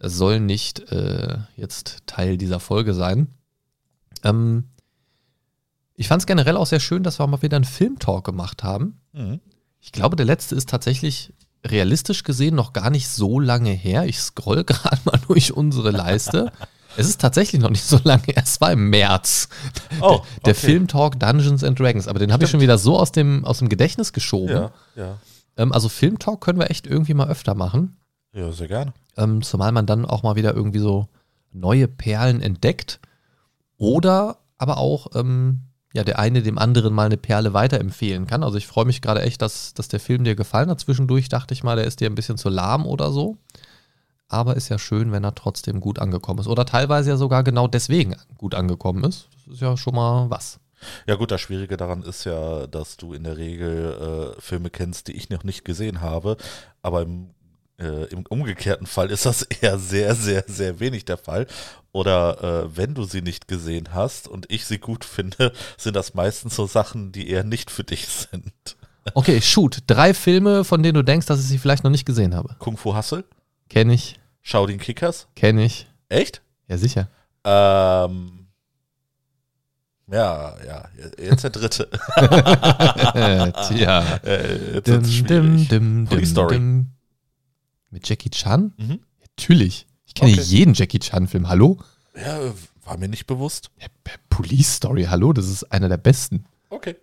soll 0.00 0.40
nicht 0.40 0.90
äh, 0.92 1.38
jetzt 1.56 1.98
Teil 2.06 2.38
dieser 2.38 2.58
Folge 2.60 2.94
sein. 2.94 3.28
Ähm, 4.24 4.64
ich 5.94 6.08
fand 6.08 6.22
es 6.22 6.26
generell 6.26 6.56
auch 6.56 6.66
sehr 6.66 6.80
schön, 6.80 7.02
dass 7.02 7.18
wir 7.20 7.26
mal 7.26 7.42
wieder 7.42 7.56
einen 7.56 7.64
Filmtalk 7.64 8.24
gemacht 8.24 8.62
haben. 8.64 9.00
Mhm. 9.12 9.40
Ich 9.80 9.92
glaube, 9.92 10.16
der 10.16 10.26
letzte 10.26 10.54
ist 10.54 10.68
tatsächlich 10.68 11.32
realistisch 11.70 12.22
gesehen 12.22 12.54
noch 12.54 12.72
gar 12.72 12.90
nicht 12.90 13.08
so 13.08 13.40
lange 13.40 13.70
her. 13.70 14.06
Ich 14.06 14.18
scroll 14.20 14.64
gerade 14.66 15.00
mal 15.04 15.20
durch 15.28 15.52
unsere 15.52 15.90
Leiste. 15.90 16.52
es 16.96 17.08
ist 17.08 17.20
tatsächlich 17.20 17.60
noch 17.60 17.70
nicht 17.70 17.84
so 17.84 17.98
lange 18.04 18.22
her. 18.24 18.42
Es 18.42 18.60
war 18.60 18.72
im 18.72 18.90
März. 18.90 19.48
Oh, 20.00 20.20
Der 20.44 20.52
okay. 20.52 20.54
Filmtalk 20.54 21.20
Dungeons 21.20 21.62
and 21.64 21.78
Dragons. 21.78 22.08
Aber 22.08 22.18
den 22.18 22.32
habe 22.32 22.44
ich 22.44 22.50
schon 22.50 22.60
wieder 22.60 22.78
so 22.78 22.98
aus 22.98 23.12
dem, 23.12 23.44
aus 23.44 23.58
dem 23.58 23.68
Gedächtnis 23.68 24.12
geschoben. 24.12 24.54
Ja, 24.54 24.70
ja. 24.96 25.18
Ähm, 25.56 25.72
also 25.72 25.88
Filmtalk 25.88 26.40
können 26.40 26.58
wir 26.58 26.70
echt 26.70 26.86
irgendwie 26.86 27.14
mal 27.14 27.28
öfter 27.28 27.54
machen. 27.54 27.96
Ja, 28.32 28.52
sehr 28.52 28.68
gerne. 28.68 28.92
Ähm, 29.16 29.42
zumal 29.42 29.72
man 29.72 29.86
dann 29.86 30.04
auch 30.04 30.22
mal 30.22 30.36
wieder 30.36 30.54
irgendwie 30.54 30.78
so 30.78 31.08
neue 31.52 31.88
Perlen 31.88 32.42
entdeckt. 32.42 33.00
Oder 33.78 34.38
aber 34.58 34.78
auch 34.78 35.08
ähm, 35.14 35.60
ja, 35.92 36.04
der 36.04 36.18
eine 36.18 36.42
dem 36.42 36.58
anderen 36.58 36.92
mal 36.92 37.06
eine 37.06 37.16
Perle 37.16 37.54
weiterempfehlen 37.54 38.26
kann. 38.26 38.42
Also 38.42 38.58
ich 38.58 38.66
freue 38.66 38.84
mich 38.84 39.00
gerade 39.00 39.22
echt, 39.22 39.40
dass, 39.40 39.72
dass 39.74 39.88
der 39.88 40.00
Film 40.00 40.24
dir 40.24 40.34
gefallen 40.34 40.68
hat. 40.68 40.80
Zwischendurch 40.80 41.28
dachte 41.28 41.54
ich 41.54 41.62
mal, 41.62 41.76
der 41.76 41.86
ist 41.86 42.00
dir 42.00 42.10
ein 42.10 42.14
bisschen 42.14 42.36
zu 42.36 42.48
lahm 42.48 42.86
oder 42.86 43.10
so. 43.10 43.36
Aber 44.28 44.56
ist 44.56 44.68
ja 44.68 44.78
schön, 44.78 45.12
wenn 45.12 45.24
er 45.24 45.34
trotzdem 45.34 45.80
gut 45.80 45.98
angekommen 45.98 46.40
ist. 46.40 46.48
Oder 46.48 46.66
teilweise 46.66 47.10
ja 47.10 47.16
sogar 47.16 47.44
genau 47.44 47.68
deswegen 47.68 48.16
gut 48.36 48.54
angekommen 48.54 49.04
ist. 49.04 49.28
Das 49.46 49.54
ist 49.54 49.60
ja 49.62 49.76
schon 49.76 49.94
mal 49.94 50.28
was. 50.28 50.58
Ja 51.06 51.14
gut, 51.14 51.30
das 51.30 51.40
Schwierige 51.40 51.76
daran 51.76 52.02
ist 52.02 52.24
ja, 52.24 52.66
dass 52.66 52.96
du 52.96 53.12
in 53.14 53.24
der 53.24 53.36
Regel 53.36 54.34
äh, 54.36 54.40
Filme 54.40 54.70
kennst, 54.70 55.08
die 55.08 55.12
ich 55.12 55.30
noch 55.30 55.44
nicht 55.44 55.64
gesehen 55.64 56.00
habe, 56.00 56.36
aber 56.82 57.02
im, 57.02 57.30
äh, 57.78 58.04
im 58.06 58.26
umgekehrten 58.26 58.86
Fall 58.86 59.10
ist 59.10 59.26
das 59.26 59.42
eher 59.62 59.78
sehr, 59.78 60.14
sehr, 60.14 60.44
sehr 60.46 60.80
wenig 60.80 61.04
der 61.04 61.16
Fall. 61.16 61.46
Oder 61.96 62.64
äh, 62.64 62.76
wenn 62.76 62.92
du 62.92 63.04
sie 63.04 63.22
nicht 63.22 63.48
gesehen 63.48 63.94
hast 63.94 64.28
und 64.28 64.44
ich 64.50 64.66
sie 64.66 64.76
gut 64.78 65.02
finde, 65.02 65.52
sind 65.78 65.96
das 65.96 66.12
meistens 66.12 66.54
so 66.54 66.66
Sachen, 66.66 67.10
die 67.10 67.30
eher 67.30 67.42
nicht 67.42 67.70
für 67.70 67.84
dich 67.84 68.06
sind. 68.30 68.52
Okay, 69.14 69.40
shoot. 69.40 69.78
Drei 69.86 70.12
Filme, 70.12 70.64
von 70.64 70.82
denen 70.82 70.96
du 70.96 71.02
denkst, 71.02 71.24
dass 71.26 71.40
ich 71.40 71.46
sie 71.46 71.56
vielleicht 71.58 71.84
noch 71.84 71.90
nicht 71.90 72.04
gesehen 72.04 72.34
habe. 72.34 72.54
Kung 72.58 72.76
Fu 72.76 72.94
Hustle, 72.94 73.24
Kenn 73.70 73.88
ich, 73.88 74.20
Shaolin 74.42 74.78
Kickers, 74.78 75.26
kenn 75.36 75.58
ich. 75.58 75.86
echt? 76.10 76.42
Ja, 76.68 76.76
sicher. 76.76 77.08
Ähm, 77.44 78.48
ja, 80.12 80.54
ja, 80.66 80.88
jetzt 81.18 81.44
der 81.44 81.50
dritte. 81.50 81.88
Tja. 83.68 84.18
äh, 84.22 84.74
jetzt 84.74 84.86
Dim, 84.86 85.02
dim, 85.26 85.68
dim, 85.68 86.08
dim, 86.08 86.26
Story. 86.26 86.56
dim. 86.56 86.86
Mit 87.90 88.06
Jackie 88.08 88.30
Chan? 88.30 88.74
Mhm. 88.76 89.00
Natürlich. 89.20 89.86
Ich 90.16 90.20
kenne 90.20 90.32
Okay. 90.32 90.40
jeden 90.40 90.72
Jackie 90.72 90.98
Chan-Film. 90.98 91.46
Hallo? 91.46 91.76
Ja, 92.18 92.38
war 92.86 92.96
mir 92.96 93.06
nicht 93.08 93.26
bewusst. 93.26 93.70
Ja, 93.78 93.86
Police 94.30 94.76
Story, 94.76 95.04
hallo? 95.04 95.34
Das 95.34 95.46
ist 95.46 95.64
einer 95.64 95.90
der 95.90 95.98
besten. 95.98 96.46
Okay. 96.70 96.96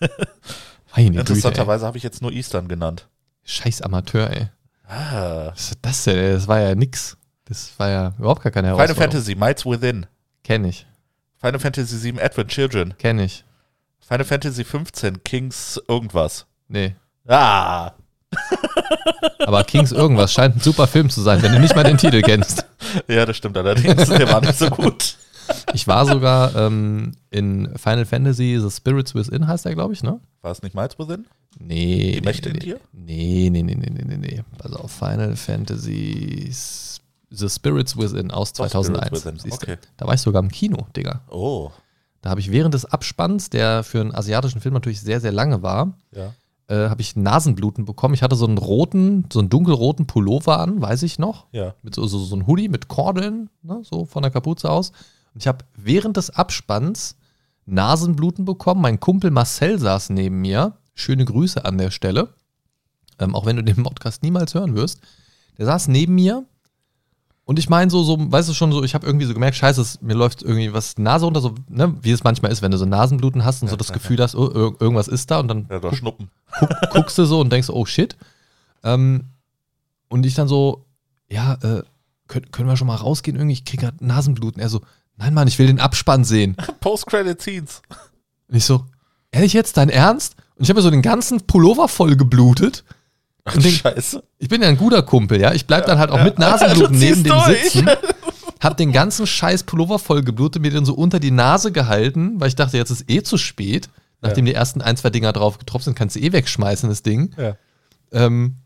Meine. 0.94 1.20
Interessanterweise 1.20 1.86
habe 1.86 1.96
ich 1.96 2.02
jetzt 2.04 2.20
nur 2.20 2.30
Eastern 2.32 2.68
genannt. 2.68 3.08
Scheiß 3.44 3.80
Amateur, 3.80 4.28
ey. 4.30 4.48
Ah, 4.86 5.46
Was 5.52 5.70
ist 5.70 5.78
das 5.80 6.04
denn? 6.04 6.18
ey? 6.18 6.32
Das 6.34 6.46
war 6.46 6.60
ja 6.60 6.74
nix. 6.74 7.16
Das 7.46 7.70
war 7.78 7.88
ja 7.88 8.14
überhaupt 8.18 8.42
gar 8.42 8.52
keine 8.52 8.68
Final 8.68 8.78
Herausforderung. 8.80 9.12
Fantasy, 9.12 9.34
Mights 9.34 9.64
Within. 9.64 10.06
Kenn 10.44 10.64
ich, 10.66 10.86
Final 11.40 11.58
Fantasy 11.58 11.96
7, 11.96 12.20
Advent 12.20 12.50
Children. 12.50 12.94
kenn 12.98 13.18
ich. 13.18 13.44
Final 14.00 14.24
Fantasy 14.24 14.62
15, 14.62 15.24
Kings 15.24 15.80
irgendwas. 15.88 16.46
Nee. 16.68 16.96
Ah, 17.26 17.92
Aber 19.38 19.64
Kings 19.64 19.92
irgendwas 19.92 20.32
scheint 20.32 20.56
ein 20.56 20.60
super 20.60 20.86
Film 20.86 21.10
zu 21.10 21.22
sein, 21.22 21.42
wenn 21.42 21.52
du 21.52 21.60
nicht 21.60 21.74
mal 21.74 21.84
den 21.84 21.98
Titel 21.98 22.22
kennst. 22.22 22.66
ja, 23.08 23.24
das 23.24 23.36
stimmt 23.36 23.56
allerdings. 23.56 24.08
Der 24.08 24.28
war 24.28 24.40
nicht 24.40 24.58
so 24.58 24.68
gut. 24.68 25.16
Ich 25.74 25.86
war 25.86 26.06
sogar 26.06 26.54
ähm, 26.56 27.12
in 27.30 27.70
Final 27.76 28.04
Fantasy 28.04 28.58
The 28.60 28.70
Spirits 28.70 29.14
Within, 29.14 29.46
heißt 29.46 29.64
der, 29.64 29.74
glaube 29.74 29.94
ich, 29.94 30.02
ne? 30.02 30.20
War 30.42 30.50
es 30.50 30.62
nicht 30.62 30.74
Mights 30.74 30.98
Within? 30.98 31.26
Nee. 31.58 32.12
Die 32.12 32.14
nee, 32.16 32.20
Mächte 32.22 32.48
nee, 32.48 32.54
in 32.54 32.60
dir? 32.60 32.80
Nee, 32.92 33.48
nee, 33.50 33.62
nee, 33.62 33.74
nee, 33.74 33.90
nee, 33.90 34.04
nee, 34.04 34.16
nee. 34.16 34.42
Also 34.58 34.76
auf 34.76 34.90
Final 34.90 35.36
Fantasy 35.36 36.50
The 37.30 37.48
Spirits 37.48 37.96
Within 37.96 38.30
aus 38.30 38.52
Doch, 38.52 38.68
2001. 38.68 39.20
Spirits 39.20 39.44
Within, 39.44 39.52
okay. 39.52 39.76
Da 39.96 40.06
war 40.06 40.14
ich 40.14 40.20
sogar 40.20 40.42
im 40.42 40.50
Kino, 40.50 40.86
Digga. 40.96 41.22
Oh, 41.28 41.70
Da 42.22 42.30
habe 42.30 42.40
ich 42.40 42.50
während 42.50 42.74
des 42.74 42.84
Abspanns, 42.84 43.50
der 43.50 43.84
für 43.84 44.00
einen 44.00 44.14
asiatischen 44.14 44.60
Film 44.60 44.74
natürlich 44.74 45.00
sehr, 45.00 45.20
sehr 45.20 45.32
lange 45.32 45.62
war, 45.62 45.94
ja. 46.12 46.34
Äh, 46.68 46.88
habe 46.88 47.00
ich 47.00 47.16
Nasenbluten 47.16 47.84
bekommen. 47.84 48.14
Ich 48.14 48.22
hatte 48.22 48.36
so 48.36 48.46
einen 48.46 48.58
roten, 48.58 49.26
so 49.32 49.38
einen 49.38 49.48
dunkelroten 49.48 50.06
Pullover 50.06 50.58
an, 50.58 50.80
weiß 50.80 51.02
ich 51.02 51.18
noch. 51.18 51.46
Ja. 51.52 51.74
Mit 51.82 51.94
so, 51.94 52.06
so, 52.06 52.18
so 52.18 52.34
einem 52.34 52.46
Hoodie 52.46 52.68
mit 52.68 52.88
Kordeln, 52.88 53.50
ne, 53.62 53.80
so 53.82 54.04
von 54.04 54.22
der 54.22 54.30
Kapuze 54.30 54.70
aus. 54.70 54.90
Und 55.34 55.42
ich 55.42 55.46
habe 55.46 55.64
während 55.76 56.16
des 56.16 56.30
Abspanns 56.30 57.16
Nasenbluten 57.66 58.44
bekommen. 58.44 58.80
Mein 58.80 59.00
Kumpel 59.00 59.30
Marcel 59.30 59.78
saß 59.78 60.10
neben 60.10 60.40
mir. 60.40 60.76
Schöne 60.94 61.24
Grüße 61.24 61.64
an 61.64 61.78
der 61.78 61.90
Stelle. 61.90 62.30
Ähm, 63.18 63.34
auch 63.34 63.44
wenn 63.44 63.56
du 63.56 63.64
den 63.64 63.82
Podcast 63.82 64.22
niemals 64.22 64.54
hören 64.54 64.74
wirst. 64.74 65.00
Der 65.58 65.66
saß 65.66 65.88
neben 65.88 66.14
mir. 66.14 66.44
Und 67.48 67.60
ich 67.60 67.68
meine 67.68 67.90
so, 67.92 68.02
so, 68.02 68.16
weißt 68.18 68.48
du 68.48 68.54
schon, 68.54 68.72
so, 68.72 68.82
ich 68.82 68.94
habe 68.94 69.06
irgendwie 69.06 69.24
so 69.24 69.32
gemerkt, 69.32 69.56
scheiße, 69.56 69.80
es, 69.80 70.02
mir 70.02 70.14
läuft 70.14 70.42
irgendwie 70.42 70.72
was 70.72 70.98
Nase 70.98 71.24
runter, 71.26 71.40
so, 71.40 71.54
ne, 71.68 71.94
wie 72.02 72.10
es 72.10 72.24
manchmal 72.24 72.50
ist, 72.50 72.60
wenn 72.60 72.72
du 72.72 72.76
so 72.76 72.86
Nasenbluten 72.86 73.44
hast 73.44 73.62
und 73.62 73.68
so 73.68 73.76
das 73.76 73.92
Gefühl 73.92 74.20
hast, 74.20 74.34
oh, 74.34 74.46
ir- 74.48 74.80
irgendwas 74.80 75.06
ist 75.06 75.30
da 75.30 75.38
und 75.38 75.46
dann 75.48 75.66
Ja, 75.70 75.78
doch 75.78 75.94
Schnuppen. 75.94 76.28
guck, 76.58 76.70
guckst 76.90 77.16
du 77.18 77.24
so 77.24 77.40
und 77.40 77.52
denkst, 77.52 77.70
oh 77.70 77.86
shit. 77.86 78.16
Ähm, 78.82 79.26
und 80.08 80.26
ich 80.26 80.34
dann 80.34 80.48
so, 80.48 80.84
ja, 81.30 81.54
äh, 81.62 81.82
können, 82.26 82.50
können 82.50 82.68
wir 82.68 82.76
schon 82.76 82.88
mal 82.88 82.96
rausgehen 82.96 83.36
irgendwie? 83.36 83.52
Ich 83.54 83.64
krieg 83.64 83.78
grad 83.80 84.00
Nasenbluten. 84.00 84.60
Er 84.60 84.68
so, 84.68 84.80
nein, 85.16 85.32
Mann, 85.32 85.46
ich 85.46 85.58
will 85.60 85.68
den 85.68 85.78
Abspann 85.80 86.24
sehen. 86.24 86.56
Post-Credit-Scenes. 86.80 87.82
Und 88.48 88.56
ich 88.56 88.64
so, 88.64 88.84
ehrlich 89.30 89.52
jetzt, 89.52 89.76
dein 89.76 89.88
Ernst? 89.88 90.34
Und 90.56 90.64
ich 90.64 90.68
habe 90.68 90.78
mir 90.78 90.82
so 90.82 90.90
den 90.90 91.02
ganzen 91.02 91.42
Pullover 91.46 91.86
voll 91.86 92.16
geblutet. 92.16 92.82
Und 93.54 93.64
denk, 93.64 93.76
Scheiße. 93.76 94.22
ich 94.38 94.48
bin 94.48 94.62
ja 94.62 94.68
ein 94.68 94.76
guter 94.76 95.02
Kumpel, 95.02 95.40
ja. 95.40 95.52
Ich 95.52 95.66
bleib 95.66 95.86
dann 95.86 95.98
halt 95.98 96.10
auch 96.10 96.22
mit 96.22 96.38
Nasenbluten 96.38 96.98
neben 96.98 97.22
dem 97.22 97.32
durch. 97.32 97.62
sitzen. 97.72 97.88
Hab 98.60 98.76
den 98.76 98.90
ganzen 98.92 99.26
scheiß 99.26 99.64
Pullover 99.64 99.98
voll 99.98 100.22
geblutet, 100.22 100.62
mir 100.62 100.70
den 100.70 100.84
so 100.84 100.94
unter 100.94 101.20
die 101.20 101.30
Nase 101.30 101.70
gehalten, 101.72 102.40
weil 102.40 102.48
ich 102.48 102.56
dachte, 102.56 102.76
jetzt 102.76 102.90
ist 102.90 103.08
eh 103.10 103.22
zu 103.22 103.36
spät. 103.38 103.88
Nachdem 104.22 104.46
die 104.46 104.54
ersten 104.54 104.80
ein, 104.80 104.96
zwei 104.96 105.10
Dinger 105.10 105.32
drauf 105.32 105.58
getroffen 105.58 105.84
sind, 105.84 105.94
kannst 105.94 106.16
du 106.16 106.20
eh 106.20 106.32
wegschmeißen, 106.32 106.88
das 106.88 107.02
Ding. 107.02 107.34
Ja. 107.36 107.56
Ähm, 108.12 108.56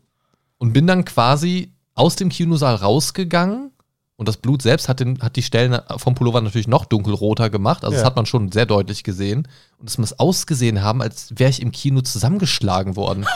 und 0.57 0.73
bin 0.73 0.87
dann 0.87 1.05
quasi 1.05 1.73
aus 1.93 2.15
dem 2.15 2.29
Kinosaal 2.29 2.75
rausgegangen. 2.75 3.71
Und 4.15 4.27
das 4.27 4.37
Blut 4.37 4.61
selbst 4.61 4.87
hat, 4.87 4.99
den, 4.99 5.19
hat 5.21 5.35
die 5.35 5.41
Stellen 5.43 5.79
vom 5.97 6.15
Pullover 6.15 6.41
natürlich 6.41 6.67
noch 6.67 6.85
dunkelroter 6.85 7.49
gemacht. 7.49 7.83
Also, 7.83 7.93
das 7.95 8.01
Ja. 8.01 8.05
hat 8.07 8.15
man 8.15 8.25
schon 8.25 8.51
sehr 8.51 8.65
deutlich 8.65 9.03
gesehen. 9.03 9.47
Und 9.77 9.89
es 9.89 9.97
muss 9.97 10.13
ausgesehen 10.13 10.81
haben, 10.83 11.01
als 11.01 11.33
wäre 11.35 11.49
ich 11.49 11.61
im 11.61 11.71
Kino 11.71 12.01
zusammengeschlagen 12.01 12.95
worden. 12.95 13.25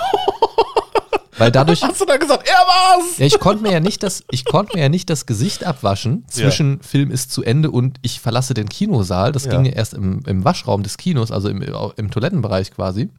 Weil 1.37 1.51
dadurch, 1.51 1.83
Hast 1.83 1.99
du 1.99 2.05
dann 2.05 2.19
gesagt, 2.19 2.47
er 2.47 2.55
war's? 2.55 3.17
ja, 3.17 3.25
ich 3.25 3.39
konnte 3.39 3.61
mir 3.63 3.71
ja 3.73 3.79
nicht 3.81 4.03
das, 4.03 4.23
ich 4.31 4.45
konnte 4.45 4.75
mir 4.77 4.83
ja 4.83 4.89
nicht 4.89 5.09
das 5.09 5.25
Gesicht 5.25 5.65
abwaschen 5.65 6.23
zwischen 6.29 6.81
Film 6.81 7.11
ist 7.11 7.31
zu 7.31 7.43
Ende 7.43 7.71
und 7.71 7.97
ich 8.03 8.21
verlasse 8.21 8.53
den 8.53 8.69
Kinosaal. 8.69 9.31
Das 9.33 9.45
Ja. 9.45 9.51
ging 9.51 9.65
ja 9.65 9.73
erst 9.73 9.93
im, 9.95 10.21
im 10.25 10.45
Waschraum 10.45 10.81
des 10.83 10.97
Kinos, 10.97 11.31
also 11.31 11.49
im, 11.49 11.61
im 11.61 12.11
Toilettenbereich 12.11 12.71
quasi. 12.71 13.09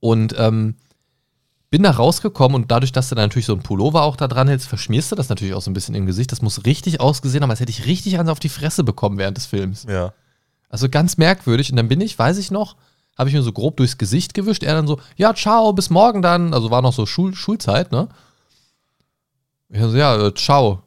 Und 0.00 0.34
ähm, 0.38 0.76
bin 1.68 1.82
da 1.82 1.90
rausgekommen 1.90 2.54
und 2.54 2.70
dadurch, 2.70 2.92
dass 2.92 3.08
du 3.08 3.14
da 3.16 3.22
natürlich 3.22 3.46
so 3.46 3.52
ein 3.54 3.62
Pullover 3.62 4.02
auch 4.02 4.16
da 4.16 4.28
dran 4.28 4.48
hältst, 4.48 4.68
verschmierst 4.68 5.10
du 5.12 5.16
das 5.16 5.28
natürlich 5.28 5.52
auch 5.54 5.62
so 5.62 5.70
ein 5.70 5.74
bisschen 5.74 5.94
im 5.94 6.06
Gesicht. 6.06 6.32
Das 6.32 6.40
muss 6.40 6.64
richtig 6.64 7.00
ausgesehen 7.00 7.42
haben, 7.42 7.50
als 7.50 7.60
hätte 7.60 7.70
ich 7.70 7.86
richtig 7.86 8.18
eins 8.18 8.30
auf 8.30 8.38
die 8.40 8.48
Fresse 8.48 8.84
bekommen 8.84 9.18
während 9.18 9.36
des 9.36 9.46
Films. 9.46 9.84
Ja. 9.88 10.12
Also 10.68 10.88
ganz 10.88 11.16
merkwürdig. 11.16 11.70
Und 11.70 11.76
dann 11.76 11.88
bin 11.88 12.00
ich, 12.00 12.18
weiß 12.18 12.38
ich 12.38 12.50
noch, 12.50 12.76
habe 13.16 13.28
ich 13.28 13.34
mir 13.34 13.42
so 13.42 13.52
grob 13.52 13.76
durchs 13.76 13.98
Gesicht 13.98 14.34
gewischt. 14.34 14.62
Er 14.62 14.74
dann 14.74 14.86
so, 14.86 15.00
ja, 15.16 15.34
ciao, 15.34 15.72
bis 15.72 15.90
morgen 15.90 16.22
dann. 16.22 16.52
Also 16.52 16.70
war 16.70 16.82
noch 16.82 16.92
so 16.92 17.06
Schul 17.06 17.34
Schulzeit, 17.34 17.92
ne? 17.92 18.08
Ich 19.68 19.80
so, 19.80 19.96
ja, 19.96 20.26
äh, 20.26 20.34
ciao. 20.34 20.82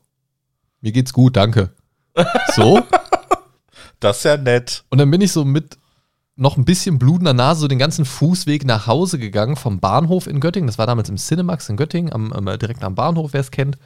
Mir 0.82 0.92
geht's 0.92 1.14
gut, 1.14 1.36
danke. 1.36 1.72
So. 2.56 2.82
Das 4.00 4.18
ist 4.18 4.24
ja 4.24 4.38
nett. 4.38 4.86
Und 4.90 4.98
dann 4.98 5.12
bin 5.12 5.22
ich 5.22 5.32
so 5.32 5.44
mit 5.44 5.78
noch 6.36 6.56
ein 6.56 6.64
bisschen 6.64 7.00
blutender 7.00 7.34
Nase 7.34 7.62
so 7.62 7.68
den 7.68 7.80
ganzen 7.80 8.06
Fußweg 8.06 8.66
nach 8.66 8.88
Hause 8.88 9.20
gegangen 9.20 9.58
vom 9.58 9.82
Bahnhof 9.82 10.26
in 10.26 10.40
Göttingen. 10.40 10.68
Das 10.68 10.78
war 10.78 10.88
damals 10.88 11.10
im 11.10 11.18
Cinemax 11.18 11.68
in 11.68 11.76
Göttingen, 11.76 12.14
am, 12.14 12.32
am, 12.32 12.46
direkt 12.58 12.84
am 12.84 12.96
Bahnhof, 12.96 13.34
wer 13.34 13.42
es 13.42 13.52
kennt. 13.52 13.78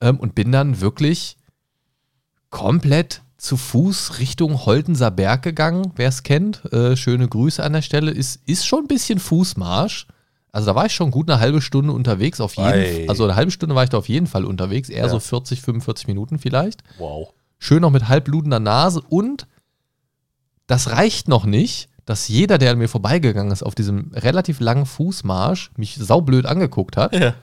Ähm, 0.00 0.20
und 0.20 0.34
bin 0.34 0.52
dann 0.52 0.82
wirklich 0.82 1.38
komplett 2.50 3.22
zu 3.38 3.56
Fuß 3.56 4.18
Richtung 4.18 4.66
Holtenser 4.66 5.10
Berg 5.10 5.42
gegangen, 5.42 5.92
wer 5.96 6.08
es 6.08 6.22
kennt. 6.24 6.70
Äh, 6.72 6.96
schöne 6.96 7.26
Grüße 7.28 7.62
an 7.62 7.72
der 7.72 7.82
Stelle. 7.82 8.10
Ist, 8.10 8.40
ist 8.46 8.66
schon 8.66 8.84
ein 8.84 8.88
bisschen 8.88 9.18
Fußmarsch. 9.20 10.06
Also 10.50 10.66
da 10.66 10.74
war 10.74 10.86
ich 10.86 10.94
schon 10.94 11.10
gut 11.10 11.30
eine 11.30 11.40
halbe 11.40 11.60
Stunde 11.62 11.92
unterwegs, 11.92 12.40
auf 12.40 12.56
jeden 12.56 12.66
Ei. 12.68 13.06
Also 13.08 13.24
eine 13.24 13.36
halbe 13.36 13.50
Stunde 13.52 13.74
war 13.74 13.84
ich 13.84 13.90
da 13.90 13.98
auf 13.98 14.08
jeden 14.08 14.26
Fall 14.26 14.44
unterwegs, 14.44 14.88
eher 14.88 15.04
Ja. 15.04 15.08
so 15.08 15.20
40, 15.20 15.60
45 15.62 16.06
Minuten 16.08 16.38
vielleicht 16.38 16.82
Wow. 16.98 17.32
schön 17.58 17.82
noch 17.82 17.90
mit 17.90 18.08
halbblutender 18.08 18.58
Nase 18.58 19.00
und 19.08 19.46
das 20.66 20.90
reicht 20.90 21.28
noch 21.28 21.44
nicht, 21.44 21.88
dass 22.06 22.28
jeder, 22.28 22.58
der 22.58 22.72
an 22.72 22.78
mir 22.78 22.88
vorbeigegangen 22.88 23.52
ist 23.52 23.62
auf 23.62 23.74
diesem 23.74 24.10
relativ 24.14 24.58
langen 24.60 24.86
Fußmarsch, 24.86 25.70
mich 25.76 25.96
saublöd 25.96 26.46
angeguckt 26.46 26.96
hat. 26.96 27.14
Ja. 27.14 27.34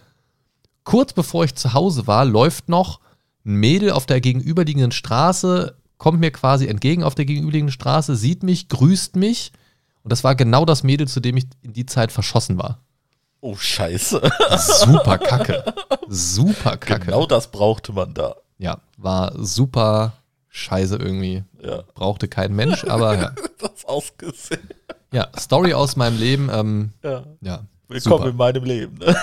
Kurz 0.84 1.14
bevor 1.14 1.46
ich 1.46 1.56
zu 1.56 1.74
Hause 1.74 2.08
war, 2.08 2.26
läuft 2.26 2.68
noch 2.70 3.00
ein 3.46 3.56
Mädel 3.56 3.92
auf 3.92 4.08
der 4.08 4.20
gegenüberliegenden 4.22 4.92
Straße, 4.92 5.76
kommt 5.98 6.20
mir 6.20 6.32
quasi 6.32 6.68
entgegen 6.68 7.04
auf 7.04 7.16
der 7.16 7.26
gegenüberliegenden 7.26 7.72
Straße, 7.74 8.16
sieht 8.16 8.44
mich, 8.44 8.68
grüßt 8.70 9.16
mich. 9.16 9.52
Und 10.04 10.12
das 10.12 10.24
war 10.24 10.36
genau 10.36 10.66
das 10.66 10.84
Mädel, 10.84 11.08
zu 11.08 11.20
dem 11.20 11.38
ich 11.38 11.46
in 11.62 11.74
die 11.74 11.86
Zeit 11.86 12.12
verschossen 12.12 12.58
war. 12.58 12.80
Oh, 13.42 13.56
scheiße. 13.56 14.22
Super 14.58 15.18
kacke. 15.18 15.64
Super 16.08 16.78
kacke. 16.78 17.06
Genau 17.06 17.26
das 17.26 17.52
brauchte 17.52 17.94
man 17.94 18.14
da. 18.14 18.36
Ja, 18.58 18.80
war 18.98 19.34
super 19.38 20.14
scheiße 20.50 20.96
irgendwie. 20.96 21.44
Ja. 21.62 21.84
Brauchte 21.94 22.28
kein 22.28 22.54
Mensch, 22.56 22.86
aber 22.86 23.16
ja. 23.16 23.32
Das 23.60 23.86
ausgesehen. 23.86 24.68
Ja, 25.12 25.28
Story 25.38 25.74
aus 25.74 25.96
meinem 25.96 26.18
Leben. 26.18 26.50
Ähm, 26.52 26.92
Ja. 27.04 27.24
ja. 27.42 27.64
Willkommen 27.88 28.18
Super. 28.18 28.30
in 28.30 28.36
meinem 28.38 28.64
Leben. 28.64 28.98
Ne? 28.98 29.16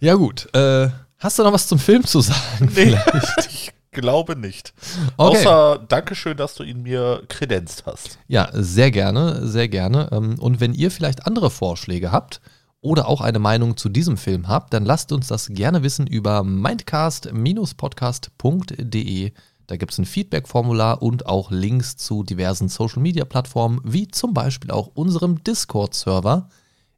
Ja, 0.00 0.14
gut. 0.14 0.48
Äh, 0.54 0.88
hast 1.18 1.38
du 1.38 1.42
noch 1.42 1.52
was 1.52 1.66
zum 1.66 1.78
Film 1.78 2.04
zu 2.04 2.20
sagen? 2.20 2.70
Nee, 2.74 2.96
ich 3.50 3.72
glaube 3.92 4.34
nicht. 4.36 4.74
Okay. 5.16 5.38
Außer 5.38 5.78
Dankeschön, 5.88 6.36
dass 6.36 6.56
du 6.56 6.64
ihn 6.64 6.82
mir 6.82 7.22
kredenzt 7.28 7.84
hast. 7.86 8.18
Ja, 8.26 8.48
sehr 8.52 8.90
gerne, 8.90 9.46
sehr 9.46 9.68
gerne. 9.68 10.08
Ähm, 10.10 10.36
Und 10.38 10.60
wenn 10.60 10.74
ihr 10.74 10.90
vielleicht 10.90 11.26
andere 11.26 11.50
Vorschläge 11.50 12.10
habt 12.10 12.40
oder 12.80 13.06
auch 13.06 13.20
eine 13.20 13.38
Meinung 13.38 13.76
zu 13.76 13.88
diesem 13.88 14.16
Film 14.16 14.48
habt, 14.48 14.74
dann 14.74 14.84
lasst 14.84 15.12
uns 15.12 15.28
das 15.28 15.46
gerne 15.48 15.84
wissen 15.84 16.08
über 16.08 16.42
mindcast-podcast.de. 16.42 19.32
Da 19.68 19.76
gibt 19.76 19.92
es 19.92 19.98
ein 19.98 20.04
Feedback-Formular 20.04 21.00
und 21.00 21.26
auch 21.26 21.52
Links 21.52 21.96
zu 21.96 22.24
diversen 22.24 22.68
Social-Media-Plattformen, 22.68 23.80
wie 23.84 24.08
zum 24.08 24.34
Beispiel 24.34 24.72
auch 24.72 24.90
unserem 24.94 25.44
Discord-Server, 25.44 26.48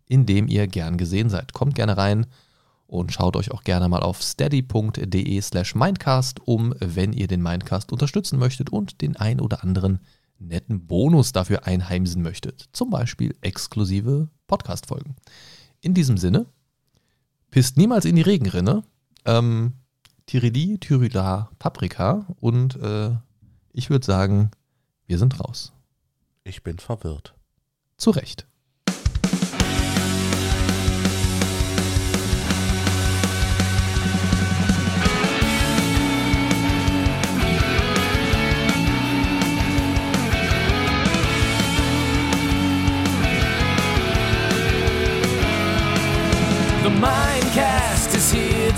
in 0.06 0.26
dem 0.26 0.48
ihr 0.48 0.66
gern 0.66 0.96
gesehen 0.96 1.28
seid. 1.28 1.52
Kommt 1.52 1.74
gerne 1.74 1.96
rein 1.96 2.26
und 2.86 3.12
schaut 3.12 3.36
euch 3.36 3.50
auch 3.50 3.64
gerne 3.64 3.88
mal 3.88 4.00
auf 4.00 4.22
steady.de 4.22 5.40
slash 5.40 5.74
mindcast 5.74 6.46
um, 6.46 6.74
wenn 6.78 7.12
ihr 7.12 7.26
den 7.26 7.42
Mindcast 7.42 7.92
unterstützen 7.92 8.38
möchtet 8.38 8.70
und 8.70 9.00
den 9.00 9.16
ein 9.16 9.40
oder 9.40 9.62
anderen 9.62 10.00
netten 10.38 10.86
Bonus 10.86 11.32
dafür 11.32 11.66
einheimsen 11.66 12.22
möchtet. 12.22 12.68
Zum 12.72 12.90
Beispiel 12.90 13.36
exklusive 13.40 14.28
Podcast-Folgen. 14.46 15.16
In 15.80 15.94
diesem 15.94 16.18
Sinne, 16.18 16.46
pisst 17.50 17.76
niemals 17.76 18.04
in 18.04 18.16
die 18.16 18.22
Regenrinne. 18.22 18.82
Ähm, 19.24 19.74
Tirili, 20.26 20.78
Tyrila, 20.78 21.50
Paprika 21.58 22.26
und 22.40 22.76
äh, 22.76 23.10
ich 23.72 23.90
würde 23.90 24.06
sagen, 24.06 24.50
wir 25.06 25.18
sind 25.18 25.38
raus. 25.40 25.72
Ich 26.44 26.62
bin 26.62 26.78
verwirrt. 26.78 27.34
Zu 27.96 28.10
Recht. 28.10 28.46